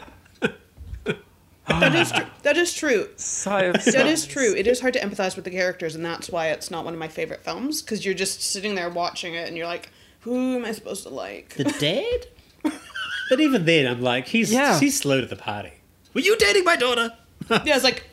[1.67, 2.27] That is true.
[2.43, 3.09] That is true.
[3.17, 4.55] Sigh of That is true.
[4.55, 7.01] It is hard to empathize with the characters, and that's why it's not one of
[7.01, 7.83] my favorite films.
[7.83, 11.09] Because you're just sitting there watching it, and you're like, "Who am I supposed to
[11.09, 12.73] like?" The dad?
[13.33, 14.79] but even then, I'm like, he's Yeah.
[14.79, 15.73] he's slow to the party.
[16.13, 17.15] Were you dating my daughter?
[17.51, 18.05] yeah, it's like,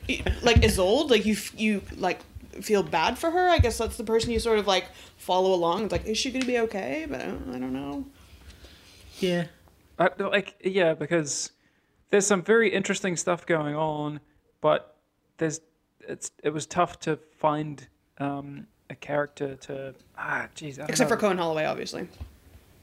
[0.41, 1.10] like Isolde.
[1.12, 2.22] Like you, you like
[2.62, 3.50] feel bad for her.
[3.50, 4.86] I guess that's the person you sort of like
[5.18, 5.84] follow along.
[5.84, 7.06] It's like, is she gonna be okay?
[7.10, 8.06] But I don't, I don't know.
[9.20, 9.48] Yeah.
[10.00, 11.52] I, like yeah, because
[12.12, 14.22] there's some very interesting stuff going on,
[14.62, 14.96] but
[15.38, 15.60] there's
[16.08, 17.90] it's it was tough to find
[18.20, 20.76] um, a character to ah jeez.
[20.76, 21.18] I don't Except for.
[21.18, 22.08] Cohen Holloway, obviously.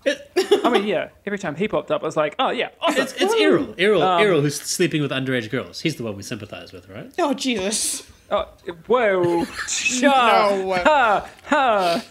[0.05, 0.31] It,
[0.65, 1.09] I mean, yeah.
[1.27, 3.03] Every time he popped up, I was like, oh yeah, awesome.
[3.03, 3.75] it's it's Errol.
[3.79, 5.81] Errol, Um, Errol, who's sleeping with underage girls.
[5.81, 7.13] He's the one we sympathise with, right?
[7.19, 8.09] Oh Jesus!
[8.31, 8.49] Oh,
[8.87, 9.45] whoa!
[10.01, 10.81] No.
[10.85, 12.05] Ha ha!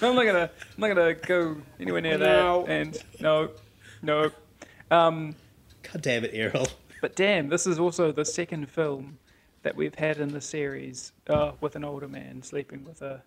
[0.00, 2.64] I'm not gonna, I'm not gonna go anywhere near No.
[2.66, 2.70] that.
[2.72, 3.50] And no,
[4.02, 4.30] no.
[4.90, 6.68] God damn it, Errol.
[7.00, 9.18] But damn, this is also the second film
[9.62, 13.22] that we've had in the series uh, with an older man sleeping with a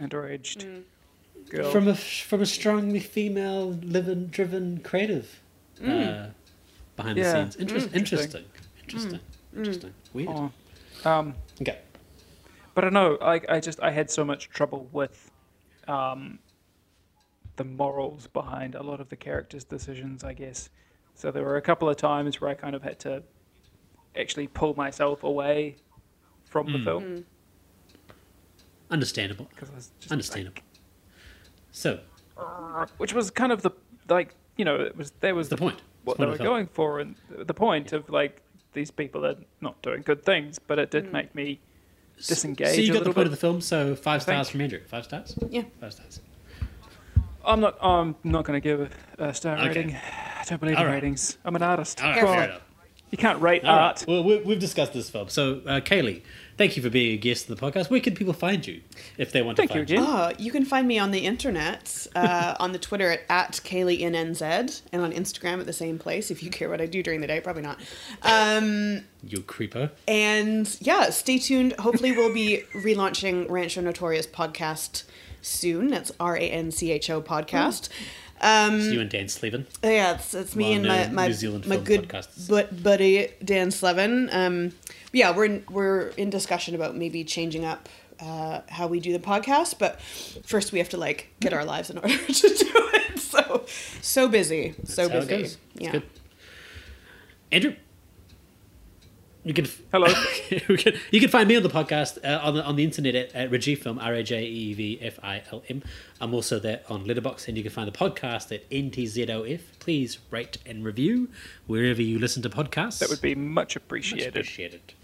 [0.00, 0.82] underage
[1.50, 1.70] girl.
[1.70, 5.40] From a from a strongly female, living, driven, creative
[5.82, 6.28] uh,
[6.96, 7.32] behind Yeah.
[7.32, 7.56] the scenes.
[7.56, 7.94] Interest, Mm.
[7.96, 8.44] interesting.
[8.82, 9.20] Interesting.
[9.56, 9.94] Interesting.
[10.12, 10.28] Weird.
[10.30, 10.52] Oh.
[11.04, 11.78] um, Okay.
[12.74, 15.30] but I know, I, I just, I had so much trouble with
[15.88, 16.38] um,
[17.56, 20.70] the morals behind a lot of the characters' decisions, I guess.
[21.14, 23.22] So there were a couple of times where I kind of had to
[24.16, 25.76] actually pull myself away
[26.46, 27.24] from the film
[28.90, 29.46] Understandable.
[29.54, 30.62] because I was just Understandable.
[31.74, 31.98] So,
[32.36, 33.72] like, which was kind of the
[34.08, 35.82] like you know, it was there was the point.
[36.04, 36.54] what It's the they were of the film.
[36.54, 38.40] going for, and the point of like
[38.72, 41.12] these people are not doing good things, but it did mm.
[41.12, 41.58] make me
[42.16, 42.76] disengage.
[42.76, 43.26] So you a got the point bit.
[43.26, 43.60] of the film.
[43.60, 44.52] So five stars think.
[44.52, 44.80] from Andrew.
[44.86, 45.36] Five stars.
[45.50, 45.64] Yeah.
[45.80, 46.20] Five stars.
[47.44, 47.76] I'm not.
[47.82, 48.80] I'm not going to give
[49.18, 49.66] a, a star Okay.
[49.68, 49.96] rating.
[49.96, 50.94] I don't believe All in right.
[50.94, 51.38] ratings.
[51.44, 52.02] I'm an artist.
[52.02, 52.60] All right,
[53.16, 53.36] Come fair on.
[53.36, 53.40] enough.
[53.40, 53.82] You can't rate All right.
[53.86, 54.04] art.
[54.08, 55.28] Well, we, we've discussed this film.
[55.28, 56.22] So, uh, Kailey,
[56.56, 57.90] thank you for being a guest of the podcast.
[57.90, 58.80] Where can people find you
[59.18, 59.98] if they want Thank to you find you?
[59.98, 60.08] again.
[60.10, 64.82] Oh, you can find me on the internet, uh, on the Twitter at, at KayleeNNZ,
[64.92, 66.30] and on Instagram at the same place.
[66.30, 67.78] If you care what I do during the day, probably not.
[68.22, 69.90] Um, You creeper.
[70.08, 71.74] and yeah, stay tuned.
[71.74, 75.04] Hopefully, we'll be relaunching Rancho Notorious podcast
[75.42, 75.88] soon.
[75.88, 77.88] That's R A N C H O podcast.
[78.44, 79.66] Um, It's you and Dan Slevin.
[79.82, 82.12] yeah, it's, it's me and my my, New Zealand my good
[82.48, 84.28] but buddy Dan Slevin.
[84.32, 84.72] Um,
[85.12, 87.88] yeah, we're in, we're in discussion about maybe changing up
[88.20, 91.88] uh, how we do the podcast, but first we have to like get our lives
[91.88, 93.18] in order to do it.
[93.18, 93.64] So
[94.02, 95.56] so busy, so That's it busy.
[95.76, 96.00] Yeah.
[97.50, 97.74] Andrew,
[99.44, 100.06] you can Hello.
[100.50, 103.14] you can you can find me on the podcast uh, on the on the internet
[103.14, 105.82] at, at Regifilm R A J E V F I L M.
[106.20, 109.60] I'm also there on Letterboxd, and you can find the podcast at NTZOF.
[109.80, 111.28] Please rate and review
[111.66, 112.98] wherever you listen to podcasts.
[113.00, 114.28] That would be much Much appreciated.
[114.28, 114.94] appreciated.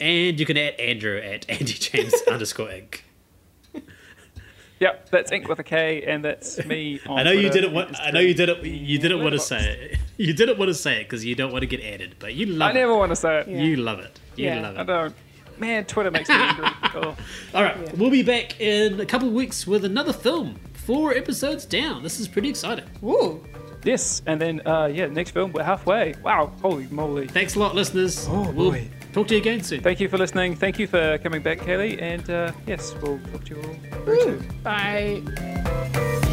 [0.00, 3.00] And you can add Andrew at Andy James underscore Inc.
[4.80, 7.00] Yep, that's Ink with a K, and that's me.
[7.08, 7.98] On I know you didn't want.
[8.00, 8.64] I know you didn't.
[8.64, 9.98] You didn't want to say it.
[10.20, 12.46] You didn't want to say it because you don't want to get added, but you
[12.46, 13.46] love I never want to say it.
[13.46, 14.18] You love it.
[14.34, 14.62] You Yeah.
[14.62, 15.14] love I don't.
[15.58, 16.66] Man, Twitter makes me angry.
[16.96, 17.16] Oh.
[17.54, 20.56] All right, we'll be back in a couple of weeks with another film.
[20.72, 22.02] Four episodes down.
[22.02, 22.86] This is pretty exciting.
[23.00, 23.44] Woo!
[23.84, 26.14] Yes, and then uh, yeah, next film we're halfway.
[26.24, 27.28] Wow, holy moly!
[27.28, 28.26] Thanks a lot, listeners.
[28.28, 28.88] Oh, we'll boy.
[29.12, 29.80] Talk to you again soon.
[29.80, 30.54] Thank you for listening.
[30.54, 34.20] Thank you for coming back, Kailey, and uh, yes, we'll talk to you all very
[34.20, 34.46] soon.
[34.62, 36.24] Bye.